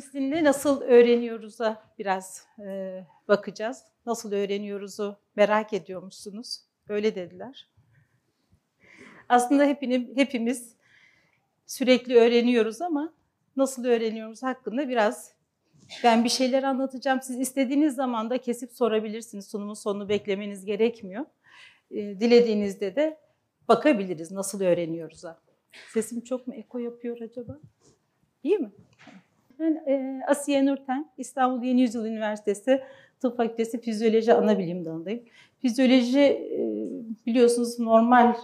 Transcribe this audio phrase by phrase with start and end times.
[0.00, 3.84] Sizinle nasıl öğreniyoruz'a biraz e, bakacağız.
[4.06, 6.60] Nasıl öğreniyoruzu merak ediyormuşsunuz.
[6.88, 7.68] Öyle dediler.
[9.28, 10.74] Aslında hepini, hepimiz
[11.66, 13.12] sürekli öğreniyoruz ama
[13.56, 15.32] nasıl öğreniyoruz hakkında biraz
[16.04, 17.22] ben bir şeyler anlatacağım.
[17.22, 19.48] Siz istediğiniz zaman da kesip sorabilirsiniz.
[19.48, 21.24] Sunumun sonunu beklemeniz gerekmiyor.
[21.90, 23.18] E, dilediğinizde de
[23.68, 25.40] bakabiliriz nasıl öğreniyoruz'a.
[25.92, 27.58] Sesim çok mu eko yapıyor acaba?
[28.42, 28.70] İyi mi?
[29.58, 32.82] Ben e, Asiye Nurten, İstanbul Yeni Yüzyıl Üniversitesi
[33.20, 35.22] Tıp Fakültesi Fizyoloji Anabilim Dalı'ndayım.
[35.58, 36.60] Fizyoloji e,
[37.26, 38.34] biliyorsunuz normal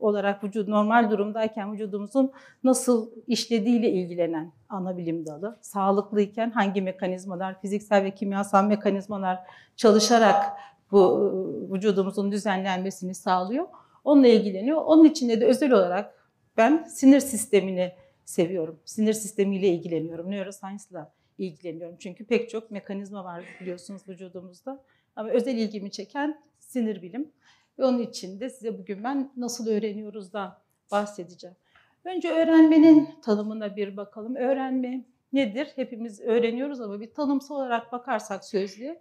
[0.00, 2.32] olarak vücut normal durumdayken vücudumuzun
[2.64, 5.58] nasıl işlediğiyle ilgilenen ana bilim dalı.
[5.60, 9.38] Sağlıklıyken hangi mekanizmalar, fiziksel ve kimyasal mekanizmalar
[9.76, 10.44] çalışarak
[10.92, 11.32] bu
[11.72, 13.66] vücudumuzun düzenlenmesini sağlıyor.
[14.04, 14.82] Onunla ilgileniyor.
[14.82, 16.14] Onun içinde de özel olarak
[16.56, 17.92] ben sinir sistemini
[18.30, 18.80] seviyorum.
[18.84, 20.30] Sinir sistemiyle ilgileniyorum.
[20.30, 21.96] Neuroscience'la ilgileniyorum.
[21.98, 24.82] Çünkü pek çok mekanizma var biliyorsunuz vücudumuzda.
[25.16, 27.32] Ama özel ilgimi çeken sinir bilim.
[27.78, 31.56] Ve onun için de size bugün ben nasıl öğreniyoruz da bahsedeceğim.
[32.04, 34.36] Önce öğrenmenin tanımına bir bakalım.
[34.36, 35.68] Öğrenme nedir?
[35.76, 39.00] Hepimiz öğreniyoruz ama bir tanımsal olarak bakarsak sözlüğe,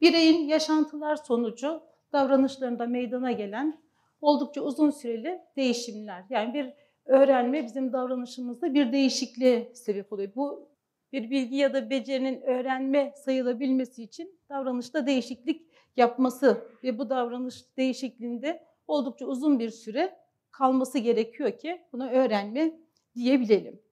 [0.00, 1.82] bireyin yaşantılar sonucu
[2.12, 3.82] davranışlarında meydana gelen
[4.20, 6.24] oldukça uzun süreli değişimler.
[6.30, 10.32] Yani bir öğrenme bizim davranışımızda bir değişikliğe sebep oluyor.
[10.36, 10.68] Bu
[11.12, 18.64] bir bilgi ya da becerinin öğrenme sayılabilmesi için davranışta değişiklik yapması ve bu davranış değişikliğinde
[18.86, 20.18] oldukça uzun bir süre
[20.50, 22.72] kalması gerekiyor ki buna öğrenme
[23.14, 23.82] diyebilelim.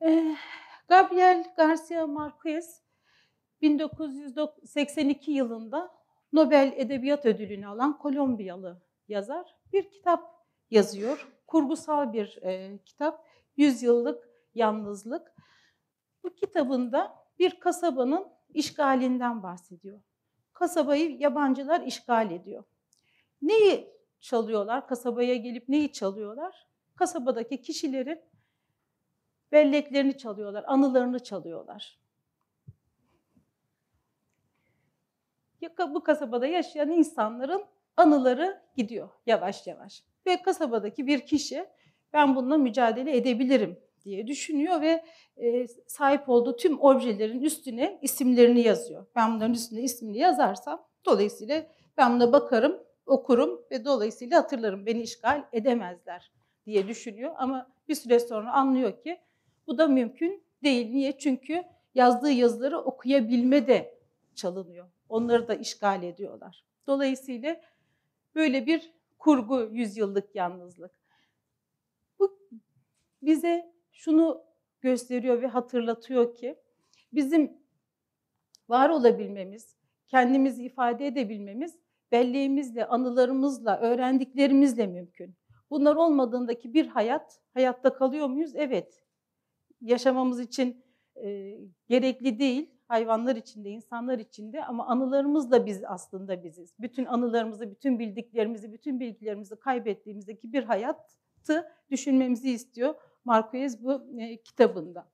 [0.00, 0.36] Eh,
[0.88, 2.82] Gabriel Garcia Marquez
[3.62, 5.90] 1982 yılında
[6.32, 10.39] Nobel Edebiyat Ödülünü alan Kolombiyalı yazar bir kitap
[10.70, 11.28] yazıyor.
[11.46, 13.26] Kurgusal bir e, kitap.
[13.56, 15.32] Yüzyıllık Yalnızlık.
[16.24, 20.00] Bu kitabında bir kasabanın işgalinden bahsediyor.
[20.52, 22.64] Kasabayı yabancılar işgal ediyor.
[23.42, 24.86] Neyi çalıyorlar?
[24.88, 26.66] Kasabaya gelip neyi çalıyorlar?
[26.96, 28.20] Kasabadaki kişilerin
[29.52, 32.00] belleklerini çalıyorlar, anılarını çalıyorlar.
[35.78, 37.64] Bu kasabada yaşayan insanların
[37.96, 40.04] anıları gidiyor yavaş yavaş.
[40.30, 41.66] Ve kasabadaki bir kişi
[42.12, 45.04] ben bununla mücadele edebilirim diye düşünüyor ve
[45.36, 49.06] e, sahip olduğu tüm objelerin üstüne isimlerini yazıyor.
[49.16, 54.86] Ben bunların üstüne ismini yazarsam dolayısıyla ben buna bakarım, okurum ve dolayısıyla hatırlarım.
[54.86, 56.32] Beni işgal edemezler
[56.66, 59.20] diye düşünüyor ama bir süre sonra anlıyor ki
[59.66, 60.90] bu da mümkün değil.
[60.90, 61.18] Niye?
[61.18, 61.64] Çünkü
[61.94, 63.98] yazdığı yazıları okuyabilme de
[64.34, 64.86] çalınıyor.
[65.08, 66.64] Onları da işgal ediyorlar.
[66.86, 67.60] Dolayısıyla
[68.34, 70.92] böyle bir kurgu yüzyıllık yalnızlık.
[72.18, 72.38] Bu
[73.22, 74.44] bize şunu
[74.80, 76.58] gösteriyor ve hatırlatıyor ki
[77.12, 77.60] bizim
[78.68, 79.76] var olabilmemiz,
[80.06, 81.78] kendimizi ifade edebilmemiz
[82.12, 85.36] belleğimizle, anılarımızla, öğrendiklerimizle mümkün.
[85.70, 88.52] Bunlar olmadığındaki bir hayat, hayatta kalıyor muyuz?
[88.54, 89.02] Evet.
[89.80, 90.84] Yaşamamız için
[91.24, 91.58] e,
[91.88, 96.74] gerekli değil hayvanlar içinde, insanlar içinde ama anılarımız da biz aslında biziz.
[96.78, 105.08] Bütün anılarımızı, bütün bildiklerimizi, bütün bilgilerimizi kaybettiğimizdeki bir hayatı düşünmemizi istiyor Marquez bu e, kitabında.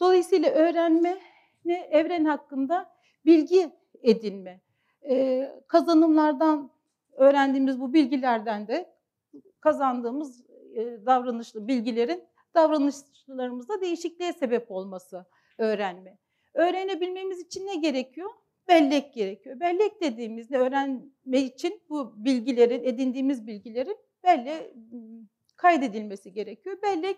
[0.00, 1.18] Dolayısıyla öğrenme
[1.64, 2.90] ne evren hakkında
[3.24, 3.70] bilgi
[4.02, 4.60] edinme.
[5.08, 6.70] E, kazanımlardan
[7.12, 8.94] öğrendiğimiz bu bilgilerden de
[9.60, 15.26] kazandığımız e, davranışlı bilgilerin davranışlarımızda değişikliğe sebep olması
[15.58, 16.18] öğrenme.
[16.58, 18.30] Öğrenebilmemiz için ne gerekiyor?
[18.68, 19.60] Bellek gerekiyor.
[19.60, 24.72] Bellek dediğimizde öğrenme için bu bilgilerin, edindiğimiz bilgilerin belli
[25.56, 26.82] kaydedilmesi gerekiyor.
[26.82, 27.16] Bellek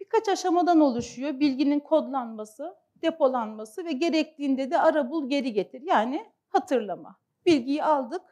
[0.00, 1.40] birkaç aşamadan oluşuyor.
[1.40, 5.82] Bilginin kodlanması, depolanması ve gerektiğinde de ara bul geri getir.
[5.82, 7.16] Yani hatırlama.
[7.46, 8.22] Bilgiyi aldık,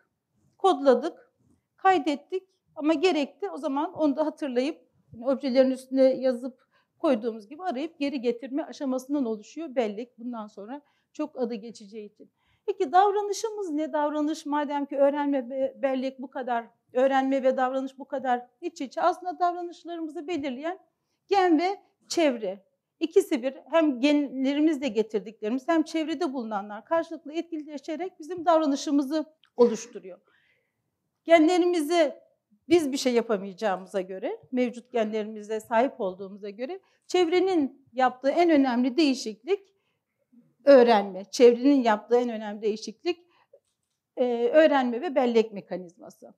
[0.58, 1.32] kodladık,
[1.76, 3.50] kaydettik ama gerekti.
[3.50, 4.88] O zaman onu da hatırlayıp
[5.22, 6.65] objelerin üstüne yazıp
[6.98, 10.82] koyduğumuz gibi arayıp geri getirme aşamasından oluşuyor bellek bundan sonra
[11.12, 12.30] çok adı geçeceği için.
[12.66, 13.92] Peki davranışımız ne?
[13.92, 19.02] Davranış madem ki öğrenme ve bellek bu kadar, öğrenme ve davranış bu kadar iç içe
[19.02, 20.78] aslında davranışlarımızı belirleyen
[21.28, 22.66] gen ve çevre.
[23.00, 29.24] İkisi bir hem genlerimizle getirdiklerimiz hem çevrede bulunanlar karşılıklı etkileşerek bizim davranışımızı
[29.56, 30.20] oluşturuyor.
[31.24, 32.14] Genlerimizi
[32.68, 39.74] biz bir şey yapamayacağımıza göre, mevcut genlerimize sahip olduğumuza göre çevrenin yaptığı en önemli değişiklik
[40.64, 41.24] öğrenme.
[41.24, 43.26] Çevrenin yaptığı en önemli değişiklik
[44.16, 46.34] e, öğrenme ve bellek mekanizması.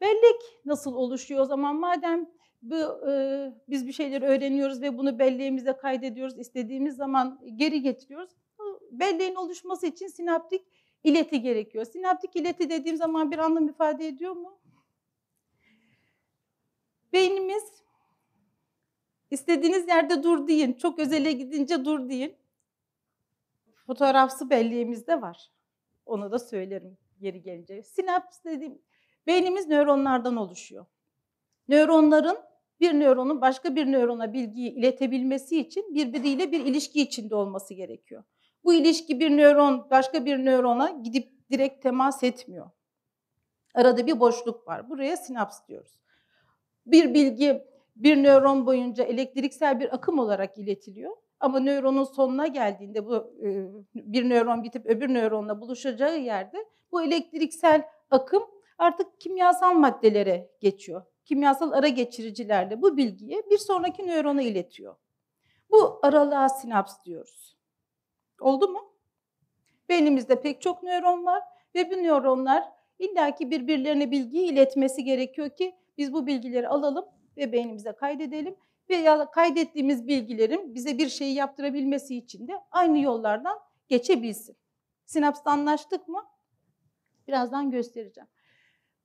[0.00, 1.76] Bellek nasıl oluşuyor o zaman?
[1.76, 2.30] Madem
[2.62, 6.38] bu e, biz bir şeyleri öğreniyoruz ve bunu belleğimize kaydediyoruz.
[6.38, 8.30] istediğimiz zaman geri getiriyoruz.
[8.58, 10.66] Bu belleğin oluşması için sinaptik
[11.04, 11.84] ileti gerekiyor.
[11.84, 14.58] Sinaptik ileti dediğim zaman bir anlam ifade ediyor mu?
[17.12, 17.82] Beynimiz
[19.30, 20.72] istediğiniz yerde dur deyin.
[20.72, 22.36] Çok özele gidince dur deyin.
[23.86, 25.50] Fotoğrafsı belleğimizde var.
[26.06, 27.82] Onu da söylerim geri gelince.
[27.82, 28.78] Sinaps dediğim
[29.26, 30.86] beynimiz nöronlardan oluşuyor.
[31.68, 32.38] Nöronların
[32.80, 38.24] bir nöronun başka bir nörona bilgiyi iletebilmesi için birbiriyle bir ilişki içinde olması gerekiyor.
[38.64, 42.70] Bu ilişki bir nöron başka bir nörona gidip direkt temas etmiyor.
[43.74, 44.90] Arada bir boşluk var.
[44.90, 45.98] Buraya sinaps diyoruz.
[46.86, 47.64] Bir bilgi
[47.96, 51.16] bir nöron boyunca elektriksel bir akım olarak iletiliyor.
[51.40, 57.82] Ama nöronun sonuna geldiğinde bu e, bir nöron bitip öbür nöronla buluşacağı yerde bu elektriksel
[58.10, 58.42] akım
[58.78, 61.02] artık kimyasal maddelere geçiyor.
[61.24, 64.96] Kimyasal ara geçiricilerle bu bilgiyi bir sonraki nörona iletiyor.
[65.70, 67.53] Bu aralığa sinaps diyoruz.
[68.40, 68.92] Oldu mu?
[69.88, 71.42] Beynimizde pek çok nöron var
[71.74, 72.64] ve bu nöronlar
[72.98, 77.04] illaki birbirlerine bilgiyi iletmesi gerekiyor ki biz bu bilgileri alalım
[77.36, 78.56] ve beynimize kaydedelim
[78.90, 83.58] ve ya kaydettiğimiz bilgilerin bize bir şeyi yaptırabilmesi için de aynı yollardan
[83.88, 84.56] geçebilsin.
[85.06, 86.24] Sinapsta anlaştık mı?
[87.28, 88.28] Birazdan göstereceğim.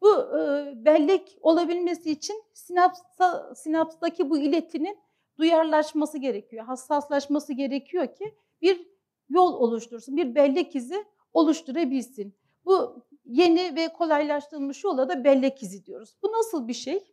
[0.01, 4.99] Bu e, bellek olabilmesi için sinapsta, sinapstaki bu iletinin
[5.37, 8.88] duyarlaşması gerekiyor, hassaslaşması gerekiyor ki bir
[9.29, 12.35] yol oluştursun, bir bellek izi oluşturabilsin.
[12.65, 16.15] Bu yeni ve kolaylaştırılmış yola da bellek izi diyoruz.
[16.23, 17.03] Bu nasıl bir şey?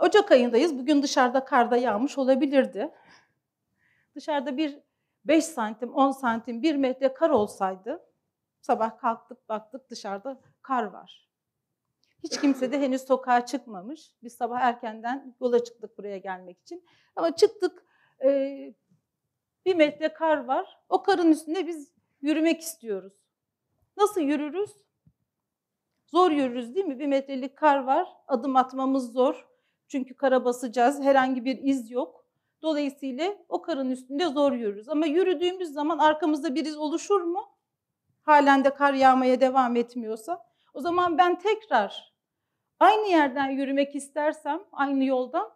[0.00, 0.78] Ocak ayındayız.
[0.78, 2.90] Bugün dışarıda karda yağmış olabilirdi.
[4.14, 4.78] Dışarıda bir
[5.24, 8.04] 5 santim, 10 santim, 1 metre kar olsaydı
[8.60, 11.28] sabah kalktık baktık dışarıda kar var.
[12.24, 14.12] Hiç kimse de henüz sokağa çıkmamış.
[14.22, 16.84] Biz sabah erkenden yola çıktık buraya gelmek için.
[17.16, 17.84] Ama çıktık
[18.24, 18.74] e,
[19.68, 20.78] bir metre kar var.
[20.88, 23.12] O karın üstünde biz yürümek istiyoruz.
[23.96, 24.70] Nasıl yürürüz?
[26.06, 26.98] Zor yürürüz değil mi?
[26.98, 28.08] Bir metrelik kar var.
[28.28, 29.48] Adım atmamız zor.
[29.88, 31.00] Çünkü kara basacağız.
[31.00, 32.24] Herhangi bir iz yok.
[32.62, 34.88] Dolayısıyla o karın üstünde zor yürürüz.
[34.88, 37.48] Ama yürüdüğümüz zaman arkamızda bir iz oluşur mu?
[38.22, 40.46] Halen de kar yağmaya devam etmiyorsa.
[40.74, 42.14] O zaman ben tekrar
[42.80, 45.50] aynı yerden yürümek istersem, aynı yoldan,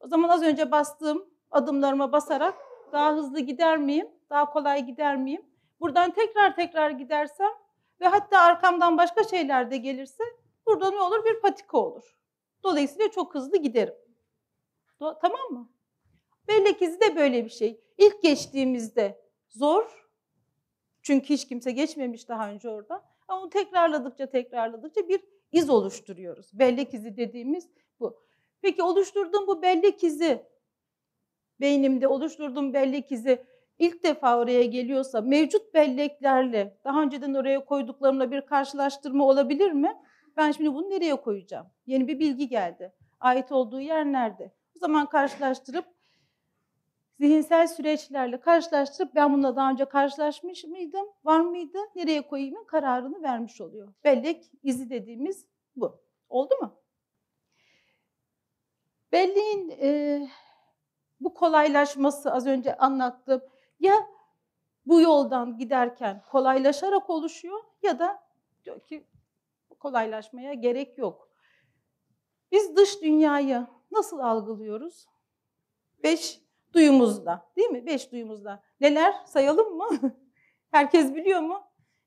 [0.00, 2.54] o zaman az önce bastığım adımlarıma basarak
[2.92, 4.08] daha hızlı gider miyim?
[4.30, 5.46] Daha kolay gider miyim?
[5.80, 7.50] Buradan tekrar tekrar gidersem
[8.00, 10.24] ve hatta arkamdan başka şeyler de gelirse
[10.66, 11.24] burada ne olur?
[11.24, 12.16] Bir patika olur.
[12.64, 13.94] Dolayısıyla çok hızlı giderim.
[15.00, 15.72] Do- tamam mı?
[16.48, 17.80] Bellek izi de böyle bir şey.
[17.98, 20.08] İlk geçtiğimizde zor.
[21.02, 23.04] Çünkü hiç kimse geçmemiş daha önce orada.
[23.28, 25.20] Ama onu tekrarladıkça tekrarladıkça bir
[25.52, 26.50] iz oluşturuyoruz.
[26.58, 28.22] Bellek izi dediğimiz bu.
[28.62, 30.46] Peki oluşturduğum bu bellek izi,
[31.62, 33.44] beynimde oluşturduğum bellek izi
[33.78, 39.96] ilk defa oraya geliyorsa mevcut belleklerle daha önceden oraya koyduklarımla bir karşılaştırma olabilir mi?
[40.36, 41.66] Ben şimdi bunu nereye koyacağım?
[41.86, 42.92] Yeni bir bilgi geldi.
[43.20, 44.52] Ait olduğu yer nerede?
[44.76, 45.84] O zaman karşılaştırıp
[47.20, 53.60] zihinsel süreçlerle karşılaştırıp ben bununla daha önce karşılaşmış mıydım, var mıydı, nereye koyayımın kararını vermiş
[53.60, 53.92] oluyor.
[54.04, 55.46] Bellek izi dediğimiz
[55.76, 56.00] bu.
[56.28, 56.82] Oldu mu?
[59.12, 60.20] Belleğin e,
[61.24, 63.42] bu kolaylaşması az önce anlattım.
[63.80, 63.94] Ya
[64.86, 68.22] bu yoldan giderken kolaylaşarak oluşuyor ya da
[68.64, 69.06] diyor ki
[69.80, 71.28] kolaylaşmaya gerek yok.
[72.52, 75.06] Biz dış dünyayı nasıl algılıyoruz?
[76.02, 76.40] Beş
[76.72, 77.86] duyumuzda değil mi?
[77.86, 78.62] Beş duyumuzda.
[78.80, 79.88] Neler sayalım mı?
[80.70, 81.62] Herkes biliyor mu?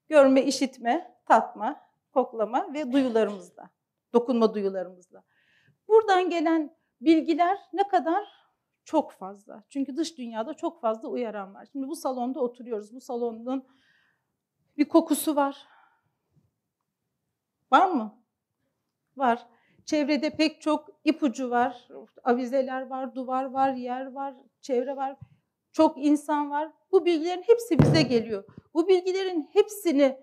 [0.09, 1.81] Görme, işitme, tatma,
[2.13, 3.69] koklama ve duyularımızda.
[4.13, 5.23] Dokunma duyularımızda.
[5.87, 8.44] Buradan gelen bilgiler ne kadar?
[8.85, 9.63] Çok fazla.
[9.69, 11.67] Çünkü dış dünyada çok fazla uyaran var.
[11.71, 12.93] Şimdi bu salonda oturuyoruz.
[12.93, 13.65] Bu salonun
[14.77, 15.67] bir kokusu var.
[17.71, 18.23] Var mı?
[19.17, 19.47] Var.
[19.85, 21.87] Çevrede pek çok ipucu var.
[22.23, 25.17] Avizeler var, duvar var, yer var, çevre var.
[25.71, 26.71] Çok insan var.
[26.91, 28.43] Bu bilgilerin hepsi bize geliyor.
[28.73, 30.19] Bu bilgilerin hepsini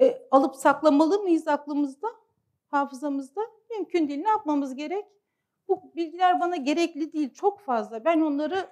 [0.00, 2.08] e, alıp saklamalı mıyız aklımızda,
[2.66, 3.40] hafızamızda?
[3.70, 4.20] Mümkün değil.
[4.20, 5.04] Ne yapmamız gerek?
[5.68, 8.04] Bu bilgiler bana gerekli değil, çok fazla.
[8.04, 8.66] Ben onları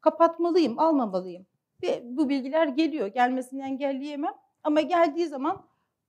[0.00, 1.46] kapatmalıyım, almamalıyım.
[1.82, 3.06] Ve bu bilgiler geliyor.
[3.06, 4.34] Gelmesini engelleyemem.
[4.64, 5.66] Ama geldiği zaman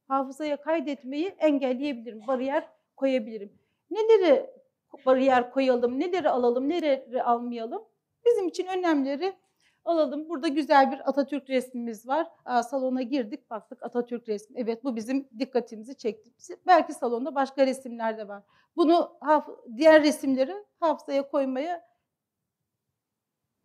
[0.07, 3.53] hafızaya kaydetmeyi engelleyebilirim, bariyer koyabilirim.
[3.91, 4.49] Neleri
[5.05, 7.83] bariyer koyalım, neleri alalım, neleri almayalım?
[8.25, 9.33] Bizim için önemleri
[9.87, 10.29] Alalım.
[10.29, 12.27] Burada güzel bir Atatürk resmimiz var.
[12.45, 14.59] Aa, salona girdik baktık Atatürk resmi.
[14.59, 16.31] Evet bu bizim dikkatimizi çekti.
[16.67, 18.43] Belki salonda başka resimler de var.
[18.75, 19.17] Bunu
[19.77, 21.87] diğer resimleri hafızaya koymaya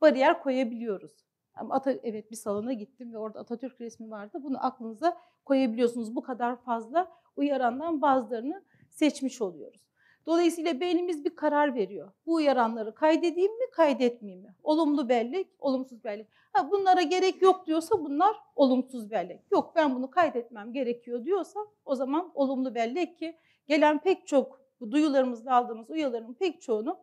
[0.01, 1.13] bariyer koyabiliyoruz.
[1.55, 4.39] Ama Ata, evet bir salona gittim ve orada Atatürk resmi vardı.
[4.43, 6.17] Bunu aklınıza koyabiliyorsunuz.
[6.17, 9.92] Bu kadar fazla uyarandan bazılarını seçmiş oluyoruz.
[10.27, 12.13] Dolayısıyla beynimiz bir karar veriyor.
[12.27, 14.55] Bu uyaranları kaydedeyim mi, kaydetmeyeyim mi?
[14.63, 16.29] Olumlu bellek, olumsuz bellek.
[16.53, 19.41] Ha, bunlara gerek yok diyorsa bunlar olumsuz bellek.
[19.51, 23.37] Yok ben bunu kaydetmem gerekiyor diyorsa o zaman olumlu bellek ki
[23.67, 26.99] gelen pek çok bu duyularımızda aldığımız uyarıların pek çoğunu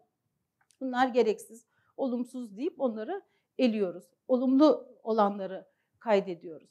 [0.82, 1.66] bunlar gereksiz,
[1.98, 3.22] olumsuz deyip onları
[3.58, 4.06] eliyoruz.
[4.28, 5.68] Olumlu olanları
[6.00, 6.70] kaydediyoruz.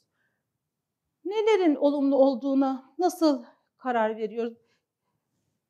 [1.25, 3.43] Nelerin olumlu olduğuna nasıl
[3.77, 4.57] karar veriyoruz?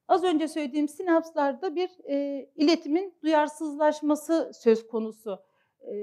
[0.09, 5.39] Az önce söylediğim sinapslarda bir e, iletimin duyarsızlaşması söz konusu
[5.81, 5.93] e,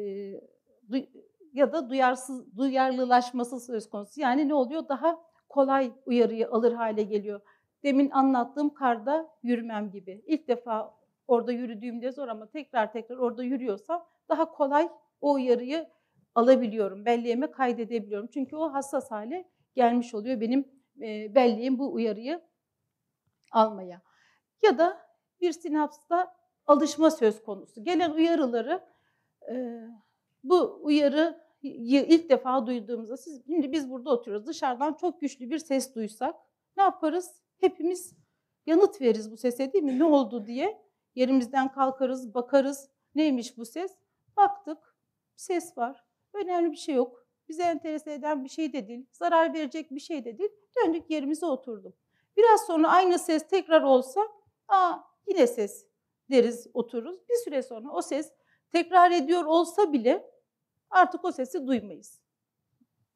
[0.93, 0.97] du,
[1.53, 4.21] ya da duyarsız duyarlılaşması söz konusu.
[4.21, 4.89] Yani ne oluyor?
[4.89, 7.41] Daha kolay uyarıyı alır hale geliyor.
[7.83, 10.23] Demin anlattığım karda yürümem gibi.
[10.27, 10.95] İlk defa
[11.29, 14.89] orada yürüdüğümde zor ama tekrar tekrar orada yürüyorsam daha kolay
[15.21, 15.89] o uyarıyı
[16.35, 18.29] alabiliyorum, belleğime kaydedebiliyorum.
[18.35, 20.65] Çünkü o hassas hale gelmiş oluyor benim
[21.01, 22.41] e, belleğim bu uyarıyı
[23.53, 24.03] almaya.
[24.62, 25.07] Ya da
[25.41, 26.37] bir sinapsta
[26.67, 27.85] alışma söz konusu.
[27.85, 28.85] Gelen uyarıları
[29.50, 29.81] e,
[30.45, 34.47] bu uyarıyı ilk defa duyduğumuzda siz şimdi biz burada oturuyoruz.
[34.47, 36.35] Dışarıdan çok güçlü bir ses duysak
[36.76, 37.43] ne yaparız?
[37.61, 38.17] Hepimiz
[38.67, 39.99] yanıt veririz bu sese değil mi?
[39.99, 40.83] Ne oldu diye
[41.15, 42.91] yerimizden kalkarız, bakarız.
[43.15, 43.97] Neymiş bu ses?
[44.37, 44.79] Baktık.
[45.37, 46.05] Ses var.
[46.35, 47.26] Önemli bir şey yok.
[47.49, 49.07] Bize enterese eden bir şey de değil.
[49.12, 50.50] Zarar verecek bir şey de değil.
[50.76, 51.95] Döndük yerimize oturduk.
[52.37, 54.21] Biraz sonra aynı ses tekrar olsa,
[54.69, 55.87] aa yine ses
[56.31, 57.28] deriz otururuz.
[57.28, 58.33] Bir süre sonra o ses
[58.73, 60.31] tekrar ediyor olsa bile
[60.90, 62.21] artık o sesi duymayız.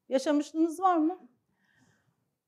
[0.09, 1.27] Yaşamışlığınız var mı?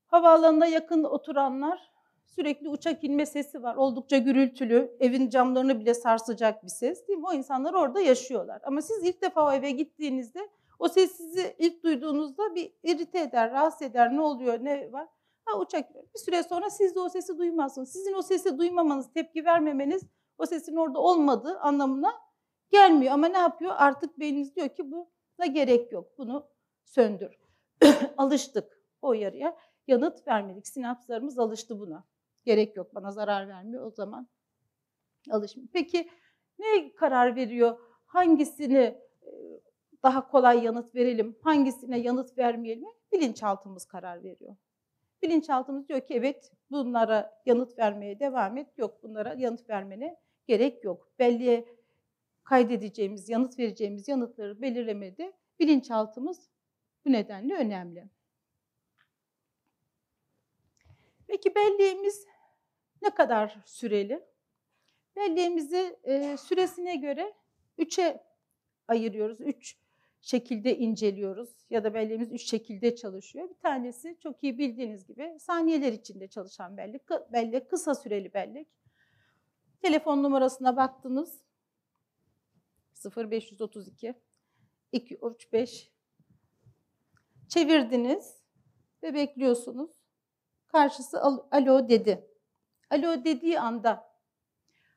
[0.06, 1.92] Havaalanına yakın oturanlar
[2.24, 3.76] sürekli uçak inme sesi var.
[3.76, 7.26] Oldukça gürültülü, evin camlarını bile sarsacak bir ses değil mi?
[7.26, 8.60] O insanlar orada yaşıyorlar.
[8.64, 13.50] Ama siz ilk defa o eve gittiğinizde o ses sizi ilk duyduğunuzda bir irite eder,
[13.50, 14.16] rahatsız eder.
[14.16, 15.08] Ne oluyor, ne var?
[15.44, 17.92] Ha uçak bir süre sonra siz de o sesi duymazsınız.
[17.92, 20.02] Sizin o sesi duymamanız, tepki vermemeniz
[20.38, 22.12] o sesin orada olmadığı anlamına
[22.70, 23.12] gelmiyor.
[23.12, 23.74] Ama ne yapıyor?
[23.76, 26.18] Artık beyniniz diyor ki buna gerek yok.
[26.18, 26.46] Bunu
[26.84, 27.38] söndür.
[28.16, 29.56] Alıştık o uyarıya.
[29.86, 30.68] Yanıt vermedik.
[30.68, 32.04] Sinapslarımız alıştı buna.
[32.44, 34.28] Gerek yok bana zarar vermiyor o zaman
[35.30, 35.68] alışmıyor.
[35.72, 36.10] Peki
[36.58, 37.78] ne karar veriyor?
[38.06, 38.98] Hangisini
[40.02, 42.88] daha kolay yanıt verelim, hangisine yanıt vermeyelim?
[43.12, 44.56] Bilinçaltımız karar veriyor.
[45.24, 48.78] Bilinçaltımız diyor ki evet bunlara yanıt vermeye devam et.
[48.78, 50.16] Yok bunlara yanıt vermene
[50.46, 51.12] gerek yok.
[51.18, 51.68] Belli
[52.44, 56.50] kaydedeceğimiz, yanıt vereceğimiz yanıtları belirlemede bilinçaltımız
[57.04, 58.08] bu nedenle önemli.
[61.26, 62.26] Peki belleğimiz
[63.02, 64.24] ne kadar süreli?
[65.16, 67.34] Belleğimizi e, süresine göre
[67.78, 68.24] üçe
[68.88, 69.40] ayırıyoruz.
[69.40, 69.76] Üç
[70.24, 73.50] şekilde inceliyoruz ya da belleğimiz üç şekilde çalışıyor.
[73.50, 77.02] Bir tanesi çok iyi bildiğiniz gibi saniyeler içinde çalışan bellek,
[77.32, 78.68] bellek kısa süreli bellek.
[79.82, 81.44] Telefon numarasına baktınız.
[83.16, 84.14] 0532
[84.92, 85.92] 235
[87.48, 88.42] çevirdiniz
[89.02, 89.90] ve bekliyorsunuz.
[90.66, 92.28] Karşısı alo dedi.
[92.90, 94.14] Alo dediği anda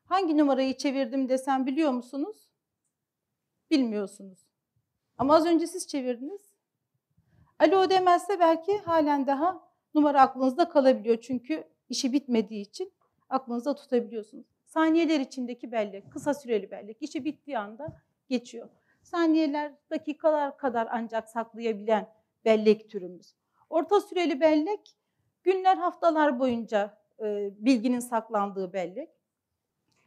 [0.05, 2.49] hangi numarayı çevirdim desem biliyor musunuz?
[3.71, 4.46] Bilmiyorsunuz.
[5.17, 6.41] Ama az önce siz çevirdiniz.
[7.59, 11.17] Alo demezse belki halen daha numara aklınızda kalabiliyor.
[11.21, 12.93] Çünkü işi bitmediği için
[13.29, 14.45] aklınızda tutabiliyorsunuz.
[14.65, 18.69] Saniyeler içindeki bellek, kısa süreli bellek, işi bittiği anda geçiyor.
[19.03, 22.13] Saniyeler, dakikalar kadar ancak saklayabilen
[22.45, 23.35] bellek türümüz.
[23.69, 24.97] Orta süreli bellek,
[25.43, 29.09] günler, haftalar boyunca e, bilginin saklandığı bellek.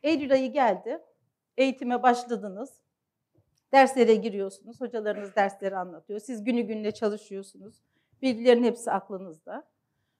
[0.03, 1.03] Eylül ayı geldi,
[1.57, 2.81] eğitime başladınız.
[3.73, 6.21] Derslere giriyorsunuz, hocalarınız dersleri anlatıyor.
[6.21, 7.83] Siz günü gününe çalışıyorsunuz.
[8.23, 9.69] Bilgilerin hepsi aklınızda.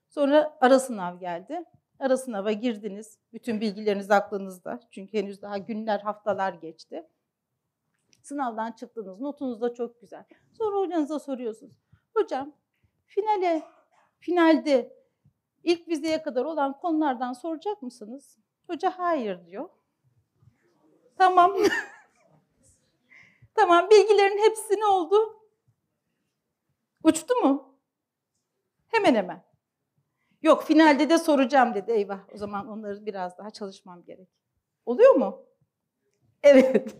[0.09, 1.63] Sonra ara sınav geldi.
[1.99, 3.19] Ara sınava girdiniz.
[3.33, 4.79] Bütün bilgileriniz aklınızda.
[4.91, 7.07] Çünkü henüz daha günler, haftalar geçti.
[8.21, 9.19] Sınavdan çıktınız.
[9.19, 10.23] Notunuz da çok güzel.
[10.57, 11.77] Sonra hocanıza soruyorsunuz.
[12.13, 12.53] Hocam
[13.05, 13.63] finale,
[14.19, 14.93] finalde
[15.63, 18.37] ilk vizeye kadar olan konulardan soracak mısınız?
[18.67, 19.69] Hoca hayır diyor.
[21.17, 21.55] Tamam.
[23.71, 25.15] Tamam bilgilerin hepsi ne oldu?
[27.03, 27.77] Uçtu mu?
[28.87, 29.43] Hemen hemen.
[30.41, 31.91] Yok finalde de soracağım dedi.
[31.91, 34.29] Eyvah o zaman onları biraz daha çalışmam gerek.
[34.85, 35.45] Oluyor mu?
[36.43, 36.95] Evet.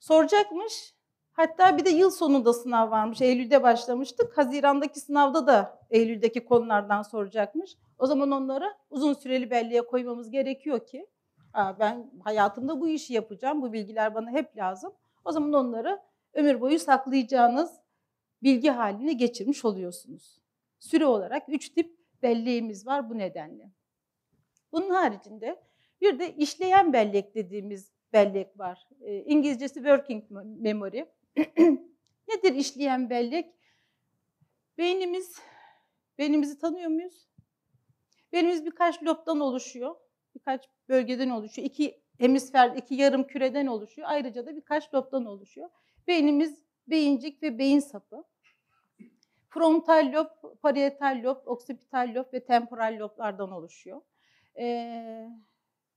[0.00, 0.94] Soracakmış.
[1.32, 3.20] Hatta bir de yıl sonunda sınav varmış.
[3.20, 4.38] Eylül'de başlamıştık.
[4.38, 7.76] Hazirandaki sınavda da Eylül'deki konulardan soracakmış.
[7.98, 11.06] O zaman onları uzun süreli belleğe koymamız gerekiyor ki
[11.52, 13.62] "Aa, ben hayatımda bu işi yapacağım.
[13.62, 14.92] Bu bilgiler bana hep lazım.
[15.24, 16.02] O zaman onları
[16.32, 17.80] ömür boyu saklayacağınız
[18.42, 20.38] bilgi haline geçirmiş oluyorsunuz.
[20.78, 23.70] Süre olarak üç tip belleğimiz var bu nedenle.
[24.72, 25.62] Bunun haricinde
[26.00, 28.88] bir de işleyen bellek dediğimiz bellek var.
[29.00, 30.24] Ee, İngilizcesi working
[30.60, 31.04] memory.
[32.28, 33.54] Nedir işleyen bellek?
[34.78, 35.38] Beynimiz,
[36.18, 37.28] beynimizi tanıyor muyuz?
[38.32, 39.96] Beynimiz birkaç lobdan oluşuyor.
[40.34, 41.66] Birkaç bölgeden oluşuyor.
[41.66, 44.08] İki hemisfer, iki yarım küreden oluşuyor.
[44.10, 45.68] Ayrıca da birkaç lobdan oluşuyor.
[46.06, 48.24] Beynimiz beyincik ve beyin sapı.
[49.48, 54.00] Frontal lob, parietal lob, oksipital lob ve temporal loblardan oluşuyor.
[54.58, 55.28] Ee,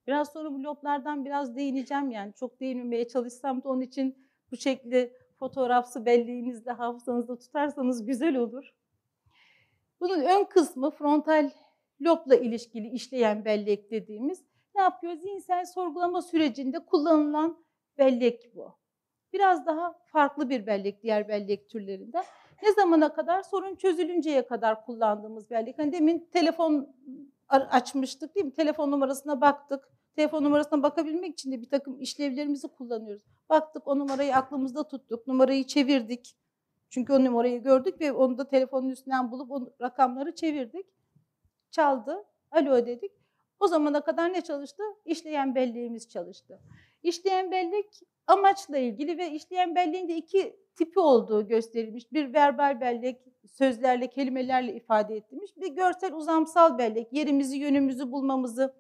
[0.08, 2.34] biraz sonra bu loblardan biraz değineceğim yani.
[2.34, 8.74] Çok değinmemeye çalışsam da onun için bu şekli fotoğrafsı belleğinizde, hafızanızda tutarsanız güzel olur.
[10.00, 11.52] Bunun ön kısmı frontal
[12.02, 14.44] lobla ilişkili işleyen bellek dediğimiz
[14.78, 15.14] ne yapıyor?
[15.14, 17.66] Zihinsel sorgulama sürecinde kullanılan
[17.98, 18.78] bellek bu.
[19.34, 22.24] Biraz daha farklı bir bellek diğer bellek türlerinden.
[22.64, 23.44] Ne zamana kadar?
[23.44, 25.80] Sorun çözülünceye kadar kullandığımız bellek.
[25.80, 26.96] Hani demin telefon
[27.50, 28.54] açmıştık değil mi?
[28.54, 29.90] Telefon numarasına baktık.
[30.16, 33.24] Telefon numarasına bakabilmek için de bir takım işlevlerimizi kullanıyoruz.
[33.50, 35.28] Baktık o numarayı aklımızda tuttuk.
[35.28, 36.38] Numarayı çevirdik.
[36.90, 40.86] Çünkü o numarayı gördük ve onu da telefonun üstünden bulup o rakamları çevirdik.
[41.72, 42.26] Çaldı.
[42.52, 43.17] Alo dedik.
[43.60, 44.84] O zamana kadar ne çalıştı?
[45.06, 46.60] İşleyen belleğimiz çalıştı.
[47.04, 47.86] İşleyen bellek
[48.28, 52.14] amaçla ilgili ve işleyen belleğin de iki tipi olduğu gösterilmiş.
[52.14, 55.58] Bir verbal bellek, sözlerle, kelimelerle ifade ettirmiş.
[55.58, 58.74] Bir görsel uzamsal bellek, yerimizi, yönümüzü bulmamızı,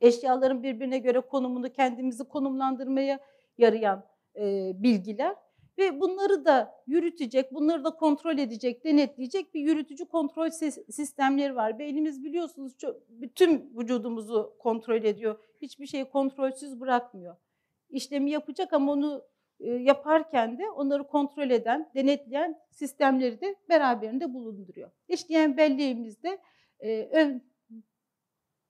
[0.00, 3.18] eşyaların birbirine göre konumunu kendimizi konumlandırmaya
[3.58, 4.04] yarayan
[4.36, 5.36] e, bilgiler.
[5.78, 10.50] Ve bunları da yürütecek, bunları da kontrol edecek, denetleyecek bir yürütücü kontrol
[10.90, 11.78] sistemleri var.
[11.78, 15.38] Beynimiz biliyorsunuz çok, bütün vücudumuzu kontrol ediyor.
[15.62, 17.36] Hiçbir şeyi kontrolsüz bırakmıyor.
[17.90, 19.24] İşlemi yapacak ama onu
[19.60, 24.90] e, yaparken de onları kontrol eden, denetleyen sistemleri de beraberinde bulunduruyor.
[25.08, 26.38] İşleyen belleğimizde
[26.80, 27.42] e, ön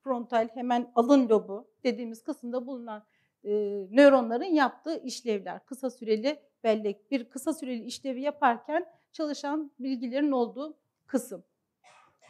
[0.04, 3.04] frontal hemen alın lobu dediğimiz kısımda bulunan
[3.44, 3.50] e,
[3.90, 5.64] nöronların yaptığı işlevler.
[5.66, 11.44] Kısa süreli bellek bir kısa süreli işlevi yaparken çalışan bilgilerin olduğu kısım.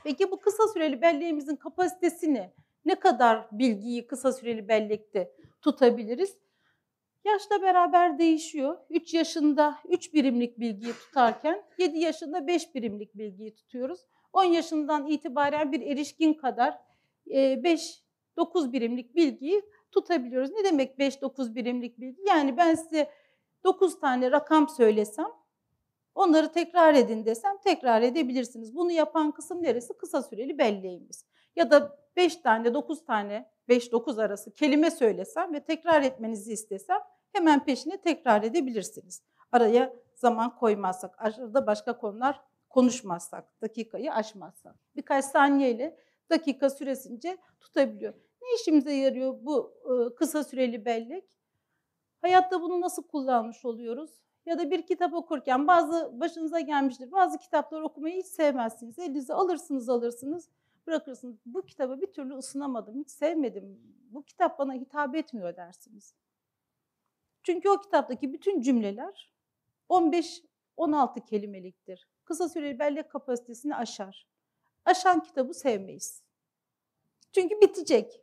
[0.04, 2.52] Peki bu kısa süreli belleğimizin kapasitesi ne?
[3.00, 6.36] Kadar bilgiyi kısa süreli bellekte tutabiliriz?
[7.24, 8.78] Yaşla beraber değişiyor.
[8.90, 14.00] 3 yaşında 3 birimlik bilgiyi tutarken 7 yaşında 5 birimlik bilgiyi tutuyoruz.
[14.32, 16.78] 10 yaşından itibaren bir erişkin kadar
[17.26, 20.50] 5-9 birimlik bilgiyi tutabiliyoruz.
[20.50, 22.22] Ne demek 5-9 birimlik bilgi?
[22.28, 23.10] Yani ben size
[23.64, 25.28] 9 tane rakam söylesem,
[26.14, 28.74] onları tekrar edin desem tekrar edebilirsiniz.
[28.74, 29.96] Bunu yapan kısım neresi?
[29.96, 31.24] Kısa süreli belleğimiz.
[31.56, 36.98] Ya da 5 tane, 9 tane, 5-9 arası kelime söylesem ve tekrar etmenizi istesem
[37.32, 39.22] hemen peşine tekrar edebilirsiniz.
[39.52, 44.76] Araya zaman koymazsak, arada başka konular konuşmazsak, dakikayı aşmazsak.
[44.96, 45.98] Birkaç saniyeyle
[46.30, 48.14] dakika süresince tutabiliyor.
[48.42, 49.74] Ne işimize yarıyor bu
[50.16, 51.24] kısa süreli bellek?
[52.22, 54.10] Hayatta bunu nasıl kullanmış oluyoruz?
[54.46, 57.12] Ya da bir kitap okurken bazı başınıza gelmiştir.
[57.12, 58.98] Bazı kitapları okumayı hiç sevmezsiniz.
[58.98, 60.48] Elinize alırsınız alırsınız
[60.86, 61.36] bırakırsınız.
[61.46, 63.80] Bu kitabı bir türlü ısınamadım, hiç sevmedim.
[64.10, 66.14] Bu kitap bana hitap etmiyor dersiniz.
[67.42, 69.32] Çünkü o kitaptaki bütün cümleler
[69.90, 72.08] 15-16 kelimeliktir.
[72.24, 74.26] Kısa süreli bellek kapasitesini aşar.
[74.84, 76.22] Aşan kitabı sevmeyiz.
[77.32, 78.20] Çünkü bitecek.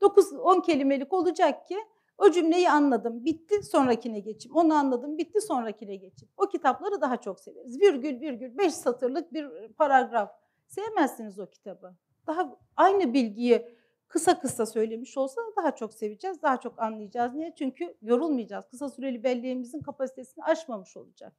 [0.00, 1.78] 9-10 kelimelik olacak ki
[2.18, 4.56] o cümleyi anladım, bitti, sonrakine geçeyim.
[4.56, 6.32] Onu anladım, bitti, sonrakine geçeyim.
[6.36, 7.80] O kitapları daha çok severiz.
[7.80, 10.30] Virgül virgül, beş satırlık bir paragraf.
[10.68, 11.94] Sevmezsiniz o kitabı.
[12.26, 13.76] Daha aynı bilgiyi
[14.08, 17.34] kısa kısa söylemiş olsa daha çok seveceğiz, daha çok anlayacağız.
[17.34, 17.54] Niye?
[17.58, 18.68] Çünkü yorulmayacağız.
[18.70, 21.32] Kısa süreli belleğimizin kapasitesini aşmamış olacak.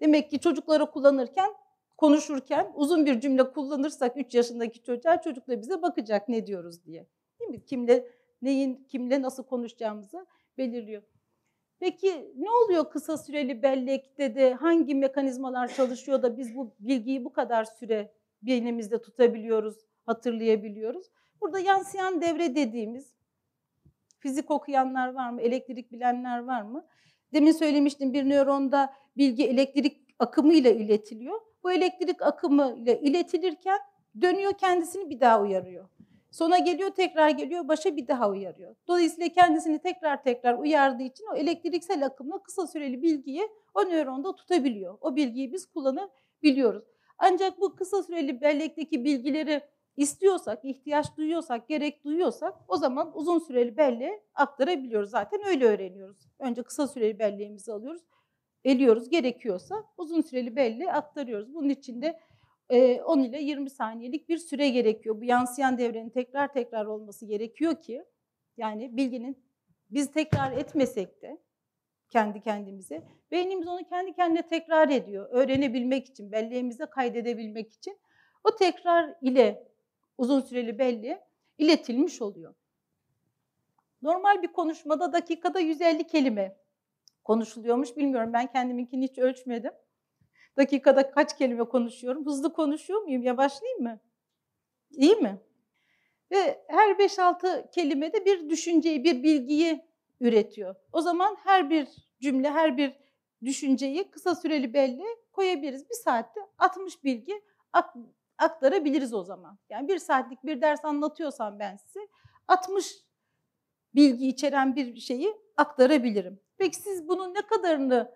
[0.00, 1.50] Demek ki çocuklara kullanırken,
[1.96, 7.06] konuşurken uzun bir cümle kullanırsak 3 yaşındaki çocuğa çocuk da bize bakacak ne diyoruz diye.
[7.40, 7.64] Değil mi?
[7.64, 8.08] Kimle
[8.42, 10.26] neyin kimle nasıl konuşacağımızı
[10.58, 11.02] belirliyor.
[11.80, 17.32] Peki ne oluyor kısa süreli bellekte de hangi mekanizmalar çalışıyor da biz bu bilgiyi bu
[17.32, 19.76] kadar süre beynimizde tutabiliyoruz,
[20.06, 21.06] hatırlayabiliyoruz?
[21.40, 23.14] Burada yansıyan devre dediğimiz
[24.18, 26.86] fizik okuyanlar var mı, elektrik bilenler var mı?
[27.32, 31.40] Demin söylemiştim bir nöronda bilgi elektrik akımıyla iletiliyor.
[31.62, 33.78] Bu elektrik akımı ile iletilirken
[34.20, 35.88] dönüyor kendisini bir daha uyarıyor.
[36.32, 38.76] Sona geliyor, tekrar geliyor, başa bir daha uyarıyor.
[38.88, 44.98] Dolayısıyla kendisini tekrar tekrar uyardığı için o elektriksel akımla kısa süreli bilgiyi o nöronda tutabiliyor.
[45.00, 46.84] O bilgiyi biz kullanabiliyoruz.
[47.18, 49.60] Ancak bu kısa süreli bellekteki bilgileri
[49.96, 55.10] istiyorsak, ihtiyaç duyuyorsak, gerek duyuyorsak o zaman uzun süreli belleğe aktarabiliyoruz.
[55.10, 56.18] Zaten öyle öğreniyoruz.
[56.38, 58.02] Önce kısa süreli belleğimizi alıyoruz,
[58.64, 61.54] eliyoruz gerekiyorsa uzun süreli belleğe aktarıyoruz.
[61.54, 62.20] Bunun için de
[62.70, 65.20] 10 ile 20 saniyelik bir süre gerekiyor.
[65.20, 68.04] Bu yansıyan devrenin tekrar tekrar olması gerekiyor ki
[68.56, 69.44] yani bilginin
[69.90, 71.38] biz tekrar etmesek de
[72.10, 75.28] kendi kendimize beynimiz onu kendi kendine tekrar ediyor.
[75.30, 77.98] Öğrenebilmek için, belleğimize kaydedebilmek için
[78.44, 79.68] o tekrar ile
[80.18, 81.24] uzun süreli belleğe
[81.58, 82.54] iletilmiş oluyor.
[84.02, 86.56] Normal bir konuşmada dakikada 150 kelime
[87.24, 87.96] konuşuluyormuş.
[87.96, 89.72] Bilmiyorum ben kendiminkini hiç ölçmedim.
[90.56, 92.26] Dakikada kaç kelime konuşuyorum?
[92.26, 93.22] Hızlı konuşuyor muyum?
[93.22, 94.00] Yavaşlayayım mı?
[94.90, 95.40] İyi mi?
[96.30, 99.84] Ve her 5-6 kelimede bir düşünceyi, bir bilgiyi
[100.20, 100.74] üretiyor.
[100.92, 101.88] O zaman her bir
[102.20, 102.96] cümle, her bir
[103.44, 105.90] düşünceyi kısa süreli belli koyabiliriz.
[105.90, 107.42] Bir saatte 60 bilgi
[108.38, 109.58] aktarabiliriz o zaman.
[109.70, 112.00] Yani bir saatlik bir ders anlatıyorsam ben size
[112.48, 112.96] 60
[113.94, 116.40] bilgi içeren bir şeyi aktarabilirim.
[116.58, 118.14] Peki siz bunun ne kadarını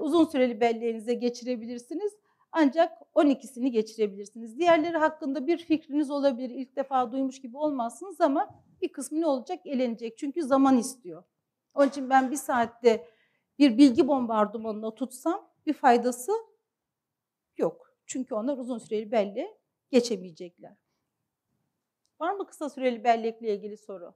[0.00, 2.12] uzun süreli belleğinize geçirebilirsiniz?
[2.52, 4.58] Ancak 12'sini geçirebilirsiniz.
[4.58, 6.50] Diğerleri hakkında bir fikriniz olabilir.
[6.50, 9.66] İlk defa duymuş gibi olmazsınız ama bir kısmı ne olacak?
[9.66, 10.18] Elenecek.
[10.18, 11.24] Çünkü zaman istiyor.
[11.74, 13.08] Onun için ben bir saatte
[13.58, 16.32] bir bilgi bombardımanına tutsam bir faydası
[17.56, 17.96] yok.
[18.06, 19.58] Çünkü onlar uzun süreli belleğe
[19.90, 20.76] geçemeyecekler.
[22.20, 24.14] Var mı kısa süreli bellekle ilgili soru?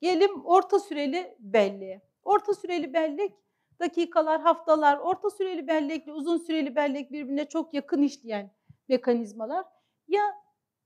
[0.00, 2.02] Gelelim orta süreli belleğe.
[2.22, 3.34] Orta süreli bellek
[3.82, 8.50] dakikalar, haftalar, orta süreli bellekle uzun süreli bellek birbirine çok yakın işleyen
[8.88, 9.66] mekanizmalar.
[10.08, 10.22] Ya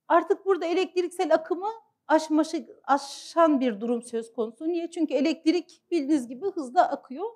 [0.09, 1.69] artık burada elektriksel akımı
[2.09, 4.69] aşmaşı, aşan bir durum söz konusu.
[4.69, 4.91] Niye?
[4.91, 7.27] Çünkü elektrik bildiğiniz gibi hızla akıyor,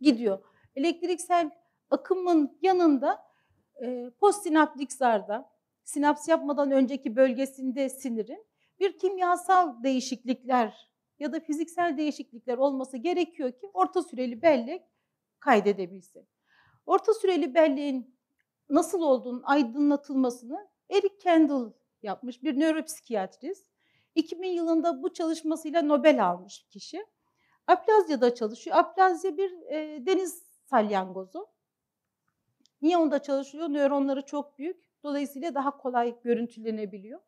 [0.00, 0.44] gidiyor.
[0.76, 1.50] Elektriksel
[1.90, 3.22] akımın yanında
[3.82, 5.50] e, postsinaptik zarda,
[5.84, 8.46] sinaps yapmadan önceki bölgesinde sinirin
[8.80, 14.82] bir kimyasal değişiklikler ya da fiziksel değişiklikler olması gerekiyor ki orta süreli bellek
[15.40, 16.28] kaydedebilsin.
[16.86, 18.18] Orta süreli belleğin
[18.68, 21.72] nasıl olduğunun aydınlatılmasını Eric Kendall
[22.02, 23.68] yapmış bir nöropsikiyatrist.
[24.14, 27.06] 2000 yılında bu çalışmasıyla Nobel almış kişi.
[27.66, 28.76] Aplazya'da çalışıyor.
[28.76, 31.48] Aplazya bir e, deniz salyangozu.
[32.82, 33.68] Niye onda çalışıyor?
[33.68, 34.88] Nöronları çok büyük.
[35.02, 37.20] Dolayısıyla daha kolay görüntülenebiliyor.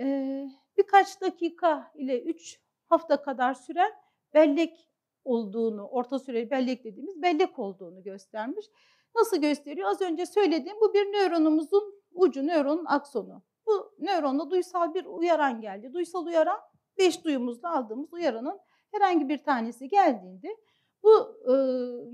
[0.00, 3.92] Ee, birkaç dakika ile 3 hafta kadar süren
[4.34, 4.88] bellek
[5.24, 8.66] olduğunu, orta süreli bellek dediğimiz bellek olduğunu göstermiş.
[9.14, 9.90] Nasıl gösteriyor?
[9.90, 13.42] Az önce söylediğim bu bir nöronumuzun ucu, nöronun aksonu.
[13.66, 15.92] Bu nörona duysal bir uyaran geldi.
[15.92, 16.60] Duysal uyaran
[16.98, 18.60] beş duyumuzla aldığımız uyaranın
[18.92, 20.56] herhangi bir tanesi geldiğinde
[21.02, 21.52] bu e,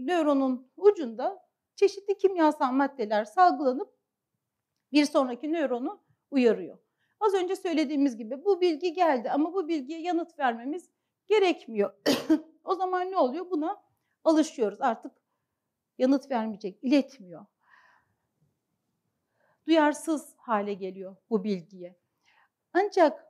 [0.06, 3.92] nöronun ucunda çeşitli kimyasal maddeler salgılanıp
[4.92, 6.78] bir sonraki nöronu uyarıyor.
[7.20, 10.90] Az önce söylediğimiz gibi bu bilgi geldi ama bu bilgiye yanıt vermemiz
[11.26, 11.94] gerekmiyor.
[12.68, 13.50] o zaman ne oluyor?
[13.50, 13.82] Buna
[14.24, 14.80] alışıyoruz.
[14.80, 15.12] Artık
[15.98, 17.46] yanıt vermeyecek, iletmiyor.
[19.66, 21.98] Duyarsız hale geliyor bu bilgiye.
[22.72, 23.26] Ancak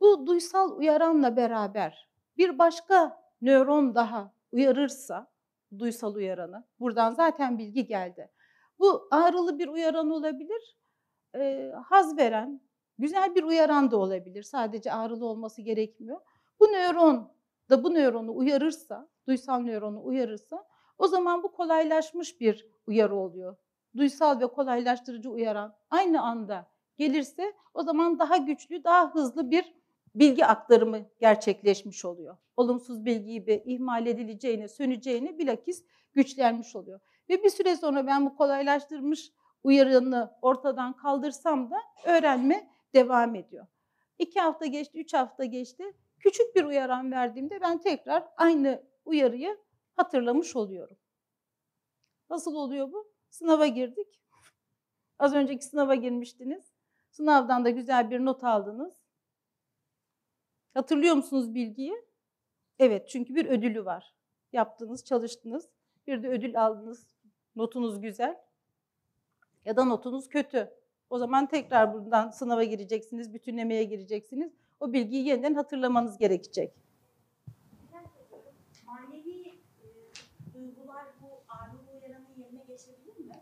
[0.00, 5.32] bu duysal uyaranla beraber bir başka nöron daha uyarırsa,
[5.78, 8.30] duysal uyaranı, buradan zaten bilgi geldi.
[8.78, 10.76] Bu ağrılı bir uyaran olabilir,
[11.36, 12.60] e, haz veren,
[12.98, 14.42] güzel bir uyaran da olabilir.
[14.42, 16.20] Sadece ağrılı olması gerekmiyor.
[16.60, 17.32] Bu nöron
[17.70, 20.64] da bu nöronu uyarırsa, duysal nöronu uyarırsa
[20.98, 23.56] o zaman bu kolaylaşmış bir uyarı oluyor.
[23.96, 29.74] Duysal ve kolaylaştırıcı uyaran aynı anda gelirse o zaman daha güçlü, daha hızlı bir
[30.14, 32.36] bilgi aktarımı gerçekleşmiş oluyor.
[32.56, 37.00] Olumsuz bilgi gibi ihmal edileceğine, söneceğine bilakis güçlenmiş oluyor.
[37.28, 39.32] Ve bir süre sonra ben bu kolaylaştırmış
[39.64, 43.66] uyarını ortadan kaldırsam da öğrenme devam ediyor.
[44.18, 45.84] İki hafta geçti, üç hafta geçti.
[46.22, 49.58] Küçük bir uyaran verdiğimde ben tekrar aynı uyarıyı
[49.96, 50.96] hatırlamış oluyorum.
[52.30, 53.12] Nasıl oluyor bu?
[53.30, 54.20] Sınava girdik.
[55.18, 56.72] Az önceki sınava girmiştiniz.
[57.10, 58.94] Sınavdan da güzel bir not aldınız.
[60.74, 62.04] Hatırlıyor musunuz bilgiyi?
[62.78, 64.14] Evet, çünkü bir ödülü var.
[64.52, 65.68] Yaptınız, çalıştınız.
[66.06, 67.16] Bir de ödül aldınız.
[67.56, 68.40] Notunuz güzel.
[69.64, 70.70] Ya da notunuz kötü.
[71.10, 74.61] O zaman tekrar buradan sınava gireceksiniz, bütünlemeye gireceksiniz.
[74.82, 76.72] O bilgiyi yeniden hatırlamanız gerekecek.
[78.86, 83.34] Manevi e, duygular bu ağrılı uyaranın yerine geçebilir mi?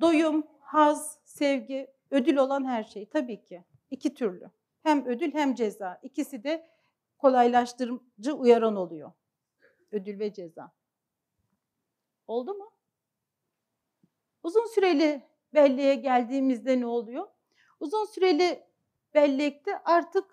[0.00, 3.64] Doyum, haz, sevgi, ödül olan her şey tabii ki.
[3.90, 4.50] İki türlü.
[4.82, 6.00] Hem ödül hem ceza.
[6.02, 6.68] İkisi de
[7.18, 9.12] kolaylaştırıcı uyaran oluyor.
[9.92, 10.72] Ödül ve ceza.
[12.26, 12.72] Oldu mu?
[14.42, 15.22] Uzun süreli
[15.54, 17.28] belleğe geldiğimizde ne oluyor?
[17.80, 18.69] Uzun süreli
[19.14, 20.24] bellekte artık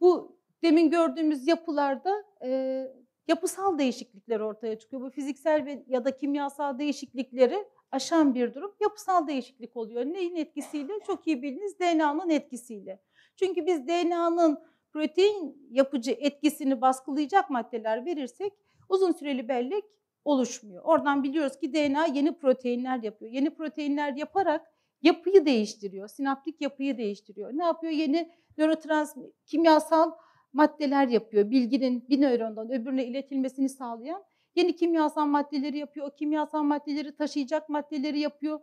[0.00, 2.82] bu demin gördüğümüz yapılarda e,
[3.28, 5.02] yapısal değişiklikler ortaya çıkıyor.
[5.02, 8.74] Bu fiziksel ve ya da kimyasal değişiklikleri aşan bir durum.
[8.80, 10.04] Yapısal değişiklik oluyor.
[10.04, 10.92] Neyin etkisiyle?
[11.06, 13.00] Çok iyi biliniz DNA'nın etkisiyle.
[13.36, 14.58] Çünkü biz DNA'nın
[14.92, 18.52] protein yapıcı etkisini baskılayacak maddeler verirsek
[18.88, 19.84] uzun süreli bellek
[20.24, 20.82] oluşmuyor.
[20.84, 23.32] Oradan biliyoruz ki DNA yeni proteinler yapıyor.
[23.32, 24.73] Yeni proteinler yaparak
[25.04, 26.08] yapıyı değiştiriyor.
[26.08, 27.50] Sinaptik yapıyı değiştiriyor.
[27.52, 27.92] Ne yapıyor?
[27.92, 30.12] Yeni nörotransmitter, kimyasal
[30.52, 31.50] maddeler yapıyor.
[31.50, 36.06] Bilginin bir nörondan öbürüne iletilmesini sağlayan yeni kimyasal maddeleri yapıyor.
[36.06, 38.60] O kimyasal maddeleri taşıyacak maddeleri yapıyor.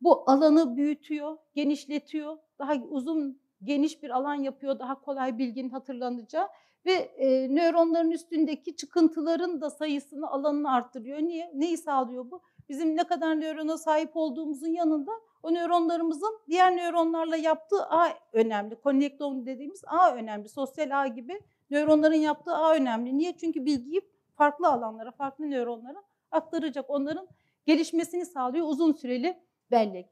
[0.00, 2.38] Bu alanı büyütüyor, genişletiyor.
[2.58, 4.78] Daha uzun, geniş bir alan yapıyor.
[4.78, 6.48] Daha kolay bilginin hatırlanacağı
[6.86, 11.18] ve e, nöronların üstündeki çıkıntıların da sayısını, alanını arttırıyor.
[11.18, 11.50] Niye?
[11.54, 12.42] Neyi sağlıyor bu?
[12.68, 15.12] Bizim ne kadar nörona sahip olduğumuzun yanında
[15.44, 18.80] o nöronlarımızın diğer nöronlarla yaptığı ağ önemli.
[18.80, 20.48] Konnektom dediğimiz ağ önemli.
[20.48, 23.18] Sosyal ağ gibi nöronların yaptığı ağ önemli.
[23.18, 23.36] Niye?
[23.36, 24.00] Çünkü bilgiyi
[24.36, 26.90] farklı alanlara, farklı nöronlara aktaracak.
[26.90, 27.28] Onların
[27.66, 29.38] gelişmesini sağlıyor uzun süreli
[29.70, 30.06] bellek.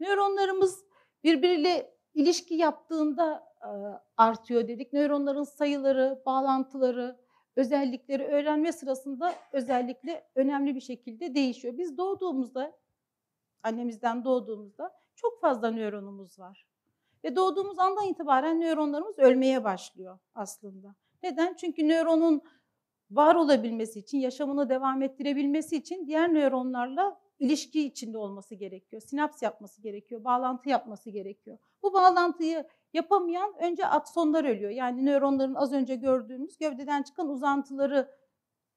[0.00, 0.84] Nöronlarımız
[1.24, 3.54] birbiriyle ilişki yaptığında
[4.16, 4.92] artıyor dedik.
[4.92, 7.16] Nöronların sayıları, bağlantıları,
[7.56, 11.78] özellikleri öğrenme sırasında özellikle önemli bir şekilde değişiyor.
[11.78, 12.72] Biz doğduğumuzda,
[13.62, 16.66] annemizden doğduğumuzda çok fazla nöronumuz var.
[17.24, 20.94] Ve doğduğumuz andan itibaren nöronlarımız ölmeye başlıyor aslında.
[21.22, 21.54] Neden?
[21.54, 22.42] Çünkü nöronun
[23.10, 29.02] var olabilmesi için, yaşamını devam ettirebilmesi için diğer nöronlarla ilişki içinde olması gerekiyor.
[29.02, 31.58] Sinaps yapması gerekiyor, bağlantı yapması gerekiyor.
[31.82, 34.70] Bu bağlantıyı yapamayan önce aksonlar ölüyor.
[34.70, 38.10] Yani nöronların az önce gördüğümüz gövdeden çıkan uzantıları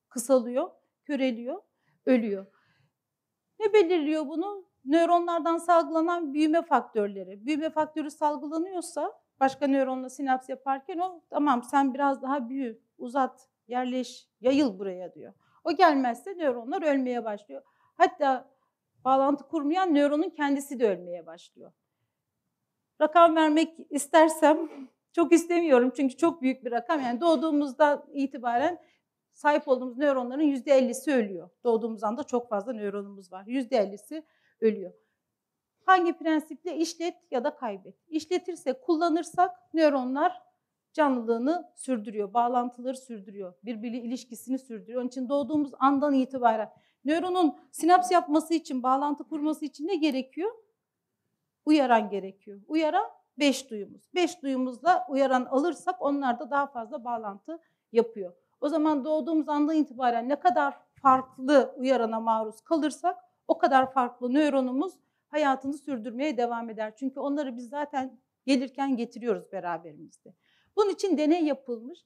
[0.10, 0.72] kısalıyor,
[1.04, 1.62] köreliyor,
[2.06, 2.46] ölüyor.
[3.60, 4.73] Ne belirliyor bunu?
[4.86, 7.46] Nöronlardan salgılanan büyüme faktörleri.
[7.46, 14.28] Büyüme faktörü salgılanıyorsa başka nöronla sinaps yaparken o tamam sen biraz daha büyü, uzat, yerleş,
[14.42, 15.34] yayıl buraya diyor.
[15.64, 17.62] O gelmezse nöronlar ölmeye başlıyor.
[17.98, 18.50] Hatta
[19.06, 21.72] bağlantı kurmayan nöronun kendisi de ölmeye başlıyor.
[23.02, 24.70] Rakam vermek istersem
[25.14, 27.02] çok istemiyorum çünkü çok büyük bir rakam.
[27.02, 28.80] Yani doğduğumuzdan itibaren
[29.34, 31.50] sahip olduğumuz nöronların %50'si ölüyor.
[31.64, 33.46] Doğduğumuz anda çok fazla nöronumuz var.
[33.46, 34.24] %50'si
[34.64, 34.94] ölüyor.
[35.86, 37.96] Hangi prensiple işlet ya da kaybet.
[38.08, 40.42] İşletirsek, kullanırsak nöronlar
[40.94, 45.02] canlılığını sürdürüyor, bağlantıları sürdürüyor, birbiri ilişkisini sürdürüyor.
[45.02, 46.70] Onun için doğduğumuz andan itibaren
[47.06, 50.52] nöronun sinaps yapması için, bağlantı kurması için ne gerekiyor?
[51.66, 52.62] Uyaran gerekiyor.
[52.68, 53.06] Uyaran
[53.40, 54.02] beş duyumuz.
[54.16, 57.60] Beş duyumuzla uyaran alırsak onlar da daha fazla bağlantı
[57.92, 58.34] yapıyor.
[58.62, 64.94] O zaman doğduğumuz andan itibaren ne kadar farklı uyarana maruz kalırsak o kadar farklı nöronumuz
[65.28, 66.94] hayatını sürdürmeye devam eder.
[66.96, 70.34] Çünkü onları biz zaten gelirken getiriyoruz beraberimizde.
[70.76, 72.00] Bunun için deney yapılmış.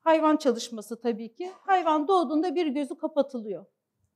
[0.00, 1.50] Hayvan çalışması tabii ki.
[1.60, 3.66] Hayvan doğduğunda bir gözü kapatılıyor.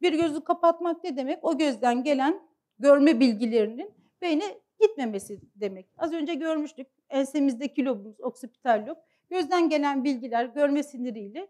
[0.03, 1.45] Bir gözü kapatmak ne demek?
[1.45, 2.41] O gözden gelen
[2.79, 4.45] görme bilgilerinin beyne
[4.81, 5.87] gitmemesi demek.
[5.99, 8.97] Az önce görmüştük ensemizdeki lobumuz, oksipital lob.
[9.31, 11.49] Gözden gelen bilgiler görme siniriyle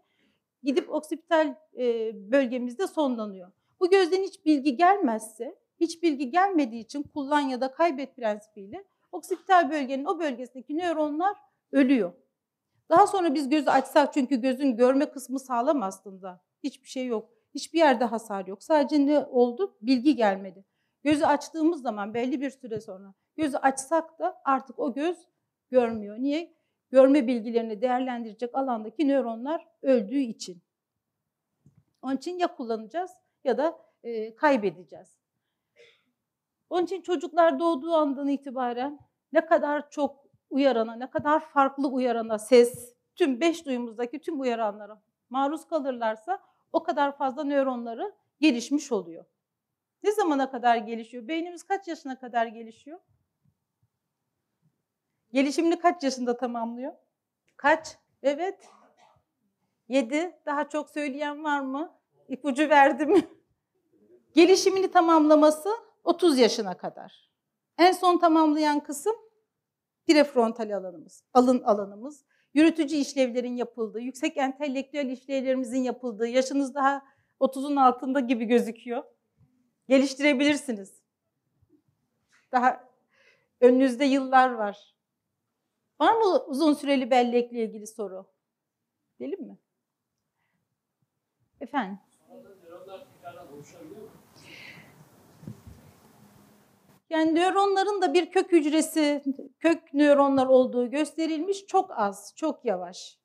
[0.63, 1.55] gidip oksipital
[2.13, 3.51] bölgemizde sonlanıyor.
[3.79, 9.71] Bu gözden hiç bilgi gelmezse, hiç bilgi gelmediği için kullan ya da kaybet prensibiyle oksipital
[9.71, 11.37] bölgenin o bölgesindeki nöronlar
[11.71, 12.13] ölüyor.
[12.89, 16.41] Daha sonra biz gözü açsak çünkü gözün görme kısmı sağlam aslında.
[16.63, 17.29] Hiçbir şey yok.
[17.55, 18.63] Hiçbir yerde hasar yok.
[18.63, 19.77] Sadece ne oldu?
[19.81, 20.65] Bilgi gelmedi.
[21.03, 25.27] Gözü açtığımız zaman belli bir süre sonra gözü açsak da artık o göz
[25.69, 26.17] görmüyor.
[26.19, 26.55] Niye?
[26.91, 30.61] Görme bilgilerini değerlendirecek alandaki nöronlar öldüğü için.
[32.01, 33.11] Onun için ya kullanacağız
[33.45, 35.17] ya da e, kaybedeceğiz.
[36.69, 38.99] Onun için çocuklar doğduğu andan itibaren
[39.33, 45.67] ne kadar çok uyarana, ne kadar farklı uyarana, ses, tüm beş duyumuzdaki tüm uyaranlara maruz
[45.67, 46.39] kalırlarsa
[46.73, 49.25] o kadar fazla nöronları gelişmiş oluyor.
[50.03, 51.27] Ne zamana kadar gelişiyor?
[51.27, 52.99] Beynimiz kaç yaşına kadar gelişiyor?
[55.31, 56.93] Gelişimini kaç yaşında tamamlıyor?
[57.57, 57.97] Kaç?
[58.23, 58.69] Evet.
[59.87, 60.39] Yedi.
[60.45, 61.99] Daha çok söyleyen var mı?
[62.27, 63.27] İpucu verdim.
[64.35, 65.69] Gelişimini tamamlaması
[66.03, 67.31] 30 yaşına kadar.
[67.77, 69.15] En son tamamlayan kısım
[70.07, 72.25] prefrontal alanımız, alın alanımız.
[72.53, 77.05] Yürütücü işlevlerin yapıldığı, yüksek entelektüel işlevlerimizin yapıldığı, yaşınız daha
[77.39, 79.03] 30'un altında gibi gözüküyor.
[79.87, 81.01] Geliştirebilirsiniz.
[82.51, 82.95] Daha
[83.61, 84.95] Önünüzde yıllar var.
[85.99, 88.25] Var mı uzun süreli bellekle ilgili soru?
[89.19, 89.57] Değil mi?
[91.61, 91.99] Efendim mu?
[97.09, 99.23] Yani nöronların da bir kök hücresi,
[99.59, 101.65] kök nöronlar olduğu gösterilmiş.
[101.65, 103.19] Çok az, çok yavaş.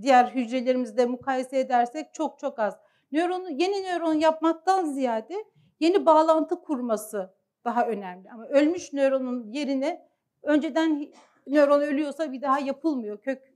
[0.00, 2.78] Diğer hücrelerimizde mukayese edersek çok çok az.
[3.12, 5.44] Nöronu, yeni nöron yapmaktan ziyade
[5.80, 8.30] yeni bağlantı kurması daha önemli.
[8.30, 10.08] Ama ölmüş nöronun yerine
[10.42, 11.12] önceden
[11.46, 13.20] nöron ölüyorsa bir daha yapılmıyor.
[13.20, 13.52] Kök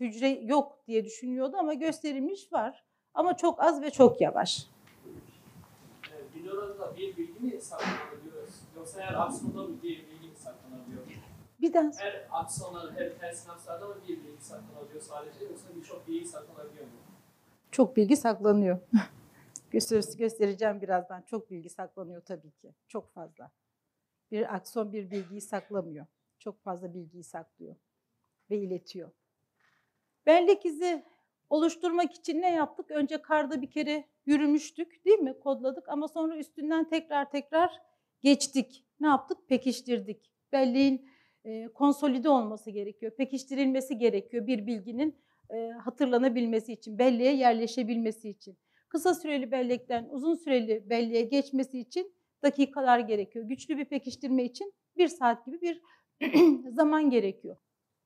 [0.00, 2.84] hücre yok diye düşünüyordu ama gösterilmiş var.
[3.14, 4.66] Ama çok az ve çok yavaş.
[6.34, 8.25] Bir nöronda bir bilgi mi saklanabiliyor?
[8.86, 11.02] Yoksa her aksonda mı bir bilgi saklanabiliyor?
[11.60, 16.28] Bir daha Her aksonda, her ters sinapslarda mı bir bilgi saklanabiliyor sadece yoksa birçok bilgi
[16.28, 16.92] saklanabiliyor mu?
[17.70, 18.78] Çok bilgi saklanıyor.
[19.70, 21.22] Göster- göstereceğim birazdan.
[21.22, 22.74] Çok bilgi saklanıyor tabii ki.
[22.88, 23.50] Çok fazla.
[24.30, 26.06] Bir akson bir bilgiyi saklamıyor.
[26.38, 27.76] Çok fazla bilgiyi saklıyor
[28.50, 29.10] ve iletiyor.
[30.26, 31.04] Bellek izi
[31.50, 32.90] oluşturmak için ne yaptık?
[32.90, 35.40] Önce karda bir kere yürümüştük değil mi?
[35.40, 37.85] Kodladık ama sonra üstünden tekrar tekrar
[38.22, 38.84] geçtik.
[39.00, 39.38] Ne yaptık?
[39.48, 40.30] Pekiştirdik.
[40.52, 41.08] Belleğin
[41.44, 43.12] e, konsolide olması gerekiyor.
[43.16, 45.16] Pekiştirilmesi gerekiyor bir bilginin
[45.50, 48.58] e, hatırlanabilmesi için, belleğe yerleşebilmesi için.
[48.88, 53.44] Kısa süreli bellekten uzun süreli belleğe geçmesi için dakikalar gerekiyor.
[53.44, 55.82] Güçlü bir pekiştirme için bir saat gibi bir
[56.72, 57.56] zaman gerekiyor.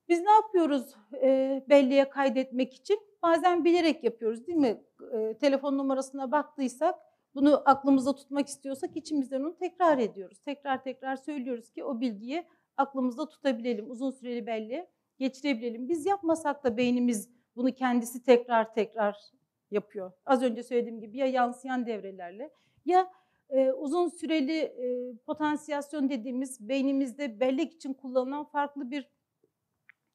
[0.09, 2.99] Biz ne yapıyoruz e, belleğe kaydetmek için?
[3.23, 4.83] Bazen bilerek yapıyoruz değil mi?
[5.13, 6.95] E, telefon numarasına baktıysak,
[7.35, 10.39] bunu aklımızda tutmak istiyorsak içimizden onu tekrar ediyoruz.
[10.39, 12.43] Tekrar tekrar söylüyoruz ki o bilgiyi
[12.77, 15.89] aklımızda tutabilelim, uzun süreli belleğe geçirebilelim.
[15.89, 19.31] Biz yapmasak da beynimiz bunu kendisi tekrar tekrar
[19.71, 20.11] yapıyor.
[20.25, 22.49] Az önce söylediğim gibi ya yansıyan devrelerle
[22.85, 23.11] ya
[23.49, 29.09] e, uzun süreli e, potansiyasyon dediğimiz beynimizde bellek için kullanılan farklı bir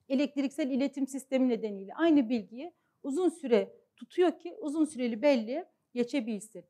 [0.08, 6.64] elektriksel iletim sistemi nedeniyle aynı bilgiyi uzun süre tutuyor ki uzun süreli belleğe geçebilsin.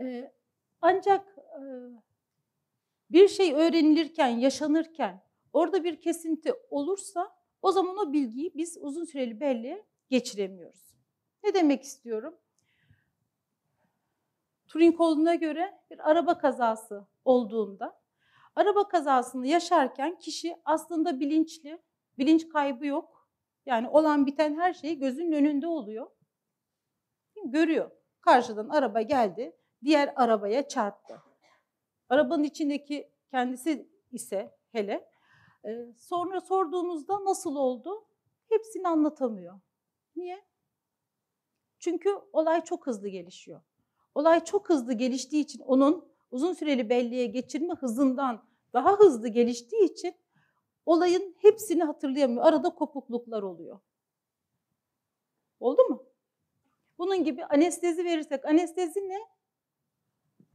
[0.00, 0.32] E,
[0.80, 1.62] ancak e,
[3.10, 9.40] bir şey öğrenilirken, yaşanırken orada bir kesinti olursa o zaman o bilgiyi biz uzun süreli
[9.40, 10.94] belleğe geçiremiyoruz.
[11.44, 12.36] Ne demek istiyorum?
[14.68, 18.02] Turing koluna göre bir araba kazası olduğunda
[18.56, 21.82] araba kazasını yaşarken kişi aslında bilinçli,
[22.18, 23.28] bilinç kaybı yok.
[23.66, 26.10] Yani olan biten her şey gözünün önünde oluyor.
[27.44, 27.90] Görüyor.
[28.20, 31.22] Karşıdan araba geldi, diğer arabaya çarptı.
[32.08, 35.10] Arabanın içindeki kendisi ise hele
[35.96, 38.04] sonra sorduğunuzda nasıl oldu?
[38.48, 39.60] Hepsini anlatamıyor.
[40.16, 40.44] Niye?
[41.78, 43.60] Çünkü olay çok hızlı gelişiyor.
[44.14, 50.14] Olay çok hızlı geliştiği için onun uzun süreli belleğe geçirme hızından daha hızlı geliştiği için
[50.86, 52.44] olayın hepsini hatırlayamıyor.
[52.44, 53.80] Arada kopukluklar oluyor.
[55.60, 56.06] Oldu mu?
[56.98, 59.18] Bunun gibi anestezi verirsek, anestezi ne?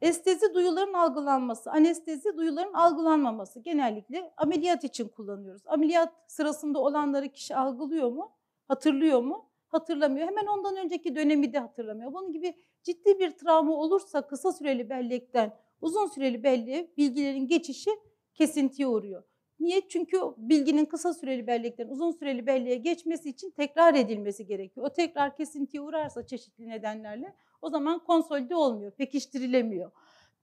[0.01, 3.59] Estezi duyuların algılanması, anestezi duyuların algılanmaması.
[3.59, 5.61] Genellikle ameliyat için kullanıyoruz.
[5.65, 8.31] Ameliyat sırasında olanları kişi algılıyor mu?
[8.67, 9.49] Hatırlıyor mu?
[9.67, 10.27] Hatırlamıyor.
[10.27, 12.13] Hemen ondan önceki dönemi de hatırlamıyor.
[12.13, 17.89] Bunun gibi ciddi bir travma olursa kısa süreli bellekten uzun süreli belleğe bilgilerin geçişi
[18.33, 19.23] kesintiye uğruyor.
[19.59, 19.87] Niye?
[19.89, 24.85] Çünkü bilginin kısa süreli bellekten uzun süreli belleğe geçmesi için tekrar edilmesi gerekiyor.
[24.85, 29.91] O tekrar kesintiye uğrarsa çeşitli nedenlerle o zaman konsolide olmuyor, pekiştirilemiyor.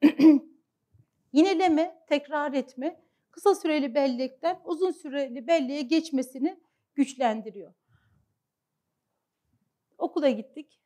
[1.32, 6.60] Yineleme, tekrar etme kısa süreli bellekten uzun süreli belleğe geçmesini
[6.94, 7.74] güçlendiriyor.
[9.98, 10.80] Okula gittik,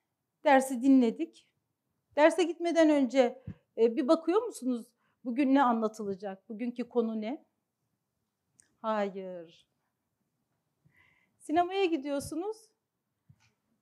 [0.44, 1.48] dersi dinledik.
[2.16, 3.42] Derse gitmeden önce
[3.76, 4.86] bir bakıyor musunuz
[5.24, 7.44] bugün ne anlatılacak, bugünkü konu ne?
[8.82, 9.66] Hayır.
[11.38, 12.56] Sinemaya gidiyorsunuz.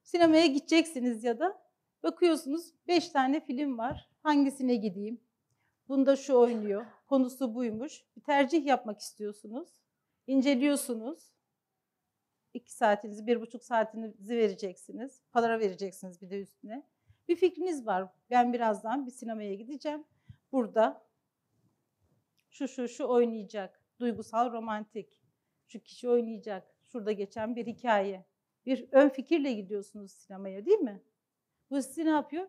[0.02, 1.65] Sinemaya gideceksiniz ya da
[2.02, 4.10] bakıyorsunuz beş tane film var.
[4.22, 5.20] Hangisine gideyim?
[5.88, 6.86] Bunda şu oynuyor.
[7.06, 8.04] Konusu buymuş.
[8.16, 9.68] Bir tercih yapmak istiyorsunuz.
[10.26, 11.32] İnceliyorsunuz.
[12.54, 15.22] İki saatinizi, bir buçuk saatinizi vereceksiniz.
[15.32, 16.86] Para vereceksiniz bir de üstüne.
[17.28, 18.08] Bir fikriniz var.
[18.30, 20.04] Ben birazdan bir sinemaya gideceğim.
[20.52, 21.06] Burada
[22.50, 25.20] şu şu şu oynayacak duygusal, romantik.
[25.66, 26.74] Şu kişi oynayacak.
[26.82, 28.26] Şurada geçen bir hikaye.
[28.66, 31.02] Bir ön fikirle gidiyorsunuz sinemaya değil mi?
[31.70, 32.48] Bu sizi ne yapıyor?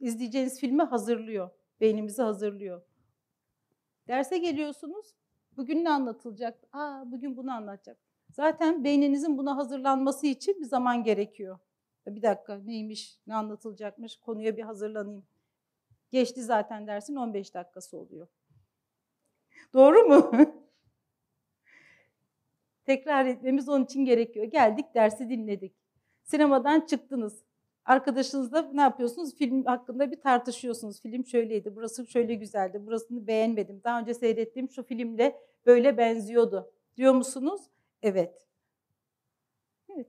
[0.00, 1.50] İzleyeceğiniz filmi hazırlıyor.
[1.80, 2.82] Beynimizi hazırlıyor.
[4.08, 5.14] Derse geliyorsunuz.
[5.56, 6.64] Bugün ne anlatılacak?
[6.72, 7.98] Aa bugün bunu anlatacak.
[8.30, 11.58] Zaten beyninizin buna hazırlanması için bir zaman gerekiyor.
[12.06, 15.26] Bir dakika neymiş, ne anlatılacakmış, konuya bir hazırlanayım.
[16.10, 18.28] Geçti zaten dersin 15 dakikası oluyor.
[19.72, 20.30] Doğru mu?
[22.84, 24.46] Tekrar etmemiz onun için gerekiyor.
[24.46, 25.74] Geldik dersi dinledik.
[26.22, 27.45] Sinemadan çıktınız.
[27.86, 29.34] Arkadaşınızla ne yapıyorsunuz?
[29.34, 31.02] Film hakkında bir tartışıyorsunuz.
[31.02, 33.80] Film şöyleydi, burası şöyle güzeldi, burasını beğenmedim.
[33.84, 36.72] Daha önce seyrettiğim şu filmle böyle benziyordu.
[36.96, 37.60] Diyor musunuz?
[38.02, 38.46] Evet.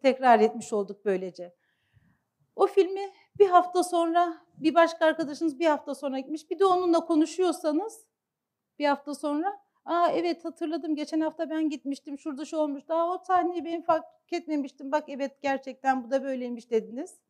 [0.01, 1.55] Tekrar etmiş olduk böylece.
[2.55, 6.49] O filmi bir hafta sonra bir başka arkadaşınız bir hafta sonra gitmiş.
[6.49, 8.05] Bir de onunla konuşuyorsanız
[8.79, 12.87] bir hafta sonra aa evet hatırladım geçen hafta ben gitmiştim şurada şu olmuş.
[12.87, 14.91] Daha o sahneyi ben fark etmemiştim.
[14.91, 17.26] Bak evet gerçekten bu da böyleymiş dediniz.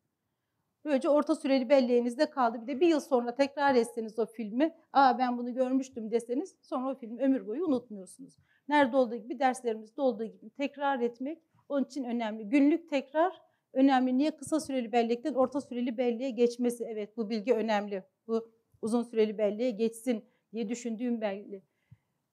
[0.84, 2.62] Böylece orta süreli belleğinizde kaldı.
[2.62, 6.90] Bir de bir yıl sonra tekrar etseniz o filmi, aa ben bunu görmüştüm deseniz sonra
[6.90, 8.36] o filmi ömür boyu unutmuyorsunuz.
[8.68, 12.48] Nerede olduğu gibi derslerimizde olduğu gibi tekrar etmek onun için önemli.
[12.48, 14.18] Günlük tekrar önemli.
[14.18, 16.84] Niye kısa süreli bellekten orta süreli belleğe geçmesi?
[16.84, 18.04] Evet bu bilgi önemli.
[18.26, 18.50] Bu
[18.82, 21.62] uzun süreli belleğe geçsin diye düşündüğüm belli.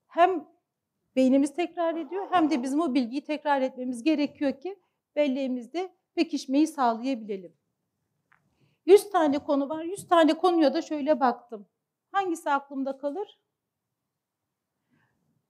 [0.07, 0.47] Hem
[1.15, 4.75] beynimiz tekrar ediyor hem de bizim o bilgiyi tekrar etmemiz gerekiyor ki
[5.15, 7.53] belleğimizde pekişmeyi sağlayabilelim.
[8.85, 9.83] 100 tane konu var.
[9.83, 11.67] 100 tane konuya da şöyle baktım.
[12.11, 13.39] Hangisi aklımda kalır?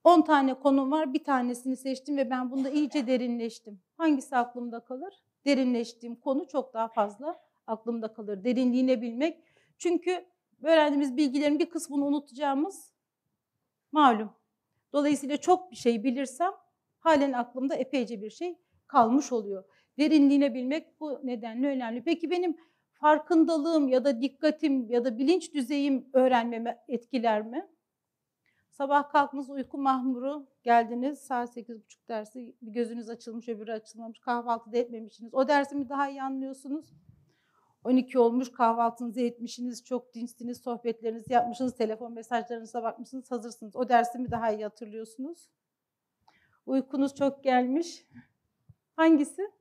[0.04, 1.14] 10 tane konu var.
[1.14, 3.80] Bir tanesini seçtim ve ben bunda iyice derinleştim.
[3.96, 5.22] Hangisi aklımda kalır?
[5.44, 8.44] Derinleştiğim konu çok daha fazla aklımda kalır.
[8.44, 9.42] Derinliğine bilmek.
[9.78, 10.26] Çünkü
[10.62, 12.92] öğrendiğimiz bilgilerin bir kısmını unutacağımız
[13.92, 14.30] malum.
[14.92, 16.52] Dolayısıyla çok bir şey bilirsem
[16.98, 19.64] halen aklımda epeyce bir şey kalmış oluyor.
[19.98, 22.04] Derinliğine bilmek bu nedenle önemli.
[22.04, 22.56] Peki benim
[23.00, 27.68] farkındalığım ya da dikkatim ya da bilinç düzeyim öğrenmeme etkiler mi?
[28.70, 34.78] Sabah kalktınız uyku mahmuru geldiniz saat 8.30 dersi bir gözünüz açılmış öbürü açılmamış kahvaltı da
[34.78, 35.34] etmemişsiniz.
[35.34, 36.92] O dersi mi daha iyi anlıyorsunuz?
[37.84, 43.76] 12 olmuş kahvaltınızı etmişsiniz, çok dinçsiniz, sohbetlerinizi yapmışsınız, telefon mesajlarınıza bakmışsınız, hazırsınız.
[43.76, 45.50] O dersi mi daha iyi hatırlıyorsunuz?
[46.66, 48.06] Uykunuz çok gelmiş.
[48.96, 49.52] Hangisi?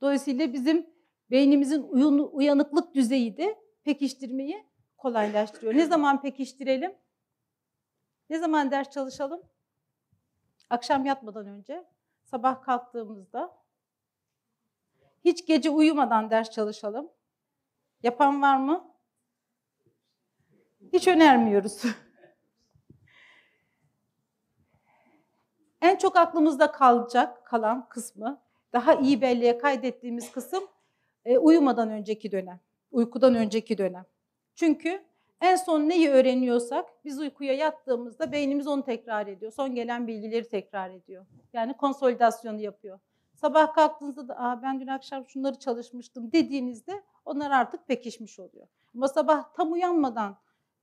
[0.00, 0.91] Dolayısıyla bizim
[1.32, 1.88] beynimizin
[2.32, 4.66] uyanıklık düzeyi de pekiştirmeyi
[4.96, 5.74] kolaylaştırıyor.
[5.74, 6.94] Ne zaman pekiştirelim?
[8.30, 9.42] Ne zaman ders çalışalım?
[10.70, 11.84] Akşam yatmadan önce,
[12.24, 13.62] sabah kalktığımızda.
[15.24, 17.10] Hiç gece uyumadan ders çalışalım.
[18.02, 18.94] Yapan var mı?
[20.92, 21.82] Hiç önermiyoruz.
[25.80, 30.68] en çok aklımızda kalacak kalan kısmı, daha iyi belleğe kaydettiğimiz kısım
[31.24, 32.60] e, uyumadan önceki dönem,
[32.90, 34.04] uykudan önceki dönem.
[34.54, 35.02] Çünkü
[35.40, 39.52] en son neyi öğreniyorsak biz uykuya yattığımızda beynimiz onu tekrar ediyor.
[39.52, 41.26] Son gelen bilgileri tekrar ediyor.
[41.52, 42.98] Yani konsolidasyonu yapıyor.
[43.34, 48.66] Sabah kalktığınızda da Aa, ben dün akşam şunları çalışmıştım dediğinizde onlar artık pekişmiş oluyor.
[48.94, 50.38] Ama sabah tam uyanmadan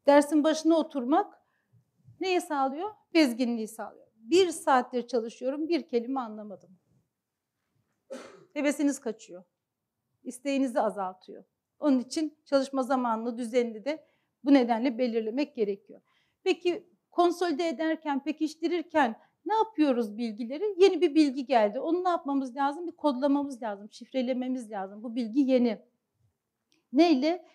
[0.07, 1.39] dersin başına oturmak
[2.19, 2.89] neyi sağlıyor?
[3.13, 4.07] Bezginliği sağlıyor.
[4.15, 6.69] Bir saattir çalışıyorum, bir kelime anlamadım.
[8.53, 9.43] Hevesiniz kaçıyor.
[10.23, 11.43] İsteğinizi azaltıyor.
[11.79, 14.05] Onun için çalışma zamanını, düzenini de
[14.43, 16.01] bu nedenle belirlemek gerekiyor.
[16.43, 19.15] Peki konsolide ederken, pekiştirirken
[19.45, 20.75] ne yapıyoruz bilgileri?
[20.77, 21.79] Yeni bir bilgi geldi.
[21.79, 22.87] Onu ne yapmamız lazım?
[22.87, 25.03] Bir kodlamamız lazım, şifrelememiz lazım.
[25.03, 25.81] Bu bilgi yeni.
[26.93, 27.45] Neyle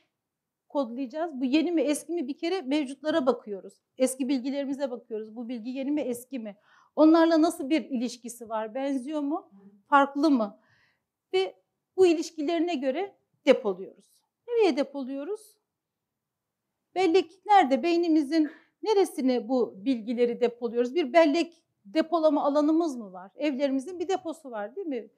[0.68, 1.40] kodlayacağız?
[1.40, 2.28] Bu yeni mi, eski mi?
[2.28, 3.74] Bir kere mevcutlara bakıyoruz.
[3.98, 5.36] Eski bilgilerimize bakıyoruz.
[5.36, 6.56] Bu bilgi yeni mi, eski mi?
[6.96, 8.74] Onlarla nasıl bir ilişkisi var?
[8.74, 9.50] Benziyor mu?
[9.86, 10.58] Farklı mı?
[11.34, 11.63] Ve
[11.97, 13.14] bu ilişkilerine göre
[13.47, 14.05] depoluyoruz.
[14.49, 15.57] Nereye depoluyoruz?
[16.95, 17.82] Bellek nerede?
[17.82, 18.51] Beynimizin
[18.82, 20.95] neresine bu bilgileri depoluyoruz?
[20.95, 23.30] Bir bellek depolama alanımız mı var?
[23.36, 25.09] Evlerimizin bir deposu var değil mi?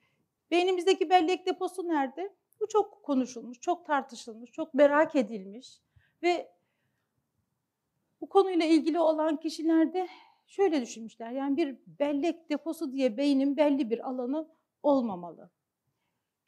[0.50, 2.34] Beynimizdeki bellek deposu nerede?
[2.60, 5.80] Bu çok konuşulmuş, çok tartışılmış, çok merak edilmiş
[6.22, 6.52] ve
[8.20, 10.08] bu konuyla ilgili olan kişiler de
[10.46, 11.30] şöyle düşünmüşler.
[11.30, 14.48] Yani bir bellek deposu diye beynin belli bir alanı
[14.82, 15.50] olmamalı.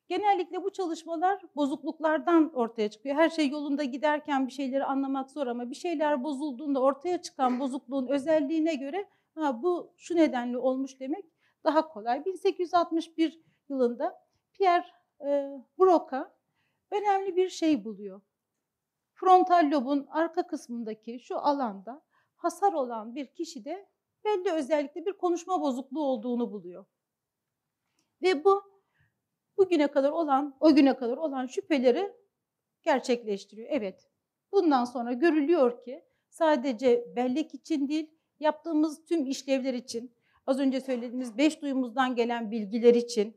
[0.08, 3.16] Genellikle bu çalışmalar bozukluklardan ortaya çıkıyor.
[3.16, 8.06] Her şey yolunda giderken bir şeyleri anlamak zor ama bir şeyler bozulduğunda ortaya çıkan bozukluğun
[8.06, 11.24] özelliğine göre ha, bu şu nedenle olmuş demek
[11.64, 12.24] daha kolay.
[12.24, 14.20] 1861 yılında
[14.52, 14.86] Pierre
[15.20, 16.34] e, Broca
[16.90, 18.20] önemli bir şey buluyor.
[19.12, 22.02] Frontal lobun arka kısmındaki şu alanda
[22.36, 23.88] hasar olan bir kişide
[24.24, 26.84] belli özellikle bir konuşma bozukluğu olduğunu buluyor.
[28.22, 28.67] Ve bu
[29.58, 32.12] bugüne kadar olan, o güne kadar olan şüpheleri
[32.82, 33.68] gerçekleştiriyor.
[33.70, 34.10] Evet,
[34.52, 40.12] bundan sonra görülüyor ki sadece bellek için değil, yaptığımız tüm işlevler için,
[40.46, 43.36] az önce söylediğimiz beş duyumuzdan gelen bilgiler için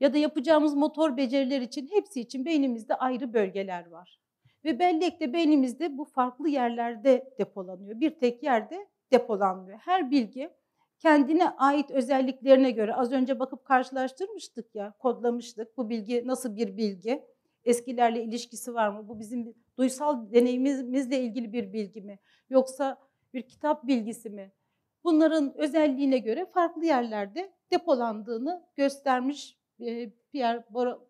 [0.00, 4.20] ya da yapacağımız motor beceriler için hepsi için beynimizde ayrı bölgeler var.
[4.64, 8.00] Ve bellek de beynimizde bu farklı yerlerde depolanıyor.
[8.00, 9.78] Bir tek yerde depolanmıyor.
[9.78, 10.50] Her bilgi
[11.04, 15.76] kendine ait özelliklerine göre az önce bakıp karşılaştırmıştık ya, kodlamıştık.
[15.76, 17.24] Bu bilgi nasıl bir bilgi?
[17.64, 19.08] Eskilerle ilişkisi var mı?
[19.08, 22.18] Bu bizim duysal deneyimimizle ilgili bir bilgi mi?
[22.50, 22.98] Yoksa
[23.34, 24.52] bir kitap bilgisi mi?
[25.04, 30.64] Bunların özelliğine göre farklı yerlerde depolandığını göstermiş e, Pierre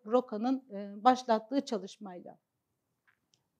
[0.05, 2.37] Broca'nın e, başlattığı çalışmayla.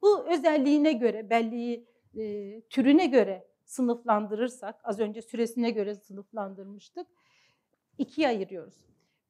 [0.02, 7.08] Bu özelliğine göre, belleği e, türüne göre sınıflandırırsak, az önce süresine göre sınıflandırmıştık,
[7.98, 8.76] ikiye ayırıyoruz.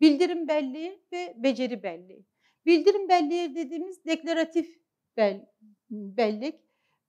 [0.02, 2.26] Bildirim belleği ve beceri belleği.
[2.66, 4.80] Bildirim belleği dediğimiz deklaratif
[5.18, 5.46] bel,
[5.90, 6.62] bellek,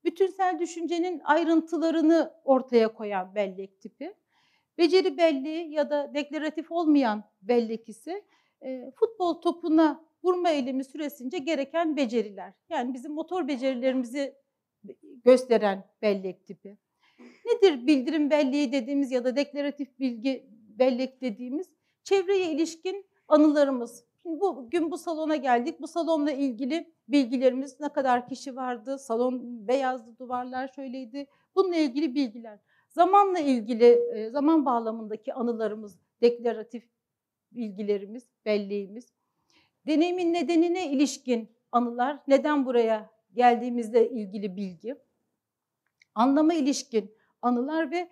[0.04, 4.14] bütünsel düşüncenin ayrıntılarını ortaya koyan bellek tipi.
[4.78, 8.24] Beceri belleği ya da deklaratif olmayan bellek ise
[8.62, 12.52] e, futbol topuna vurma eylemi süresince gereken beceriler.
[12.68, 14.34] Yani bizim motor becerilerimizi
[15.24, 16.76] gösteren bellek tipi.
[17.46, 20.46] Nedir bildirim belleği dediğimiz ya da deklaratif bilgi
[20.78, 21.70] bellek dediğimiz?
[22.04, 24.04] Çevreye ilişkin anılarımız.
[24.22, 25.80] Şimdi bugün bu salona geldik.
[25.80, 31.26] Bu salonla ilgili bilgilerimiz ne kadar kişi vardı, salon beyazdı, duvarlar şöyleydi.
[31.54, 32.58] Bununla ilgili bilgiler.
[32.88, 34.00] Zamanla ilgili,
[34.32, 36.84] zaman bağlamındaki anılarımız, deklaratif
[37.52, 39.12] bilgilerimiz, belleğimiz.
[39.86, 44.96] Deneyimin nedenine ilişkin anılar, neden buraya geldiğimizle ilgili bilgi.
[46.16, 48.10] Anlama ilişkin anılar ve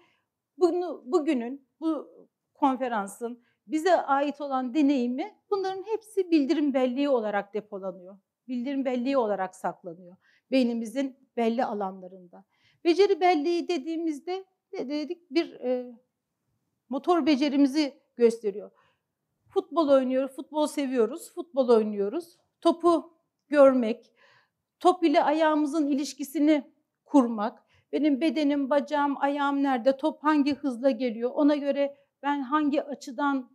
[0.59, 2.11] bunu, bugünün, bu
[2.55, 8.19] konferansın bize ait olan deneyimi bunların hepsi bildirim belleği olarak depolanıyor.
[8.49, 10.17] Bildirim belleği olarak saklanıyor
[10.51, 12.45] beynimizin belli alanlarında.
[12.85, 15.31] Beceri belleği dediğimizde ne dedik?
[15.31, 15.95] Bir e,
[16.89, 18.71] motor becerimizi gösteriyor.
[19.49, 22.37] Futbol oynuyor, futbol seviyoruz, futbol oynuyoruz.
[22.61, 24.13] Topu görmek,
[24.81, 26.73] top ile ayağımızın ilişkisini
[27.05, 33.51] kurmak, benim bedenim, bacağım, ayağım nerede, top hangi hızla geliyor, ona göre ben hangi açıdan,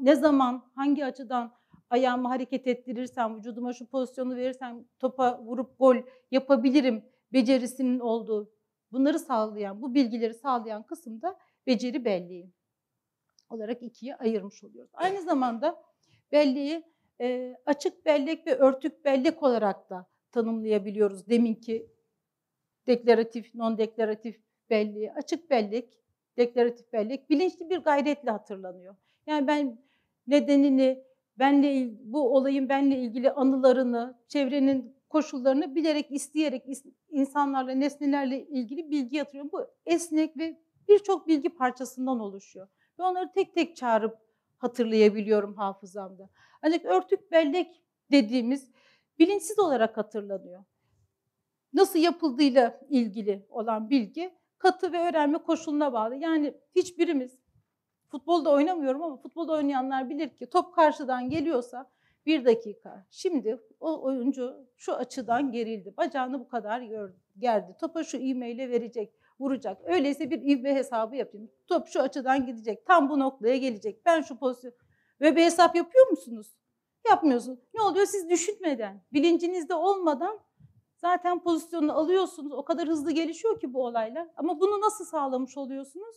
[0.00, 1.52] ne zaman, hangi açıdan
[1.90, 5.96] ayağımı hareket ettirirsem, vücuduma şu pozisyonu verirsem topa vurup gol
[6.30, 8.52] yapabilirim becerisinin olduğu,
[8.92, 12.52] bunları sağlayan, bu bilgileri sağlayan kısımda beceri belleği
[13.50, 14.90] olarak ikiye ayırmış oluyoruz.
[14.94, 15.82] Aynı zamanda
[16.32, 16.84] belleği
[17.20, 21.28] e, açık bellek ve örtük bellek olarak da tanımlayabiliyoruz.
[21.28, 21.90] Deminki
[22.90, 25.98] deklaratif, non-deklaratif belleği, açık bellek,
[26.36, 28.96] deklaratif bellek bilinçli bir gayretle hatırlanıyor.
[29.26, 29.78] Yani ben
[30.26, 31.04] nedenini,
[31.38, 36.62] benle bu olayın benle ilgili anılarını, çevrenin koşullarını bilerek, isteyerek
[37.10, 39.50] insanlarla, nesnelerle ilgili bilgi yatırıyorum.
[39.52, 42.68] Bu esnek ve birçok bilgi parçasından oluşuyor.
[42.98, 44.18] Ve onları tek tek çağırıp
[44.58, 46.30] hatırlayabiliyorum hafızamda.
[46.62, 48.70] Ancak örtük bellek dediğimiz
[49.18, 50.64] bilinçsiz olarak hatırlanıyor.
[51.72, 56.16] Nasıl yapıldığıyla ilgili olan bilgi katı ve öğrenme koşuluna bağlı.
[56.16, 57.38] Yani hiçbirimiz
[58.08, 61.90] futbolda oynamıyorum ama futbolda oynayanlar bilir ki top karşıdan geliyorsa
[62.26, 63.06] bir dakika.
[63.10, 65.94] Şimdi o oyuncu şu açıdan gerildi.
[65.96, 66.82] Bacağını bu kadar
[67.38, 67.76] gerdi.
[67.80, 69.78] Topa şu e-mail'e verecek vuracak.
[69.84, 71.50] Öyleyse bir ivme hesabı yapayım.
[71.66, 72.86] Top şu açıdan gidecek.
[72.86, 74.06] Tam bu noktaya gelecek.
[74.06, 74.72] Ben şu pozisyon...
[75.20, 76.56] Ve bir hesap yapıyor musunuz?
[77.08, 77.58] Yapmıyorsunuz.
[77.74, 78.06] Ne oluyor?
[78.06, 80.40] Siz düşünmeden, bilincinizde olmadan
[81.00, 82.52] zaten pozisyonunu alıyorsunuz.
[82.52, 84.28] O kadar hızlı gelişiyor ki bu olaylar.
[84.36, 86.16] Ama bunu nasıl sağlamış oluyorsunuz?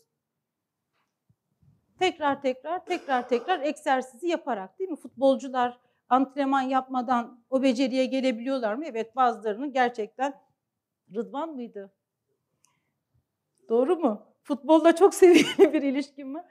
[2.00, 4.96] Tekrar tekrar, tekrar tekrar egzersizi yaparak değil mi?
[4.96, 5.80] Futbolcular
[6.10, 8.86] antrenman yapmadan o beceriye gelebiliyorlar mı?
[8.86, 10.42] Evet bazılarının gerçekten
[11.16, 11.94] Rıdvan mıydı?
[13.70, 14.22] Doğru mu?
[14.44, 16.46] Futbolda çok seviyeli bir ilişkim var.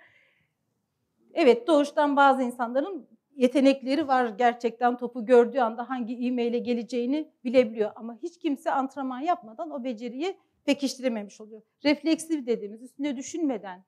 [1.34, 7.92] Evet doğuştan bazı insanların yetenekleri var gerçekten topu gördüğü anda hangi e-maile geleceğini bilebiliyor.
[7.94, 11.62] Ama hiç kimse antrenman yapmadan o beceriyi pekiştirememiş oluyor.
[11.84, 13.84] Refleksif dediğimiz üstüne düşünmeden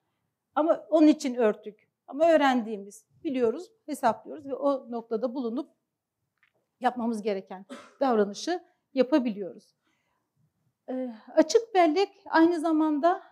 [0.55, 1.89] ama onun için örtük.
[2.07, 5.71] Ama öğrendiğimiz biliyoruz, hesaplıyoruz ve o noktada bulunup
[6.81, 7.67] yapmamız gereken
[8.01, 8.61] davranışı
[8.95, 9.75] yapabiliyoruz.
[10.89, 13.23] E, açık bellek aynı zamanda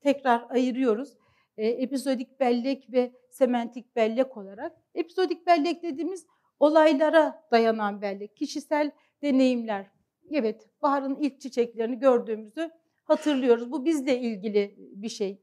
[0.00, 1.16] tekrar ayırıyoruz.
[1.56, 4.76] E, epizodik bellek ve sementik bellek olarak.
[4.94, 6.26] Epizodik bellek dediğimiz
[6.60, 8.90] olaylara dayanan bellek, kişisel
[9.22, 9.90] deneyimler.
[10.30, 12.70] Evet, baharın ilk çiçeklerini gördüğümüzü
[13.04, 13.72] hatırlıyoruz.
[13.72, 15.42] Bu bizle ilgili bir şey.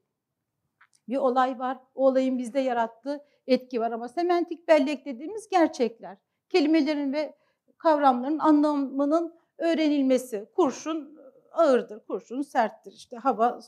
[1.08, 6.18] Bir olay var, o olayın bizde yarattığı etki var ama sementik bellek dediğimiz gerçekler.
[6.50, 7.36] Kelimelerin ve
[7.78, 10.50] kavramların anlamının öğrenilmesi.
[10.56, 11.20] Kurşun
[11.52, 12.92] ağırdır, kurşun serttir.
[12.92, 13.60] İşte hava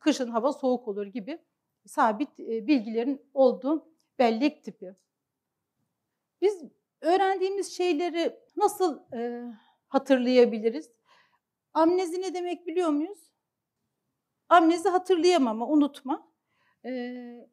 [0.00, 1.38] kışın hava soğuk olur gibi
[1.86, 4.94] sabit bilgilerin olduğu bellek tipi.
[6.40, 6.62] Biz
[7.00, 9.44] öğrendiğimiz şeyleri nasıl e,
[9.88, 10.90] hatırlayabiliriz?
[11.72, 13.30] Amnezi ne demek biliyor muyuz?
[14.48, 16.32] Amnezi hatırlayamama, unutma.
[16.84, 17.48] Ee,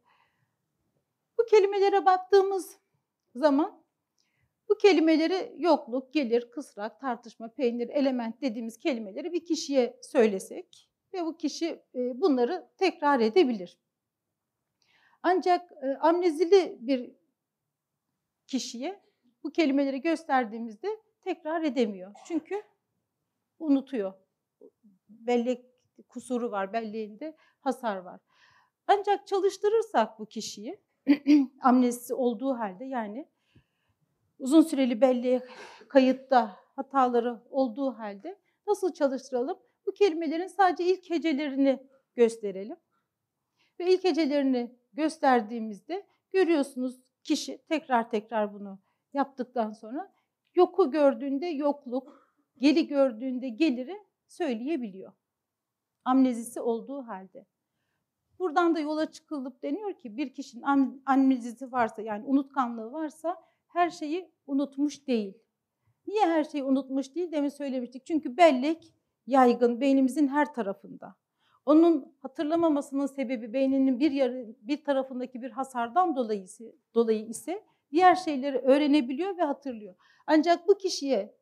[1.37, 2.77] bu kelimelere baktığımız
[3.35, 3.83] zaman
[4.69, 11.37] bu kelimeleri yokluk, gelir, kısrak, tartışma, peynir, element dediğimiz kelimeleri bir kişiye söylesek ve bu
[11.37, 13.77] kişi bunları tekrar edebilir.
[15.23, 17.11] Ancak amnezili bir
[18.47, 19.01] kişiye
[19.43, 20.87] bu kelimeleri gösterdiğimizde
[21.21, 22.13] tekrar edemiyor.
[22.25, 22.63] Çünkü
[23.59, 24.13] unutuyor.
[25.09, 25.65] Bellek
[26.09, 28.19] kusuru var, belleğinde hasar var.
[28.87, 30.79] Ancak çalıştırırsak bu kişiyi
[31.61, 33.27] amnezisi olduğu halde yani
[34.39, 35.47] uzun süreli belleğe
[35.87, 39.59] kayıtta hataları olduğu halde nasıl çalıştıralım?
[39.85, 42.77] Bu kelimelerin sadece ilk hecelerini gösterelim.
[43.79, 48.79] Ve ilk hecelerini gösterdiğimizde görüyorsunuz kişi tekrar tekrar bunu
[49.13, 50.13] yaptıktan sonra
[50.55, 55.13] yoku gördüğünde yokluk, geli gördüğünde geliri söyleyebiliyor.
[56.05, 57.45] Amnezisi olduğu halde.
[58.39, 63.89] Buradan da yola çıkılıp deniyor ki bir kişinin am- amnezisi varsa yani unutkanlığı varsa her
[63.89, 65.33] şeyi unutmuş değil.
[66.07, 68.05] Niye her şeyi unutmuş değil demin söylemiştik.
[68.05, 68.93] Çünkü bellek
[69.27, 71.15] yaygın beynimizin her tarafında.
[71.65, 76.45] Onun hatırlamamasının sebebi beyninin bir yarı, bir tarafındaki bir hasardan dolayı,
[76.95, 79.95] dolayı ise diğer şeyleri öğrenebiliyor ve hatırlıyor.
[80.27, 81.35] Ancak bu kişiye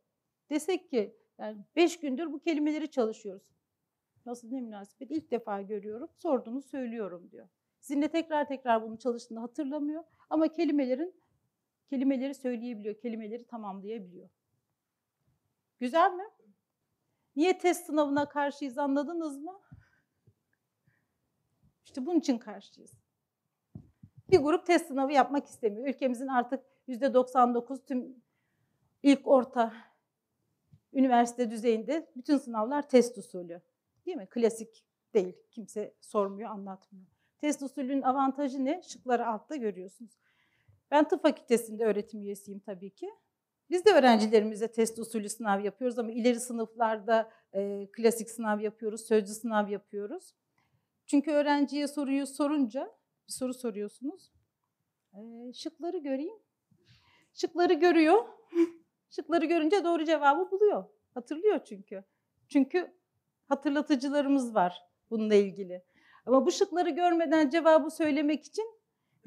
[0.49, 3.47] desek ki yani beş gündür bu kelimeleri çalışıyoruz.
[4.25, 7.47] Nasıl ne münasebet ilk defa görüyorum sorduğunu söylüyorum diyor.
[7.79, 11.13] Sizinle tekrar tekrar bunu çalıştığını hatırlamıyor ama kelimelerin
[11.89, 14.29] kelimeleri söyleyebiliyor, kelimeleri tamamlayabiliyor.
[15.79, 16.23] Güzel mi?
[17.39, 19.59] Niye test sınavına karşıyız anladınız mı?
[21.85, 22.93] İşte bunun için karşıyız.
[24.29, 25.87] Bir grup test sınavı yapmak istemiyor.
[25.87, 28.23] Ülkemizin artık %99 tüm
[29.03, 29.73] ilk orta
[30.93, 33.61] üniversite düzeyinde bütün sınavlar test usulü.
[34.05, 34.27] Değil mi?
[34.29, 35.37] Klasik değil.
[35.51, 37.07] Kimse sormuyor, anlatmıyor.
[37.37, 38.81] Test usulünün avantajı ne?
[38.83, 40.19] Şıkları altta görüyorsunuz.
[40.91, 43.09] Ben tıp fakültesinde öğretim üyesiyim tabii ki.
[43.69, 49.33] Biz de öğrencilerimize test usulü sınav yapıyoruz ama ileri sınıflarda e, klasik sınav yapıyoruz, sözlü
[49.33, 50.35] sınav yapıyoruz.
[51.07, 52.95] Çünkü öğrenciye soruyu sorunca,
[53.27, 54.31] bir soru soruyorsunuz.
[55.13, 55.19] E,
[55.53, 56.37] şıkları göreyim.
[57.33, 58.25] Şıkları görüyor.
[59.09, 60.85] Şıkları görünce doğru cevabı buluyor.
[61.13, 62.03] Hatırlıyor çünkü.
[62.49, 62.93] Çünkü
[63.47, 65.83] hatırlatıcılarımız var bununla ilgili.
[66.25, 68.65] Ama bu şıkları görmeden cevabı söylemek için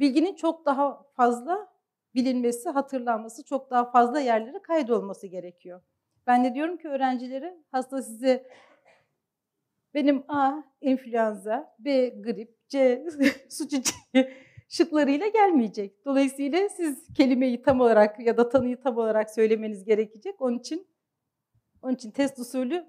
[0.00, 1.71] bilginin çok daha fazla
[2.14, 5.82] bilinmesi, hatırlanması, çok daha fazla yerlere kaydolması gerekiyor.
[6.26, 8.46] Ben de diyorum ki öğrencilere hasta size
[9.94, 13.04] benim A influenza, B grip, C
[13.50, 14.34] su çiçeği
[14.68, 16.04] şıklarıyla gelmeyecek.
[16.04, 20.42] Dolayısıyla siz kelimeyi tam olarak ya da tanıyı tam olarak söylemeniz gerekecek.
[20.42, 20.86] Onun için
[21.82, 22.86] onun için test usulü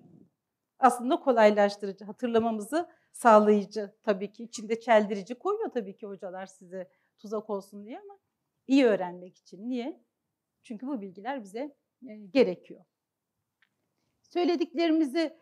[0.80, 4.44] aslında kolaylaştırıcı, hatırlamamızı sağlayıcı tabii ki.
[4.44, 8.20] içinde çeldirici koyuyor tabii ki hocalar size tuzak olsun diye ama
[8.68, 9.70] iyi öğrenmek için.
[9.70, 10.04] Niye?
[10.64, 11.76] Çünkü bu bilgiler bize
[12.08, 12.86] e, gerekiyor.
[14.22, 15.38] Söylediklerimizi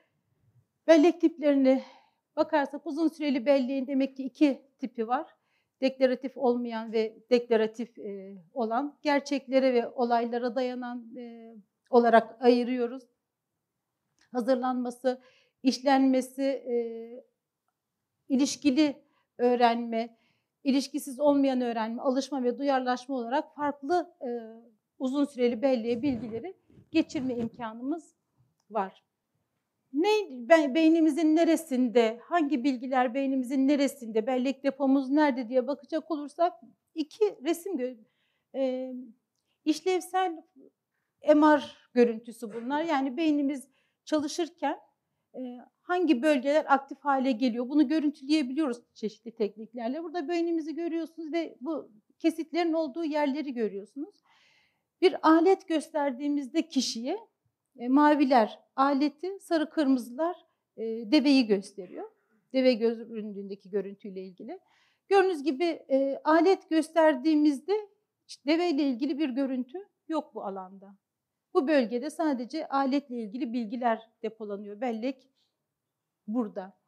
[0.87, 1.83] bellek tiplerini
[2.35, 5.35] bakarsak uzun süreli belleğin demek ki iki tipi var.
[5.81, 11.55] Deklaratif olmayan ve deklaratif e, olan, gerçeklere ve olaylara dayanan e,
[11.89, 13.03] olarak ayırıyoruz.
[14.31, 15.21] Hazırlanması,
[15.63, 16.75] işlenmesi, e,
[18.29, 19.03] ilişkili
[19.37, 20.17] öğrenme,
[20.63, 24.29] ilişkisiz olmayan öğrenme, alışma ve duyarlaşma olarak farklı e,
[24.99, 26.57] uzun süreli belleğe bilgileri
[26.91, 28.15] geçirme imkanımız
[28.69, 29.03] var.
[29.93, 30.09] Ne
[30.75, 36.53] beynimizin neresinde, hangi bilgiler beynimizin neresinde, bellek depomuz nerede diye bakacak olursak
[36.95, 37.97] iki resim
[38.55, 38.93] e,
[39.65, 40.43] işlevsel
[41.35, 42.83] MR görüntüsü bunlar.
[42.83, 43.67] Yani beynimiz
[44.05, 44.79] çalışırken
[45.81, 50.03] hangi bölgeler aktif hale geliyor bunu görüntüleyebiliyoruz çeşitli tekniklerle.
[50.03, 54.15] Burada beynimizi görüyorsunuz ve bu kesitlerin olduğu yerleri görüyorsunuz.
[55.01, 57.17] Bir alet gösterdiğimizde kişiye
[57.75, 60.35] maviler aleti, sarı kırmızılar
[60.77, 62.09] deveyi gösteriyor.
[62.53, 64.59] Deve göründüğündeki görüntüyle ilgili.
[65.09, 65.79] Gördüğünüz gibi
[66.23, 67.73] alet gösterdiğimizde
[68.27, 69.77] işte deveyle ilgili bir görüntü
[70.07, 70.95] yok bu alanda.
[71.53, 74.81] Bu bölgede sadece aletle ilgili bilgiler depolanıyor.
[74.81, 75.27] Bellek
[76.27, 76.81] burada.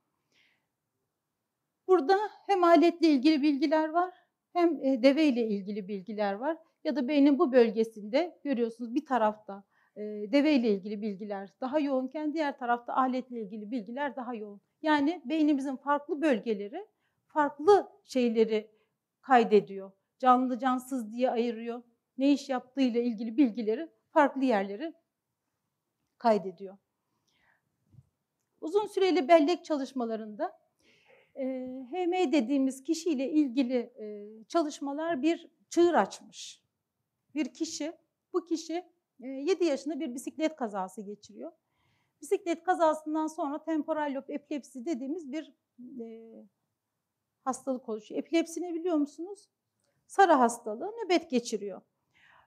[1.88, 4.14] Burada hem aletle ilgili bilgiler var
[4.54, 6.58] hem e, deveyle ilgili bilgiler var.
[6.84, 9.64] Ya da beynin bu bölgesinde görüyorsunuz bir tarafta
[9.96, 10.02] e,
[10.32, 14.62] deveyle ilgili bilgiler daha yoğunken diğer tarafta aletle ilgili bilgiler daha yoğun.
[14.82, 16.88] Yani beynimizin farklı bölgeleri
[17.28, 18.72] farklı şeyleri
[19.22, 19.92] kaydediyor.
[20.20, 21.84] Canlı cansız diye ayırıyor.
[22.18, 24.94] Ne iş yaptığıyla ilgili bilgileri farklı yerleri
[26.18, 26.78] kaydediyor.
[28.62, 30.60] Uzun süreli bellek çalışmalarında
[31.36, 31.44] e,
[31.92, 36.62] HM dediğimiz kişiyle ilgili e, çalışmalar bir çığır açmış.
[37.36, 37.94] Bir kişi,
[38.34, 38.86] bu kişi
[39.24, 41.52] e, 7 yaşında bir bisiklet kazası geçiriyor.
[42.22, 45.54] Bisiklet kazasından sonra temporal lob epilepsi dediğimiz bir
[46.02, 46.34] e,
[47.44, 48.20] hastalık oluşuyor.
[48.20, 49.50] Epilepsi ne biliyor musunuz?
[50.08, 51.82] Sarı hastalığı nöbet geçiriyor.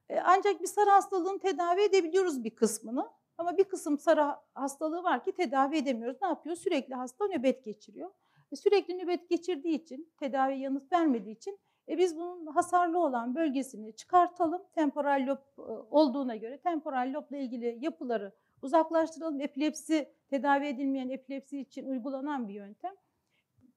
[0.09, 3.11] E, ancak bir sarı hastalığını tedavi edebiliyoruz bir kısmını.
[3.39, 6.19] Ama bir kısım sarı hastalığı var ki tedavi edemiyoruz.
[6.23, 6.57] Ne yapıyor?
[6.57, 8.11] Sürekli hasta nöbet geçiriyor.
[8.53, 13.97] E, sürekli nöbet geçirdiği için, tedaviye yanıt vermediği için e, biz bunun hasarlı olan bölgesini
[13.97, 14.63] çıkartalım.
[14.75, 18.33] Temporal lob e, olduğuna göre temporal lobla ilgili yapıları
[18.63, 19.41] uzaklaştıralım.
[19.41, 22.95] Epilepsi, tedavi edilmeyen epilepsi için uygulanan bir yöntem.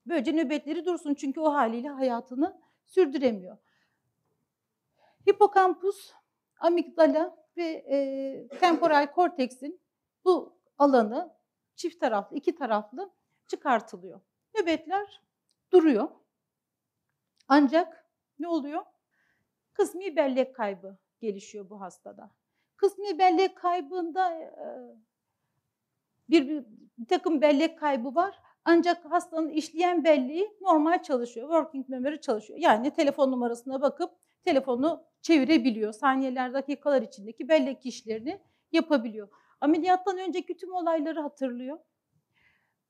[0.06, 3.58] Böylece nöbetleri dursun çünkü o haliyle hayatını sürdüremiyor.
[5.30, 6.14] Hipokampus,
[6.60, 9.82] amigdala ve e, temporal korteksin
[10.26, 11.34] bu alanı
[11.76, 13.12] çift taraflı, iki taraflı
[13.48, 14.22] çıkartılıyor.
[14.56, 15.22] Nöbetler
[15.72, 16.10] duruyor.
[17.48, 18.84] Ancak ne oluyor?
[19.74, 22.32] Kısmi bellek kaybı gelişiyor bu hastada.
[22.76, 24.56] Kısmi bellek kaybında e,
[26.30, 26.50] bir,
[26.98, 28.40] bir, takım bellek kaybı var.
[28.66, 31.48] Ancak hastanın işleyen belleği normal çalışıyor.
[31.48, 32.60] Working memory çalışıyor.
[32.60, 34.12] Yani telefon numarasına bakıp
[34.44, 35.94] telefonu çevirebiliyor.
[35.94, 38.40] Saniyeler, dakikalar içindeki bellek işlerini
[38.72, 39.30] yapabiliyor.
[39.62, 41.80] Ameliyattan önceki tüm olayları hatırlıyor.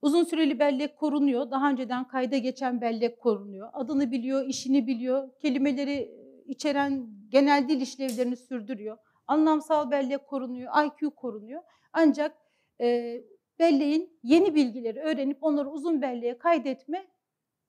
[0.02, 1.50] Uzun süreli bellek korunuyor.
[1.50, 3.70] Daha önceden kayda geçen bellek korunuyor.
[3.72, 5.30] Adını biliyor, işini biliyor.
[5.38, 6.14] Kelimeleri
[6.46, 8.98] içeren genel dil işlevlerini sürdürüyor.
[9.26, 11.62] Anlamsal bellek korunuyor, IQ korunuyor.
[11.92, 12.36] Ancak
[12.80, 13.20] e,
[13.58, 17.06] belleğin yeni bilgileri öğrenip onları uzun belleğe kaydetme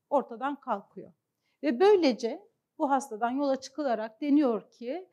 [0.10, 1.14] ortadan kalkıyor.
[1.64, 2.51] Ve böylece
[2.82, 5.10] bu hastadan yola çıkılarak deniyor ki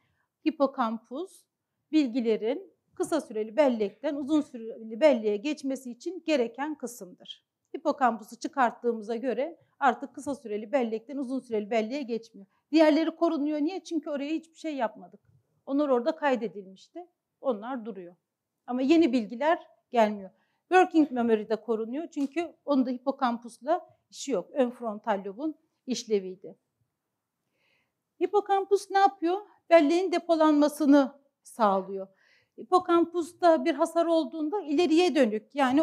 [0.48, 1.44] hipokampus
[1.92, 7.44] bilgilerin kısa süreli bellekten uzun süreli belleğe geçmesi için gereken kısımdır.
[7.76, 12.46] Hipokampusu çıkarttığımıza göre artık kısa süreli bellekten uzun süreli belleğe geçmiyor.
[12.72, 13.60] Diğerleri korunuyor.
[13.60, 13.84] Niye?
[13.84, 15.20] Çünkü oraya hiçbir şey yapmadık.
[15.66, 17.06] Onlar orada kaydedilmişti.
[17.40, 18.16] Onlar duruyor.
[18.66, 20.30] Ama yeni bilgiler gelmiyor.
[20.60, 24.50] Working memory de korunuyor çünkü onun da hipokampusla işi yok.
[24.52, 25.54] Ön frontal lobun
[25.86, 26.56] işleviydi.
[28.22, 29.38] Hipokampus ne yapıyor?
[29.70, 31.12] Belleğin depolanmasını
[31.42, 32.08] sağlıyor.
[32.60, 35.82] Hipokampusta bir hasar olduğunda ileriye dönük yani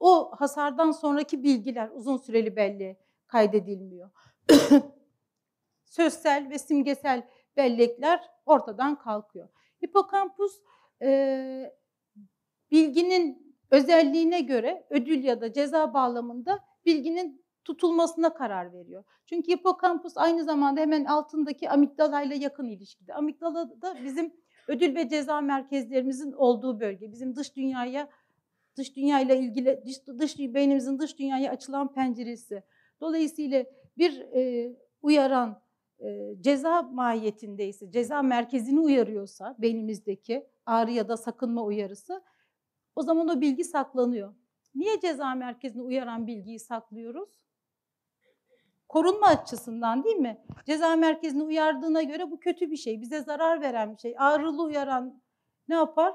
[0.00, 4.10] o hasardan sonraki bilgiler uzun süreli belleğe kaydedilmiyor.
[5.84, 9.48] Sözsel ve simgesel bellekler ortadan kalkıyor.
[9.84, 10.60] Hipokampus
[11.02, 11.74] e,
[12.70, 19.04] bilginin özelliğine göre ödül ya da ceza bağlamında bilginin tutulmasına karar veriyor.
[19.26, 23.14] Çünkü hipokampus aynı zamanda hemen altındaki amigdala ile yakın ilişkide.
[23.14, 24.32] Amigdala da bizim
[24.68, 27.12] ödül ve ceza merkezlerimizin olduğu bölge.
[27.12, 28.08] Bizim dış dünyaya
[28.76, 32.62] dış dünyayla ilgili dış, dış beynimizin dış dünyaya açılan penceresi.
[33.00, 33.64] Dolayısıyla
[33.98, 35.62] bir e, uyaran
[35.98, 42.22] e, ceza mahiyetindeyse, ceza merkezini uyarıyorsa beynimizdeki ağrı ya da sakınma uyarısı
[42.96, 44.34] o zaman o bilgi saklanıyor.
[44.74, 47.45] Niye ceza merkezini uyaran bilgiyi saklıyoruz?
[48.88, 50.44] Korunma açısından değil mi?
[50.66, 54.14] Ceza merkezini uyardığına göre bu kötü bir şey, bize zarar veren bir şey.
[54.18, 55.22] Ağrılı uyaran
[55.68, 56.14] ne yapar?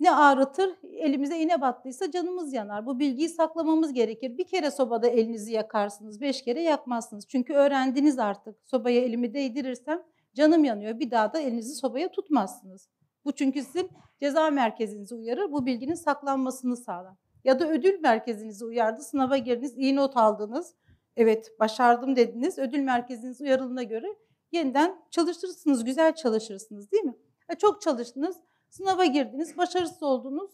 [0.00, 0.70] Ne ağrıtır?
[0.92, 2.86] Elimize iğne battıysa canımız yanar.
[2.86, 4.38] Bu bilgiyi saklamamız gerekir.
[4.38, 7.28] Bir kere sobada elinizi yakarsınız, beş kere yakmazsınız.
[7.28, 8.56] Çünkü öğrendiniz artık.
[8.64, 10.02] Sobaya elimi değdirirsem
[10.34, 10.98] canım yanıyor.
[10.98, 12.88] Bir daha da elinizi sobaya tutmazsınız.
[13.24, 13.90] Bu çünkü sizin
[14.20, 15.52] ceza merkezinizi uyarır.
[15.52, 17.14] Bu bilginin saklanmasını sağlar.
[17.44, 19.02] Ya da ödül merkezinizi uyardı.
[19.02, 20.74] Sınava girdiniz, iyi not aldınız.
[21.18, 22.58] Evet başardım dediniz.
[22.58, 24.06] Ödül merkeziniz uyarılığına göre
[24.52, 27.16] yeniden çalışırsınız, güzel çalışırsınız değil mi?
[27.48, 28.36] E çok çalıştınız,
[28.68, 30.50] sınava girdiniz, başarısız oldunuz.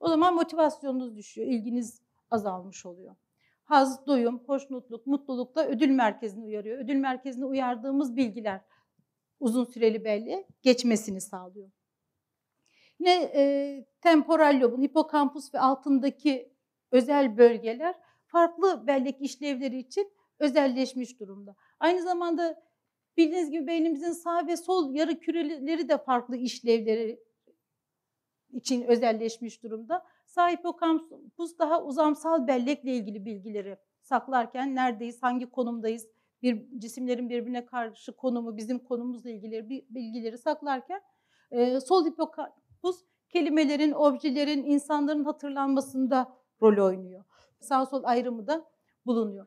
[0.00, 3.16] O zaman motivasyonunuz düşüyor, ilginiz azalmış oluyor.
[3.64, 6.78] Haz, doyum, hoşnutluk, mutluluk da ödül merkezini uyarıyor.
[6.78, 8.60] Ödül merkezine uyardığımız bilgiler
[9.40, 11.70] uzun süreli belli geçmesini sağlıyor.
[12.98, 16.52] Yine e, temporal lobun, hipokampus ve altındaki
[16.92, 17.94] özel bölgeler
[18.28, 21.56] farklı bellek işlevleri için özelleşmiş durumda.
[21.80, 22.62] Aynı zamanda
[23.16, 27.20] bildiğiniz gibi beynimizin sağ ve sol yarı küreleri de farklı işlevleri
[28.52, 30.06] için özelleşmiş durumda.
[30.26, 36.06] Sağ hipokampus daha uzamsal bellekle ilgili bilgileri saklarken neredeyiz, hangi konumdayız,
[36.42, 41.00] bir cisimlerin birbirine karşı konumu, bizim konumuzla ilgili bilgileri saklarken
[41.50, 47.24] e, sol hipokampus kelimelerin, objelerin, insanların hatırlanmasında rol oynuyor
[47.60, 48.70] sağ sol ayrımı da
[49.06, 49.46] bulunuyor.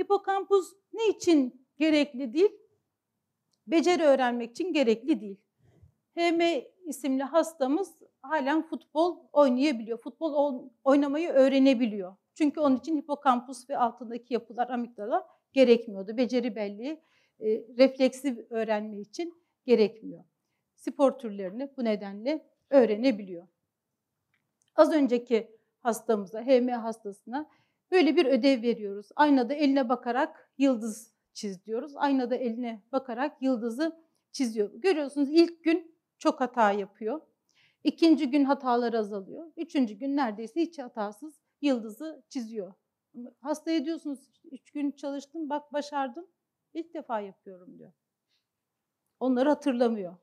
[0.00, 2.52] Hipokampus ne için gerekli değil?
[3.66, 5.40] Beceri öğrenmek için gerekli değil.
[6.16, 6.40] HM
[6.84, 9.98] isimli hastamız halen futbol oynayabiliyor.
[9.98, 12.16] Futbol oynamayı öğrenebiliyor.
[12.34, 16.16] Çünkü onun için hipokampus ve altındaki yapılar amigdala gerekmiyordu.
[16.16, 17.00] Beceri belleği
[17.40, 17.46] e,
[17.78, 19.34] refleksif öğrenme için
[19.66, 20.24] gerekmiyor.
[20.74, 23.46] Spor türlerini bu nedenle öğrenebiliyor.
[24.76, 25.53] Az önceki
[25.84, 27.50] hastamıza, HM hastasına
[27.90, 29.08] böyle bir ödev veriyoruz.
[29.16, 31.92] Aynada eline bakarak yıldız çiz diyoruz.
[31.96, 34.70] Aynada eline bakarak yıldızı çiziyor.
[34.74, 37.20] Görüyorsunuz ilk gün çok hata yapıyor.
[37.84, 39.52] İkinci gün hatalar azalıyor.
[39.56, 42.74] Üçüncü gün neredeyse hiç hatasız yıldızı çiziyor.
[43.40, 46.26] Hastaya diyorsunuz üç gün çalıştım bak başardım.
[46.74, 47.92] İlk defa yapıyorum diyor.
[49.20, 50.16] Onları hatırlamıyor.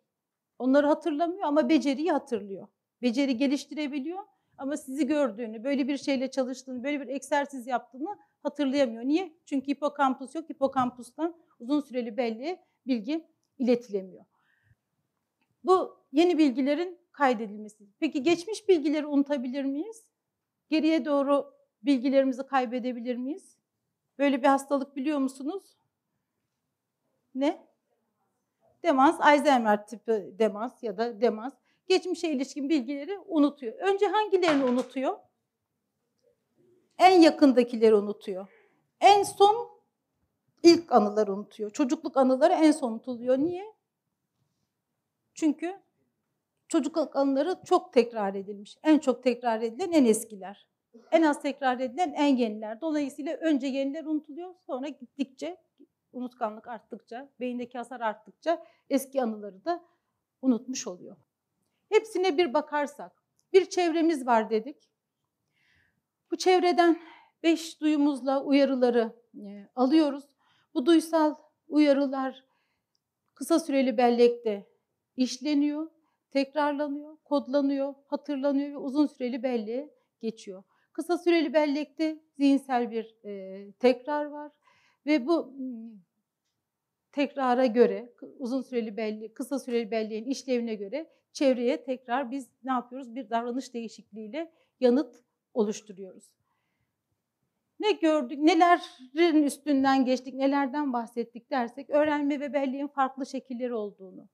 [0.60, 2.68] Onları hatırlamıyor ama beceriyi hatırlıyor.
[3.02, 4.24] Beceri geliştirebiliyor
[4.62, 9.04] ama sizi gördüğünü, böyle bir şeyle çalıştığını, böyle bir egzersiz yaptığını hatırlayamıyor.
[9.04, 9.34] Niye?
[9.46, 10.50] Çünkü hipokampus yok.
[10.50, 14.26] Hipokampustan uzun süreli belli bilgi iletilemiyor.
[15.64, 17.84] Bu yeni bilgilerin kaydedilmesi.
[18.00, 20.06] Peki geçmiş bilgileri unutabilir miyiz?
[20.70, 21.54] Geriye doğru
[21.84, 23.58] bilgilerimizi kaybedebilir miyiz?
[24.20, 25.78] Böyle bir hastalık biliyor musunuz?
[27.36, 27.68] Ne?
[28.84, 31.54] Demans, Alzheimer tipi demans ya da demans.
[31.92, 33.74] Geçmişe ilişkin bilgileri unutuyor.
[33.74, 35.18] Önce hangilerini unutuyor?
[36.98, 38.48] En yakındakileri unutuyor.
[39.02, 39.70] En son
[40.64, 41.70] ilk anıları unutuyor.
[41.70, 43.38] Çocukluk anıları en son unutuluyor.
[43.38, 43.74] Niye?
[45.34, 45.82] Çünkü
[46.68, 48.78] çocukluk anıları çok tekrar edilmiş.
[48.84, 50.68] En çok tekrar edilen en eskiler.
[51.12, 52.82] En az tekrar edilen en yeniler.
[52.82, 54.56] Dolayısıyla önce yeniler unutuluyor.
[54.60, 55.58] Sonra gittikçe,
[56.14, 59.84] unutkanlık arttıkça, beyindeki hasar arttıkça eski anıları da
[60.42, 61.18] unutmuş oluyor.
[61.92, 63.12] Hepsine bir bakarsak,
[63.54, 64.90] bir çevremiz var dedik.
[66.32, 67.00] Bu çevreden
[67.44, 70.24] beş duyumuzla uyarıları e, alıyoruz.
[70.74, 71.36] Bu duysal
[71.68, 72.46] uyarılar
[73.34, 74.68] kısa süreli bellekte
[75.16, 75.92] işleniyor,
[76.32, 80.64] tekrarlanıyor, kodlanıyor, hatırlanıyor ve uzun süreli belleğe geçiyor.
[80.94, 84.52] Kısa süreli bellekte zihinsel bir e, tekrar var
[85.06, 85.54] ve bu
[87.12, 93.16] tekrara göre, uzun süreli belli, kısa süreli belleğin işlevine göre çevreye tekrar biz ne yapıyoruz?
[93.16, 95.24] Bir davranış değişikliğiyle yanıt
[95.54, 96.32] oluşturuyoruz.
[97.80, 104.28] Ne gördük, nelerin üstünden geçtik, nelerden bahsettik dersek öğrenme ve belleğin farklı şekilleri olduğunu,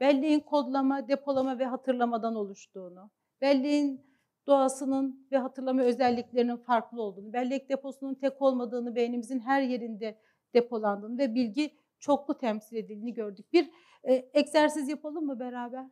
[0.00, 3.10] belleğin kodlama, depolama ve hatırlamadan oluştuğunu,
[3.40, 4.06] belleğin
[4.46, 10.18] doğasının ve hatırlama özelliklerinin farklı olduğunu, bellek deposunun tek olmadığını, beynimizin her yerinde
[10.54, 13.52] depolandığını ve bilgi çoklu temsil edildiğini gördük.
[13.52, 13.70] Bir
[14.08, 15.86] e, egzersiz yapalım mı beraber?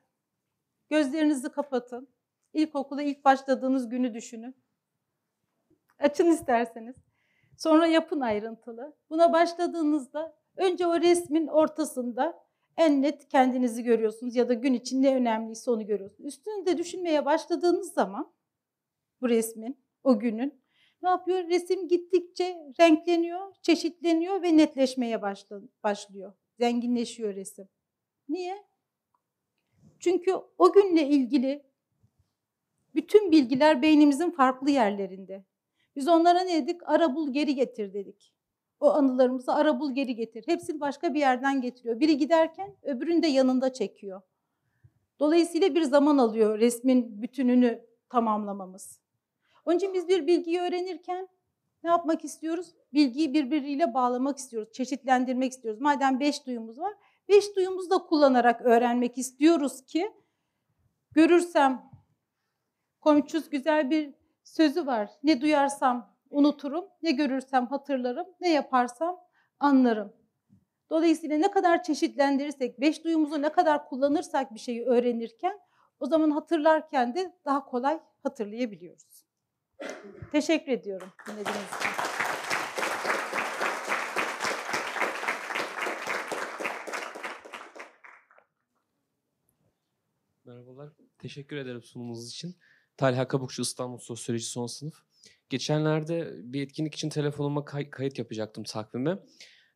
[0.90, 2.08] Gözlerinizi kapatın.
[2.52, 4.56] İlkokula ilk başladığınız günü düşünün.
[5.98, 6.96] Açın isterseniz.
[7.56, 8.96] Sonra yapın ayrıntılı.
[9.10, 15.14] Buna başladığınızda önce o resmin ortasında en net kendinizi görüyorsunuz ya da gün için ne
[15.14, 16.28] önemliyse onu görüyorsunuz.
[16.28, 18.32] Üstünde düşünmeye başladığınız zaman
[19.20, 20.62] bu resmin, o günün
[21.02, 21.48] ne yapıyor?
[21.48, 25.22] Resim gittikçe renkleniyor, çeşitleniyor ve netleşmeye
[25.82, 26.32] başlıyor.
[26.58, 27.68] Zenginleşiyor resim.
[28.28, 28.64] Niye?
[29.98, 31.62] Çünkü o günle ilgili
[32.94, 35.44] bütün bilgiler beynimizin farklı yerlerinde.
[35.96, 36.80] Biz onlara ne dedik?
[36.84, 38.34] Ara bul geri getir dedik.
[38.80, 40.44] O anılarımızı ara bul geri getir.
[40.46, 42.00] Hepsini başka bir yerden getiriyor.
[42.00, 44.22] Biri giderken öbürünü de yanında çekiyor.
[45.20, 49.00] Dolayısıyla bir zaman alıyor resmin bütününü tamamlamamız.
[49.64, 51.28] Onun için biz bir bilgiyi öğrenirken
[51.84, 52.74] ne yapmak istiyoruz?
[52.92, 55.80] Bilgiyi birbiriyle bağlamak istiyoruz, çeşitlendirmek istiyoruz.
[55.80, 56.94] Madem beş duyumuz var,
[57.28, 60.12] beş duyumuzu da kullanarak öğrenmek istiyoruz ki
[61.10, 61.90] görürsem,
[63.00, 64.14] komşuz güzel bir
[64.44, 65.10] sözü var.
[65.22, 69.20] Ne duyarsam unuturum, ne görürsem hatırlarım, ne yaparsam
[69.60, 70.12] anlarım.
[70.90, 75.58] Dolayısıyla ne kadar çeşitlendirirsek, beş duyumuzu ne kadar kullanırsak bir şeyi öğrenirken
[76.00, 79.24] o zaman hatırlarken de daha kolay hatırlayabiliyoruz.
[80.32, 82.17] Teşekkür ediyorum dinlediğiniz için.
[91.18, 92.56] Teşekkür ederim sunumunuz için.
[92.96, 94.94] Talha Kabukçu İstanbul Sosyoloji son sınıf.
[95.48, 99.18] Geçenlerde bir etkinlik için telefonuma kay- kayıt yapacaktım takvime.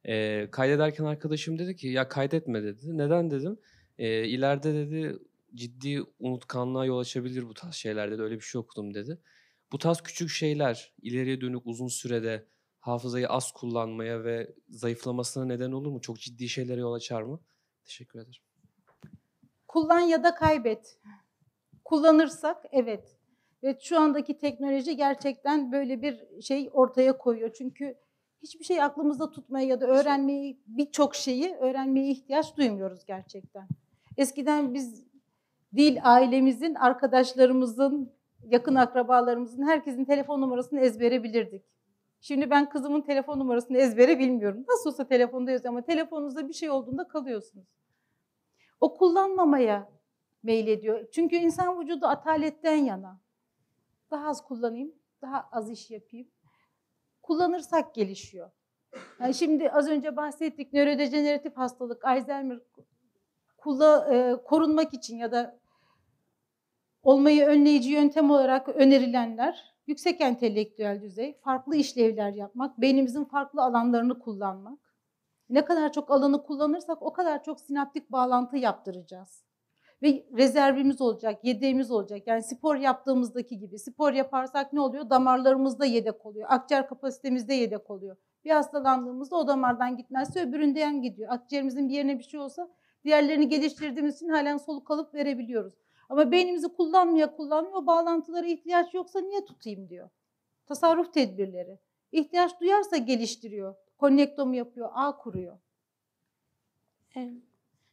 [0.06, 2.98] Ee, kaydederken arkadaşım dedi ki ya kaydetme dedi.
[2.98, 3.58] Neden dedim.
[3.98, 5.18] Ee, ileride dedi
[5.54, 8.22] ciddi unutkanlığa yol açabilir bu tarz şeyler dedi.
[8.22, 9.18] Öyle bir şey okudum dedi.
[9.72, 12.46] Bu tarz küçük şeyler ileriye dönük uzun sürede
[12.80, 16.00] hafızayı az kullanmaya ve zayıflamasına neden olur mu?
[16.00, 17.40] Çok ciddi şeylere yol açar mı?
[17.84, 18.42] Teşekkür ederim.
[19.68, 20.98] Kullan ya da kaybet.
[21.92, 23.16] Kullanırsak evet.
[23.62, 27.52] Ve şu andaki teknoloji gerçekten böyle bir şey ortaya koyuyor.
[27.52, 27.94] Çünkü
[28.42, 33.68] hiçbir şey aklımızda tutmaya ya da öğrenmeyi birçok şeyi öğrenmeye ihtiyaç duymuyoruz gerçekten.
[34.16, 35.06] Eskiden biz
[35.76, 38.12] dil ailemizin, arkadaşlarımızın
[38.44, 41.64] yakın akrabalarımızın herkesin telefon numarasını ezbere bilirdik.
[42.20, 44.64] Şimdi ben kızımın telefon numarasını ezbere bilmiyorum.
[44.68, 47.66] Nasıl olsa telefonda yazıyor ama telefonunuzda bir şey olduğunda kalıyorsunuz.
[48.80, 50.01] O kullanmamaya
[50.42, 51.10] meylediyor.
[51.12, 53.20] Çünkü insan vücudu ataletten yana.
[54.10, 56.28] Daha az kullanayım, daha az iş yapayım.
[57.22, 58.50] Kullanırsak gelişiyor.
[59.20, 62.58] Yani şimdi az önce bahsettik nörodejeneratif hastalık, Alzheimer
[63.56, 65.58] kulla, e, korunmak için ya da
[67.02, 74.78] olmayı önleyici yöntem olarak önerilenler yüksek entelektüel düzey, farklı işlevler yapmak, beynimizin farklı alanlarını kullanmak.
[75.48, 79.44] Ne kadar çok alanı kullanırsak o kadar çok sinaptik bağlantı yaptıracağız.
[80.02, 82.22] Ve rezervimiz olacak, yedeğimiz olacak.
[82.26, 83.78] Yani spor yaptığımızdaki gibi.
[83.78, 85.10] Spor yaparsak ne oluyor?
[85.10, 86.46] Damarlarımızda yedek oluyor.
[86.50, 88.16] Akciğer kapasitemizde yedek oluyor.
[88.44, 91.32] Bir hastalandığımızda o damardan gitmezse öbüründen gidiyor.
[91.32, 92.70] Akciğerimizin bir yerine bir şey olsa
[93.04, 95.74] diğerlerini geliştirdiğimiz için halen soluk alıp verebiliyoruz.
[96.08, 100.10] Ama beynimizi kullanmaya kullanmıyor, bağlantılara ihtiyaç yoksa niye tutayım diyor.
[100.66, 101.78] Tasarruf tedbirleri.
[102.12, 103.74] İhtiyaç duyarsa geliştiriyor.
[103.98, 105.58] Konnektomu yapıyor, ağ kuruyor.
[107.14, 107.51] Evet.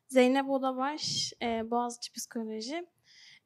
[0.10, 2.88] Zeynep Odabaş, e, Boğaziçi Psikoloji.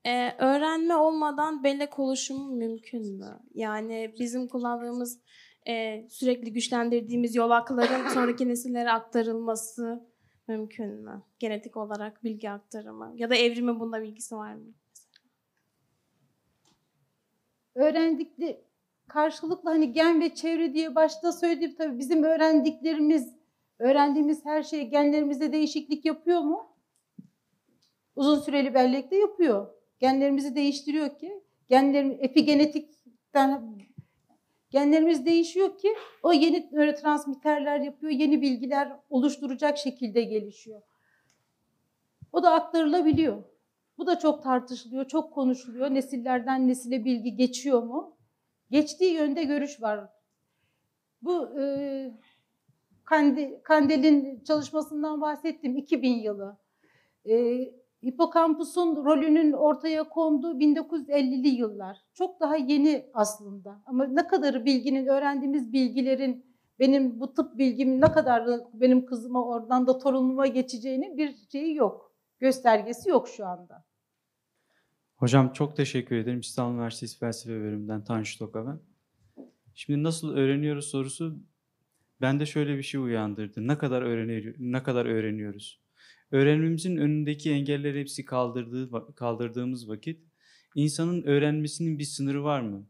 [0.05, 3.39] E, öğrenme olmadan bellek oluşumu mümkün mü?
[3.53, 5.19] Yani bizim kullandığımız,
[5.67, 10.03] e, sürekli güçlendirdiğimiz yolakların sonraki nesillere aktarılması
[10.47, 11.23] mümkün mü?
[11.39, 14.73] Genetik olarak bilgi aktarımı ya da evrimin bunda bilgisi var mı?
[17.75, 18.63] öğrendikli
[19.07, 23.33] karşılıklı hani gen ve çevre diye başta söylediğim tabii bizim öğrendiklerimiz,
[23.79, 26.75] öğrendiğimiz her şey genlerimizde değişiklik yapıyor mu?
[28.15, 29.67] Uzun süreli bellekte yapıyor.
[29.99, 33.77] Genlerimizi değiştiriyor ki, genlerim epigenetikten
[34.69, 35.87] genlerimiz değişiyor ki
[36.23, 40.81] o yeni nörotransmitterler yapıyor, yeni bilgiler oluşturacak şekilde gelişiyor.
[42.31, 43.43] O da aktarılabiliyor.
[43.97, 45.93] Bu da çok tartışılıyor, çok konuşuluyor.
[45.93, 48.17] Nesillerden nesile bilgi geçiyor mu?
[48.71, 50.09] Geçtiği yönde görüş var.
[51.21, 51.63] Bu e,
[53.63, 56.57] Kandel'in çalışmasından bahsettim 2000 yılı.
[57.25, 57.59] E,
[58.05, 61.97] hipokampusun rolünün ortaya konduğu 1950'li yıllar.
[62.13, 63.81] Çok daha yeni aslında.
[63.85, 66.45] Ama ne kadarı bilginin, öğrendiğimiz bilgilerin
[66.79, 71.75] benim bu tıp bilgim ne kadar da benim kızıma oradan da torunuma geçeceğini bir şeyi
[71.75, 72.13] yok.
[72.39, 73.85] Göstergesi yok şu anda.
[75.15, 76.39] Hocam çok teşekkür ederim.
[76.39, 78.79] İstanbul Üniversitesi Felsefe Bölümünden Tanju Toka.
[79.73, 81.39] Şimdi nasıl öğreniyoruz sorusu
[82.21, 83.67] bende şöyle bir şey uyandırdı.
[83.67, 85.81] Ne kadar öğreniyor, ne kadar öğreniyoruz?
[86.31, 90.21] Öğrenmemizin önündeki engelleri hepsi kaldırdığı kaldırdığımız vakit
[90.75, 92.87] insanın öğrenmesinin bir sınırı var mı?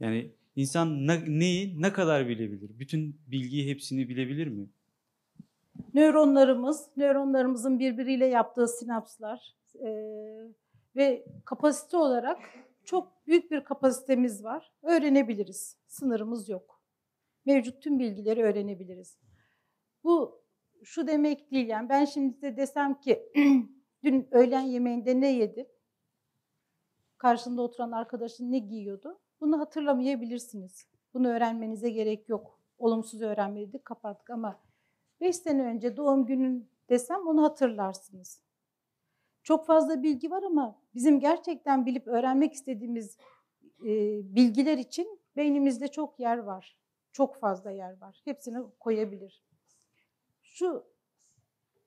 [0.00, 2.78] Yani insan ne, neyi ne kadar bilebilir?
[2.78, 4.70] Bütün bilgiyi hepsini bilebilir mi?
[5.94, 10.48] Nöronlarımız, nöronlarımızın birbiriyle yaptığı sinapslar eee,
[10.96, 12.38] ve kapasite olarak
[12.84, 14.72] çok büyük bir kapasitemiz var.
[14.82, 15.76] Öğrenebiliriz.
[15.86, 16.71] Sınırımız yok.
[17.46, 19.18] Mevcut tüm bilgileri öğrenebiliriz.
[20.04, 20.42] Bu
[20.84, 23.32] şu demek değil yani ben şimdi size desem ki
[24.04, 25.68] dün öğlen yemeğinde ne yedin?
[27.18, 29.20] Karşında oturan arkadaşın ne giyiyordu?
[29.40, 30.86] Bunu hatırlamayabilirsiniz.
[31.14, 32.58] Bunu öğrenmenize gerek yok.
[32.78, 34.60] Olumsuz öğrenmeliydik, kapattık ama
[35.20, 38.42] 5 sene önce doğum günün desem onu hatırlarsınız.
[39.42, 43.16] Çok fazla bilgi var ama bizim gerçekten bilip öğrenmek istediğimiz
[43.80, 43.90] e,
[44.36, 46.81] bilgiler için beynimizde çok yer var.
[47.12, 48.20] Çok fazla yer var.
[48.24, 49.42] Hepsini koyabilir.
[50.42, 50.86] Şu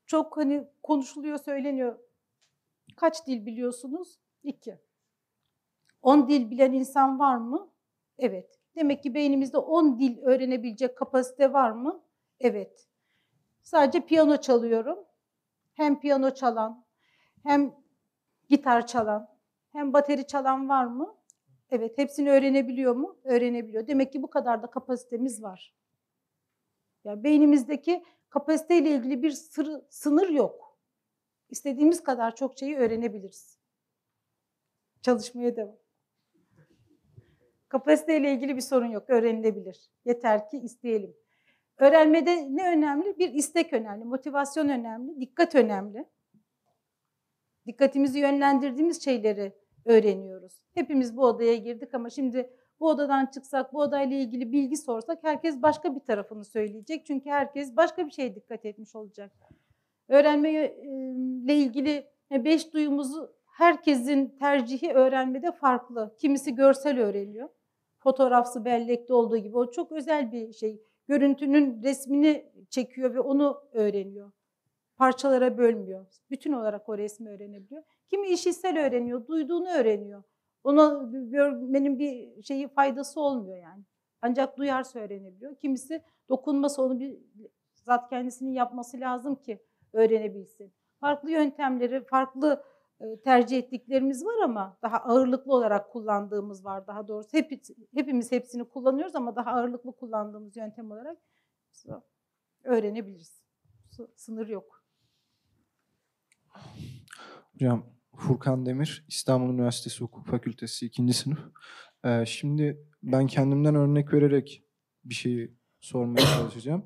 [0.06, 2.00] çok hani konuşuluyor, söyleniyor.
[2.96, 4.20] Kaç dil biliyorsunuz?
[4.44, 4.80] İki.
[6.02, 7.70] 10 dil bilen insan var mı?
[8.20, 8.60] Evet.
[8.76, 12.04] Demek ki beynimizde 10 dil öğrenebilecek kapasite var mı?
[12.40, 12.88] Evet.
[13.64, 15.00] Sadece piyano çalıyorum.
[15.74, 16.86] Hem piyano çalan,
[17.44, 17.76] hem
[18.50, 19.30] gitar çalan,
[19.72, 21.16] hem bateri çalan var mı?
[21.76, 21.98] Evet.
[21.98, 23.18] Hepsini öğrenebiliyor mu?
[23.24, 23.88] Öğrenebiliyor.
[23.88, 25.76] Demek ki bu kadar da kapasitemiz var.
[27.04, 30.80] Ya beynimizdeki kapasiteyle ilgili bir sır, sınır yok.
[31.50, 33.60] İstediğimiz kadar çok şeyi öğrenebiliriz.
[35.02, 35.78] Çalışmaya devam.
[37.68, 39.10] Kapasiteyle ilgili bir sorun yok.
[39.10, 39.90] Öğrenilebilir.
[40.06, 41.16] Yeter ki isteyelim.
[41.78, 43.20] Öğrenmede ne önemli?
[43.20, 46.06] Bir istek önemli, motivasyon önemli, dikkat önemli.
[47.68, 50.62] Dikkatimizi yönlendirdiğimiz şeyleri öğreniyoruz.
[50.74, 55.62] Hepimiz bu odaya girdik ama şimdi bu odadan çıksak, bu odayla ilgili bilgi sorsak herkes
[55.62, 57.06] başka bir tarafını söyleyecek.
[57.06, 59.32] Çünkü herkes başka bir şeye dikkat etmiş olacak.
[60.08, 66.16] Öğrenmeyle ilgili beş duyumuzu herkesin tercihi öğrenmede farklı.
[66.18, 67.50] Kimisi görsel öğreniyor.
[67.98, 69.58] Fotoğrafsı bellekte olduğu gibi.
[69.58, 70.82] O çok özel bir şey.
[71.08, 74.32] Görüntünün resmini çekiyor ve onu öğreniyor.
[74.98, 76.06] Parçalara bölmüyor.
[76.30, 77.84] Bütün olarak o resmi öğrenebiliyor.
[78.10, 80.24] Kimi işitsel öğreniyor, duyduğunu öğreniyor.
[80.64, 83.84] Ona görmenin bir şeyi faydası olmuyor yani.
[84.22, 85.56] Ancak duyarsa öğrenebiliyor.
[85.56, 87.18] Kimisi dokunması onu bir
[87.74, 90.74] zat kendisinin yapması lazım ki öğrenebilsin.
[91.00, 92.64] Farklı yöntemleri, farklı
[93.00, 97.30] e, tercih ettiklerimiz var ama daha ağırlıklı olarak kullandığımız var daha doğrusu.
[97.38, 97.52] Hep,
[97.94, 101.18] hepimiz hepsini kullanıyoruz ama daha ağırlıklı kullandığımız yöntem olarak
[102.64, 103.44] öğrenebiliriz.
[103.92, 104.75] Sı- Sınır yok.
[107.54, 107.86] Hocam
[108.16, 111.14] Furkan Demir, İstanbul Üniversitesi Hukuk Fakültesi 2.
[111.14, 111.40] sınıf.
[112.06, 114.64] Ee, şimdi ben kendimden örnek vererek
[115.06, 115.52] bir şeyi
[115.82, 116.84] sormaya çalışacağım.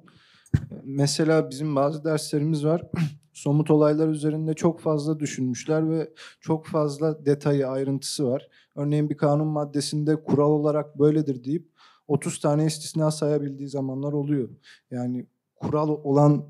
[0.83, 2.81] Mesela bizim bazı derslerimiz var.
[3.33, 8.47] Somut olaylar üzerinde çok fazla düşünmüşler ve çok fazla detayı, ayrıntısı var.
[8.75, 11.69] Örneğin bir kanun maddesinde kural olarak böyledir deyip
[12.07, 14.49] 30 tane istisna sayabildiği zamanlar oluyor.
[14.91, 16.45] Yani kural olan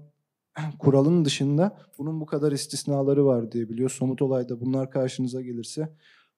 [0.79, 3.89] kuralın dışında bunun bu kadar istisnaları var diye biliyor.
[3.89, 5.93] Somut olayda bunlar karşınıza gelirse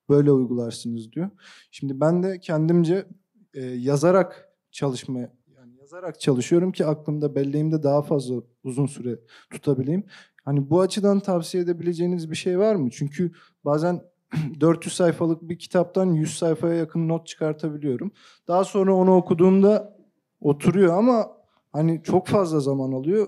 [0.10, 1.30] böyle uygularsınız diyor.
[1.72, 3.06] Şimdi ben de kendimce
[3.54, 10.04] e, yazarak çalışma yani yazarak çalışıyorum ki aklımda belleğimde daha fazla uzun süre tutabileyim.
[10.46, 12.90] Hani bu açıdan tavsiye edebileceğiniz bir şey var mı?
[12.90, 13.32] Çünkü
[13.66, 14.02] bazen
[14.60, 18.12] 400 sayfalık bir kitaptan 100 sayfaya yakın not çıkartabiliyorum.
[18.48, 19.98] Daha sonra onu okuduğumda
[20.42, 21.32] oturuyor ama
[21.72, 23.28] hani çok fazla zaman alıyor.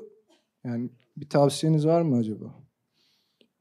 [0.64, 2.45] Yani bir tavsiyeniz var mı acaba?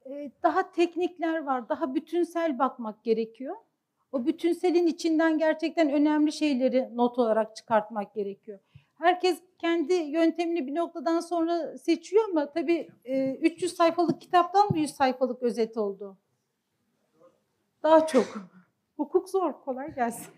[0.07, 3.57] Ee, daha teknikler var, daha bütünsel bakmak gerekiyor.
[4.13, 8.59] O bütünselin içinden gerçekten önemli şeyleri not olarak çıkartmak gerekiyor.
[8.95, 14.91] Herkes kendi yöntemini bir noktadan sonra seçiyor ama tabii e, 300 sayfalık kitaptan mı 100
[14.95, 16.17] sayfalık özet oldu?
[17.83, 18.27] Daha çok.
[18.97, 20.35] Hukuk zor, kolay gelsin.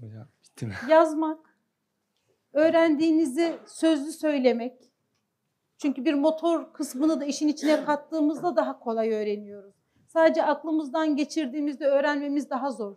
[0.00, 0.74] Hocam bitti mi?
[0.88, 1.53] Yazmak,
[2.54, 4.90] öğrendiğinizi sözlü söylemek.
[5.78, 9.74] Çünkü bir motor kısmını da işin içine kattığımızda daha kolay öğreniyoruz.
[10.06, 12.96] Sadece aklımızdan geçirdiğimizde öğrenmemiz daha zor.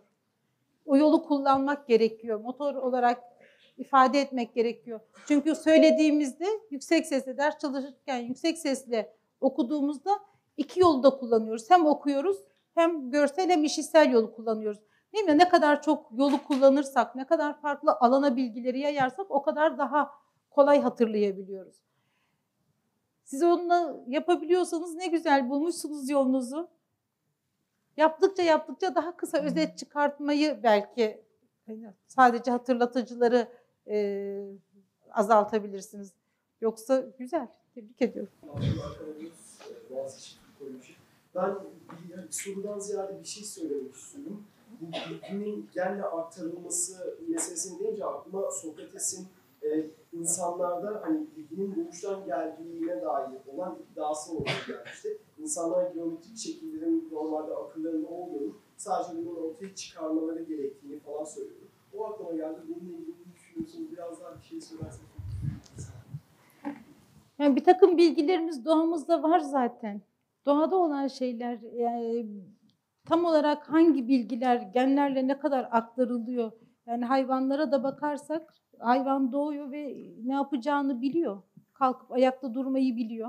[0.86, 2.40] O yolu kullanmak gerekiyor.
[2.40, 3.18] Motor olarak
[3.78, 5.00] ifade etmek gerekiyor.
[5.28, 10.10] Çünkü söylediğimizde yüksek sesle ders çalışırken yüksek sesle okuduğumuzda
[10.56, 11.70] iki yolu da kullanıyoruz.
[11.70, 12.38] Hem okuyoruz
[12.74, 14.78] hem görsel hem işitsel yolu kullanıyoruz.
[15.12, 15.38] Değil mi?
[15.38, 20.10] Ne kadar çok yolu kullanırsak, ne kadar farklı alana bilgileri yayarsak o kadar daha
[20.50, 21.76] kolay hatırlayabiliyoruz.
[23.24, 26.68] Siz onunla yapabiliyorsanız ne güzel bulmuşsunuz yolunuzu.
[27.96, 31.24] Yaptıkça yaptıkça daha kısa özet çıkartmayı belki
[32.06, 33.48] sadece hatırlatıcıları
[33.86, 34.38] e,
[35.10, 36.12] azaltabilirsiniz.
[36.60, 37.48] Yoksa güzel.
[37.74, 38.32] Tebrik ediyorum.
[41.34, 41.54] Ben
[42.26, 44.44] bir sorudan ziyade bir şey söylemek istiyorum.
[44.80, 49.26] Bu bilginin genle aktarılması meselesini deyince aklıma Sokrates'in
[49.62, 55.18] e, insanlarda hani bilginin doğuştan geldiğine dair olan iddiası olarak gelmişti.
[55.38, 61.68] İnsanlar geometrik şekillerin normalde akıllarında olduğunu, sadece bunu ortaya çıkarmaları gerektiğini falan söylüyordu.
[61.94, 62.58] O aklıma geldi.
[62.68, 63.92] Bununla ilgili düşünüyorsunuz?
[63.92, 65.08] Biraz daha bir şey söylerseniz.
[67.38, 70.02] Yani bir takım bilgilerimiz doğamızda var zaten.
[70.46, 72.26] Doğada olan şeyler yani
[73.08, 76.52] tam olarak hangi bilgiler genlerle ne kadar aktarılıyor?
[76.86, 81.42] Yani hayvanlara da bakarsak hayvan doğuyor ve ne yapacağını biliyor.
[81.74, 83.28] Kalkıp ayakta durmayı biliyor.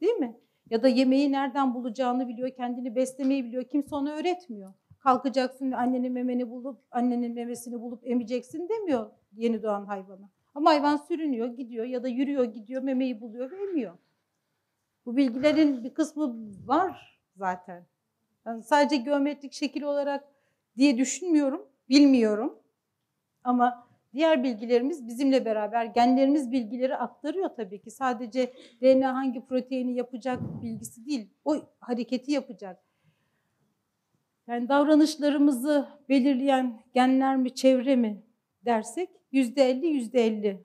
[0.00, 0.36] Değil mi?
[0.70, 3.64] Ya da yemeği nereden bulacağını biliyor, kendini beslemeyi biliyor.
[3.64, 4.72] Kimse ona öğretmiyor.
[4.98, 10.30] Kalkacaksın annenin memeni bulup, annenin memesini bulup emeceksin demiyor yeni doğan hayvana.
[10.54, 13.98] Ama hayvan sürünüyor, gidiyor ya da yürüyor, gidiyor, memeyi buluyor ve emiyor.
[15.06, 16.36] Bu bilgilerin bir kısmı
[16.66, 17.91] var zaten.
[18.46, 20.24] Yani sadece geometrik şekil olarak
[20.76, 22.58] diye düşünmüyorum, bilmiyorum.
[23.44, 27.90] Ama diğer bilgilerimiz bizimle beraber, genlerimiz bilgileri aktarıyor tabii ki.
[27.90, 32.82] Sadece DNA hangi proteini yapacak bilgisi değil, o hareketi yapacak.
[34.46, 38.22] Yani davranışlarımızı belirleyen genler mi, çevre mi
[38.64, 40.64] dersek yüzde elli, yüzde elli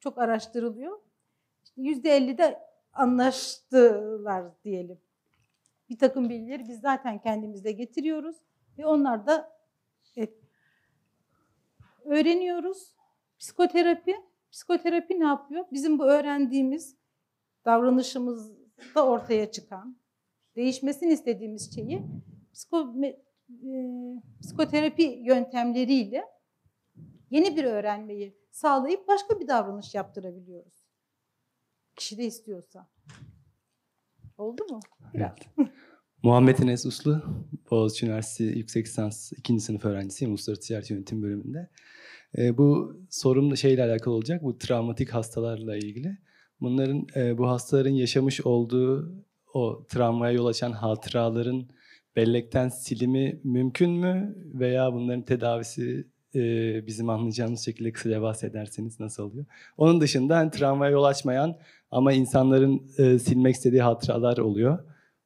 [0.00, 1.00] çok araştırılıyor.
[1.76, 2.58] Yüzde elli de
[2.92, 4.98] anlaştılar diyelim.
[5.88, 8.36] Bir takım bilgileri biz zaten kendimizde getiriyoruz
[8.78, 9.58] ve onlar da
[10.16, 10.28] e,
[12.04, 12.94] öğreniyoruz.
[13.38, 14.16] Psikoterapi,
[14.52, 15.64] psikoterapi ne yapıyor?
[15.72, 16.96] Bizim bu öğrendiğimiz
[17.64, 19.98] davranışımızda ortaya çıkan,
[20.56, 22.02] değişmesini istediğimiz şeyi
[22.52, 23.12] psiko, e,
[24.42, 26.24] psikoterapi yöntemleriyle
[27.30, 30.84] yeni bir öğrenmeyi sağlayıp başka bir davranış yaptırabiliyoruz.
[31.96, 32.88] Kişi de istiyorsa.
[34.38, 34.80] Oldu mu?
[35.14, 35.48] Evet.
[36.22, 37.22] Muhammed Enes Uslu,
[37.70, 39.60] Boğaziçi Üniversitesi Yüksek Lisans 2.
[39.60, 41.70] sınıf öğrencisiyim Uluslararası Ticaret Yönetim bölümünde.
[42.38, 46.18] Ee, bu sorum da şeyle alakalı olacak, bu travmatik hastalarla ilgili.
[46.60, 49.14] Bunların, e, bu hastaların yaşamış olduğu
[49.54, 51.68] o travmaya yol açan hatıraların
[52.16, 59.44] bellekten silimi mümkün mü veya bunların tedavisi e, bizim anlayacağımız şekilde kısaca bahsederseniz nasıl oluyor?
[59.76, 61.56] Onun dışında hani, travmaya yol açmayan
[61.90, 64.78] ama insanların e, silmek istediği hatıralar oluyor.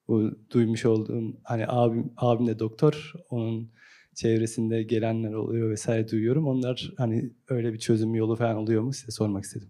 [0.09, 3.71] Bu duymuş olduğum hani abim, abim de doktor, onun
[4.15, 6.49] çevresinde gelenler oluyor vesaire duyuyorum.
[6.49, 9.69] Onlar hani öyle bir çözüm yolu falan oluyor mu size sormak istedim.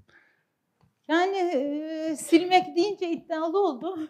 [1.08, 4.08] Yani e, silmek deyince iddialı oldu.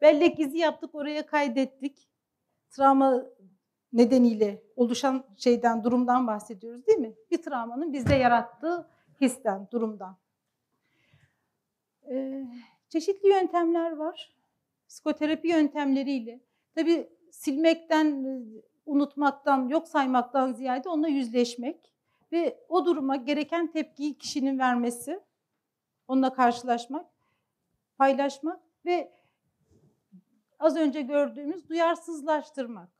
[0.00, 2.08] Bellek izi yaptık, oraya kaydettik.
[2.70, 3.24] Travma
[3.92, 7.14] nedeniyle oluşan şeyden, durumdan bahsediyoruz değil mi?
[7.30, 8.88] Bir travmanın bizde yarattığı
[9.20, 10.16] histen, durumdan.
[12.10, 12.46] Ee,
[12.88, 14.36] çeşitli yöntemler var.
[14.88, 16.40] Psikoterapi yöntemleriyle.
[16.74, 18.42] Tabii silmekten, e,
[18.86, 21.92] unutmaktan, yok saymaktan ziyade onunla yüzleşmek
[22.32, 25.20] ve o duruma gereken tepkiyi kişinin vermesi,
[26.08, 27.06] onunla karşılaşmak,
[27.98, 29.12] paylaşmak ve
[30.58, 32.97] az önce gördüğümüz duyarsızlaştırmak.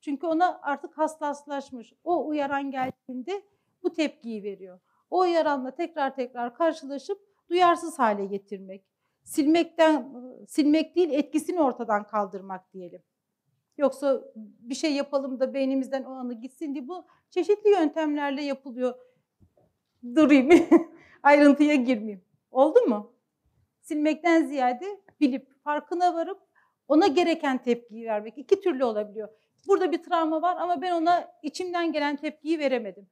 [0.00, 1.92] Çünkü ona artık hassaslaşmış.
[2.04, 3.42] O uyaran geldiğinde
[3.82, 4.80] bu tepkiyi veriyor.
[5.10, 7.18] O uyaranla tekrar tekrar karşılaşıp
[7.50, 8.84] duyarsız hale getirmek.
[9.24, 10.12] Silmekten
[10.48, 13.02] silmek değil, etkisini ortadan kaldırmak diyelim.
[13.78, 18.94] Yoksa bir şey yapalım da beynimizden o anı gitsin diye bu çeşitli yöntemlerle yapılıyor.
[20.14, 20.68] Durayım,
[21.22, 22.24] ayrıntıya girmeyeyim.
[22.50, 23.12] Oldu mu?
[23.80, 26.40] Silmekten ziyade bilip, farkına varıp
[26.88, 28.38] ona gereken tepkiyi vermek.
[28.38, 29.28] iki türlü olabiliyor.
[29.66, 33.08] Burada bir travma var ama ben ona içimden gelen tepkiyi veremedim.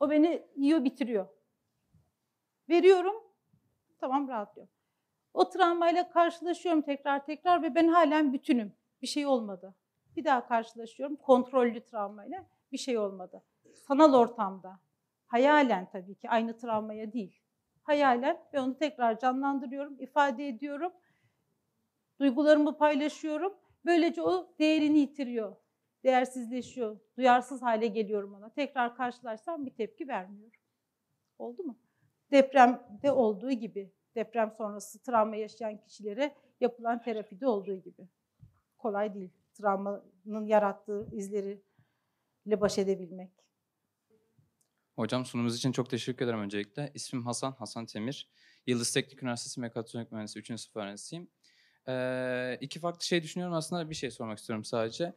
[0.00, 1.28] O beni yiyor, bitiriyor.
[2.68, 3.14] Veriyorum,
[4.00, 4.72] tamam rahatlıyorum.
[5.34, 8.72] O travmayla karşılaşıyorum tekrar tekrar ve ben halen bütünüm.
[9.02, 9.74] Bir şey olmadı.
[10.16, 12.46] Bir daha karşılaşıyorum kontrollü travmayla.
[12.72, 13.42] Bir şey olmadı.
[13.74, 14.80] Sanal ortamda,
[15.26, 17.40] hayalen tabii ki aynı travmaya değil.
[17.82, 20.92] Hayalen ve onu tekrar canlandırıyorum, ifade ediyorum.
[22.20, 23.54] Duygularımı paylaşıyorum.
[23.88, 25.56] Böylece o değerini yitiriyor,
[26.04, 28.52] değersizleşiyor, duyarsız hale geliyorum ona.
[28.52, 30.60] Tekrar karşılaşsam bir tepki vermiyorum.
[31.38, 31.78] Oldu mu?
[32.30, 38.08] Depremde olduğu gibi, deprem sonrası travma yaşayan kişilere yapılan terapide olduğu gibi.
[38.78, 43.30] Kolay değil travmanın yarattığı izleriyle baş edebilmek.
[44.96, 46.90] Hocam sunumunuz için çok teşekkür ederim öncelikle.
[46.94, 48.28] İsmim Hasan, Hasan Temir.
[48.66, 50.46] Yıldız Teknik Üniversitesi Mekatronik Mühendisi 3.
[50.46, 51.30] sınıf öğrencisiyim.
[51.88, 55.14] Ee, iki farklı şey düşünüyorum aslında bir şey sormak istiyorum sadece.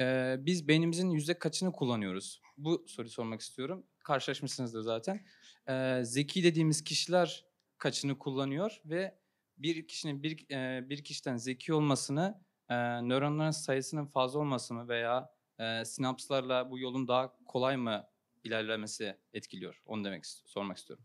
[0.00, 2.42] Ee, biz beynimizin yüzde kaçını kullanıyoruz?
[2.58, 3.86] Bu soruyu sormak istiyorum.
[4.04, 5.20] Karşılaşmışsınızdır zaten.
[5.68, 7.44] Ee, zeki dediğimiz kişiler
[7.78, 9.18] kaçını kullanıyor ve
[9.58, 15.34] bir kişinin bir, e, bir kişiden zeki olmasını e, nöronların sayısının fazla olması mı veya
[15.58, 18.06] e, sinapslarla bu yolun daha kolay mı
[18.44, 19.82] ilerlemesi etkiliyor?
[19.86, 21.04] Onu demek sormak istiyorum.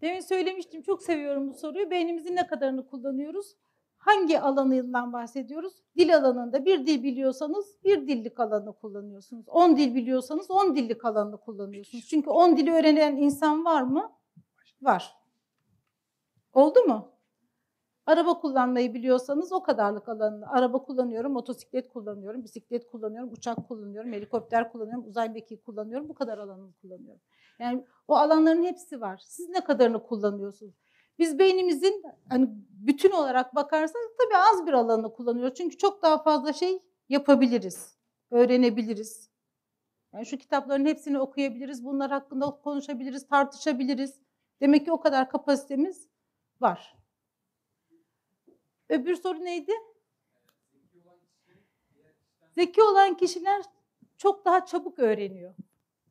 [0.00, 1.90] Demin söylemiştim çok seviyorum bu soruyu.
[1.90, 3.56] Beynimizin ne kadarını kullanıyoruz?
[3.98, 5.72] Hangi alanından bahsediyoruz?
[5.96, 9.48] Dil alanında bir dil biliyorsanız bir dillik alanı kullanıyorsunuz.
[9.48, 12.06] 10 dil biliyorsanız 10 dillik alanı kullanıyorsunuz.
[12.08, 14.12] Çünkü 10 dili öğrenen insan var mı?
[14.82, 15.16] Var.
[16.52, 17.18] Oldu mu?
[18.06, 20.50] Araba kullanmayı biliyorsanız o kadarlık alanını.
[20.50, 26.08] Araba kullanıyorum, motosiklet kullanıyorum, bisiklet kullanıyorum, uçak kullanıyorum, helikopter kullanıyorum, uzay mekiği kullanıyorum.
[26.08, 27.20] Bu kadar alanını kullanıyorum.
[27.58, 29.20] Yani o alanların hepsi var.
[29.24, 30.74] Siz ne kadarını kullanıyorsunuz?
[31.18, 35.54] Biz beynimizin hani bütün olarak bakarsanız tabii az bir alanını kullanıyoruz.
[35.54, 37.98] Çünkü çok daha fazla şey yapabiliriz,
[38.30, 39.30] öğrenebiliriz.
[40.14, 44.20] Yani şu kitapların hepsini okuyabiliriz, bunlar hakkında konuşabiliriz, tartışabiliriz.
[44.60, 46.08] Demek ki o kadar kapasitemiz
[46.60, 46.96] var.
[48.88, 49.72] Öbür soru neydi?
[52.54, 53.62] Zeki olan kişiler
[54.16, 55.54] çok daha çabuk öğreniyor.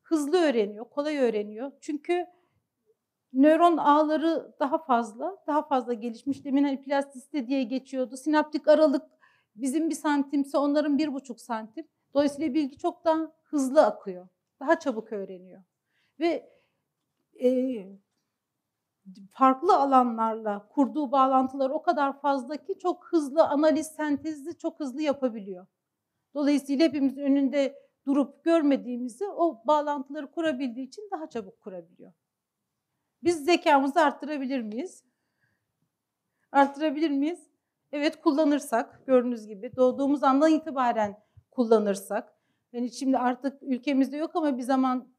[0.04, 1.72] Hızlı öğreniyor, kolay öğreniyor.
[1.82, 2.28] Çünkü
[3.34, 6.46] nöron ağları daha fazla, daha fazla gelişmiş.
[6.46, 8.18] Demin hani plastisite diye geçiyordu.
[8.18, 9.06] Sinaptik aralık
[9.56, 11.88] bizim bir santimse onların bir buçuk santim.
[12.14, 14.28] Dolayısıyla bilgi çok daha hızlı akıyor.
[14.60, 15.64] Daha çabuk öğreniyor.
[16.20, 16.50] Ve
[17.44, 17.50] e,
[19.32, 25.68] farklı alanlarla kurduğu bağlantılar o kadar fazla ki çok hızlı analiz, sentezi çok hızlı yapabiliyor.
[26.34, 27.76] Dolayısıyla hepimiz önünde
[28.06, 32.14] durup görmediğimizi o bağlantıları kurabildiği için daha çabuk kurabiliyor.
[33.24, 35.04] Biz zekamızı arttırabilir miyiz?
[36.52, 37.48] Arttırabilir miyiz?
[37.92, 41.18] Evet kullanırsak gördüğünüz gibi doğduğumuz andan itibaren
[41.52, 42.34] kullanırsak.
[42.74, 45.14] Yani şimdi artık ülkemizde yok ama bir zaman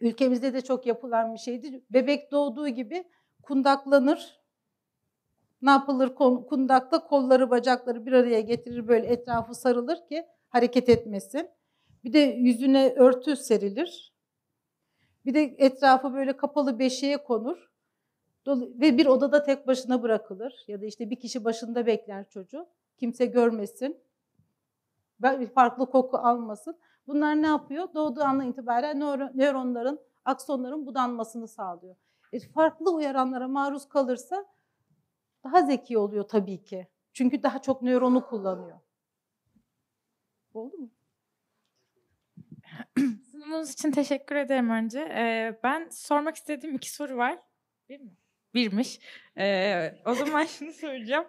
[0.00, 1.84] ülkemizde de çok yapılan bir şeydi.
[1.90, 3.04] Bebek doğduğu gibi
[3.42, 4.40] kundaklanır.
[5.62, 6.14] Ne yapılır
[6.48, 7.04] kundakta?
[7.04, 11.50] Kolları bacakları bir araya getirir böyle etrafı sarılır ki hareket etmesin.
[12.04, 14.13] Bir de yüzüne örtü serilir.
[15.26, 17.70] Bir de etrafı böyle kapalı beşiğe konur.
[18.46, 22.66] Ve bir odada tek başına bırakılır ya da işte bir kişi başında bekler çocuğu.
[22.98, 24.00] Kimse görmesin.
[25.54, 26.78] Farklı koku almasın.
[27.06, 27.94] Bunlar ne yapıyor?
[27.94, 31.96] Doğduğu andan itibaren nöro- nöronların, aksonların budanmasını sağlıyor.
[32.32, 34.46] E, farklı uyaranlara maruz kalırsa
[35.44, 36.88] daha zeki oluyor tabii ki.
[37.12, 38.78] Çünkü daha çok nöronu kullanıyor.
[40.54, 40.90] Oldu mu?
[43.44, 45.00] Sunumunuz için teşekkür ederim önce.
[45.00, 47.38] Ee, ben sormak istediğim iki soru var.
[47.88, 48.10] Bir mi?
[48.54, 48.98] Birmiş.
[49.38, 51.26] Ee, o zaman şunu soracağım.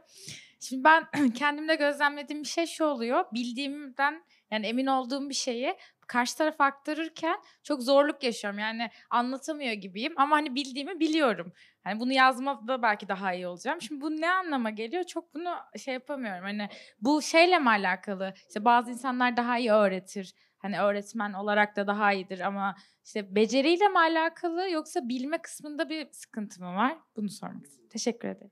[0.60, 3.26] Şimdi ben kendimde gözlemlediğim bir şey şu oluyor.
[3.34, 5.76] Bildiğimden yani emin olduğum bir şeyi
[6.08, 8.60] karşı tarafa aktarırken çok zorluk yaşıyorum.
[8.60, 11.54] Yani anlatamıyor gibiyim ama hani bildiğimi biliyorum.
[11.84, 13.82] Hani bunu yazmada belki daha iyi olacağım.
[13.82, 15.04] Şimdi bu ne anlama geliyor?
[15.04, 16.44] Çok bunu şey yapamıyorum.
[16.44, 16.70] Hani
[17.02, 18.34] bu şeyle mi alakalı?
[18.48, 20.34] İşte bazı insanlar daha iyi öğretir.
[20.66, 26.12] Hani öğretmen olarak da daha iyidir ama işte beceriyle mi alakalı yoksa bilme kısmında bir
[26.12, 26.98] sıkıntı mı var?
[27.16, 27.90] Bunu sormak istedim.
[27.90, 28.52] Teşekkür ederim.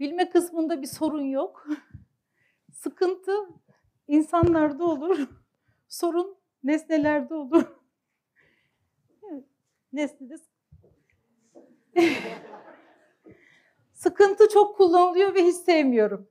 [0.00, 1.66] Bilme kısmında bir sorun yok.
[2.72, 3.32] Sıkıntı
[4.08, 5.28] insanlarda olur.
[5.88, 7.64] Sorun nesnelerde olur.
[9.92, 10.36] Nesnede
[13.92, 16.28] Sıkıntı çok kullanılıyor ve hiç sevmiyorum.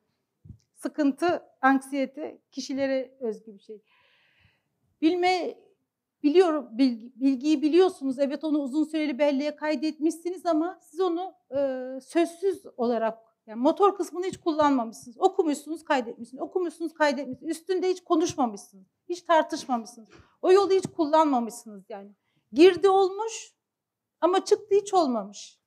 [0.75, 3.81] Sıkıntı, anksiyete kişilere özgü bir şey.
[5.01, 5.57] Bilme,
[6.23, 8.19] biliyorum, bilgi- bilgiyi biliyorsunuz.
[8.19, 14.25] Evet onu uzun süreli belleğe kaydetmişsiniz ama siz onu e, sözsüz olarak, yani motor kısmını
[14.25, 15.17] hiç kullanmamışsınız.
[15.19, 16.43] Okumuşsunuz, kaydetmişsiniz.
[16.43, 17.57] Okumuşsunuz, kaydetmişsiniz.
[17.57, 18.87] Üstünde hiç konuşmamışsınız.
[19.09, 20.09] Hiç tartışmamışsınız.
[20.41, 22.11] O yolu hiç kullanmamışsınız yani.
[22.53, 23.53] Girdi olmuş
[24.21, 25.61] ama çıktı hiç olmamış.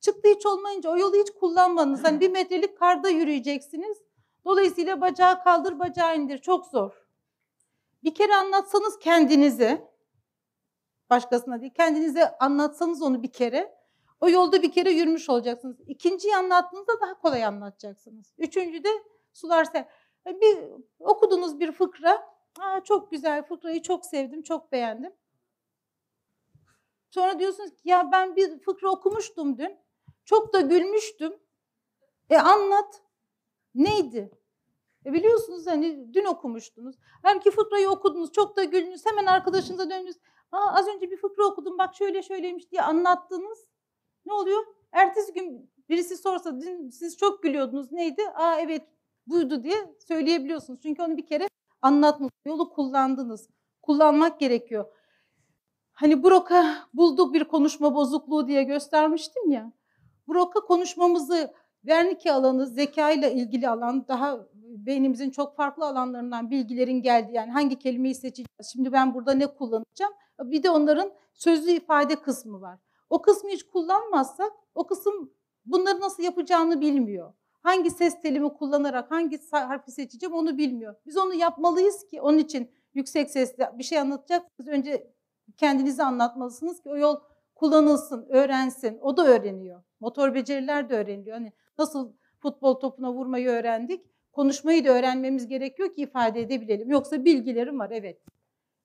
[0.00, 2.04] Çıktı hiç olmayınca o yolu hiç kullanmadınız.
[2.04, 3.98] Hani bir metrelik karda yürüyeceksiniz.
[4.44, 6.38] Dolayısıyla bacağı kaldır, bacağı indir.
[6.38, 7.05] Çok zor.
[8.06, 9.94] Bir kere anlatsanız kendinize,
[11.10, 13.78] başkasına değil, kendinize anlatsanız onu bir kere,
[14.20, 15.76] o yolda bir kere yürümüş olacaksınız.
[15.86, 18.34] İkinciyi anlattığınızda daha kolay anlatacaksınız.
[18.38, 18.88] Üçüncü de
[19.32, 19.88] sular se-
[20.26, 20.58] bir
[20.98, 25.12] okudunuz bir fıkra, Aa, çok güzel fıkrayı çok sevdim, çok beğendim.
[27.10, 29.78] Sonra diyorsunuz ki ya ben bir fıkra okumuştum dün.
[30.24, 31.38] Çok da gülmüştüm.
[32.30, 33.02] E anlat.
[33.74, 34.30] Neydi?
[35.06, 36.96] E biliyorsunuz hani dün okumuştunuz.
[37.22, 39.06] Hem ki fıkrayı okudunuz, çok da güldünüz.
[39.06, 40.16] Hemen arkadaşınıza döndünüz.
[40.52, 43.66] Aa, az önce bir fıkra okudum, bak şöyle şöyleymiş diye anlattınız.
[44.26, 44.66] Ne oluyor?
[44.92, 48.22] Ertesi gün birisi sorsa, dün siz çok gülüyordunuz, neydi?
[48.34, 48.82] Aa evet
[49.26, 50.80] buydu diye söyleyebiliyorsunuz.
[50.82, 51.48] Çünkü onu bir kere
[51.82, 53.48] anlatmış, yolu kullandınız.
[53.82, 54.84] Kullanmak gerekiyor.
[55.92, 59.72] Hani Brock'a bulduk bir konuşma bozukluğu diye göstermiştim ya.
[60.28, 64.46] Brock'a konuşmamızı Wernicke alanı, zeka ile ilgili alan, daha
[64.86, 70.12] beynimizin çok farklı alanlarından bilgilerin geldiği, yani hangi kelimeyi seçeceğiz, şimdi ben burada ne kullanacağım,
[70.40, 72.78] bir de onların sözlü ifade kısmı var.
[73.10, 75.32] O kısmı hiç kullanmazsak, o kısım
[75.66, 77.32] bunları nasıl yapacağını bilmiyor.
[77.62, 80.94] Hangi ses telimi kullanarak hangi harfi seçeceğim onu bilmiyor.
[81.06, 84.68] Biz onu yapmalıyız ki onun için yüksek sesle bir şey anlatacaksınız.
[84.68, 85.12] Önce
[85.56, 87.16] kendinizi anlatmalısınız ki o yol
[87.54, 88.98] kullanılsın, öğrensin.
[89.02, 89.82] O da öğreniyor.
[90.00, 91.36] Motor beceriler de öğreniliyor.
[91.36, 94.06] Hani nasıl futbol topuna vurmayı öğrendik,
[94.36, 96.90] konuşmayı da öğrenmemiz gerekiyor ki ifade edebilelim.
[96.90, 98.22] Yoksa bilgilerim var evet.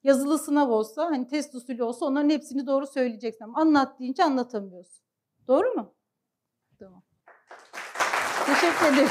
[0.03, 3.45] Yazılı sınav olsa, hani test usulü olsa onların hepsini doğru söyleyeceksin.
[3.45, 5.05] Ama anlat deyince anlatamıyorsun.
[5.47, 5.93] Doğru mu?
[6.79, 7.03] Tamam.
[8.45, 9.09] Teşekkür ederim.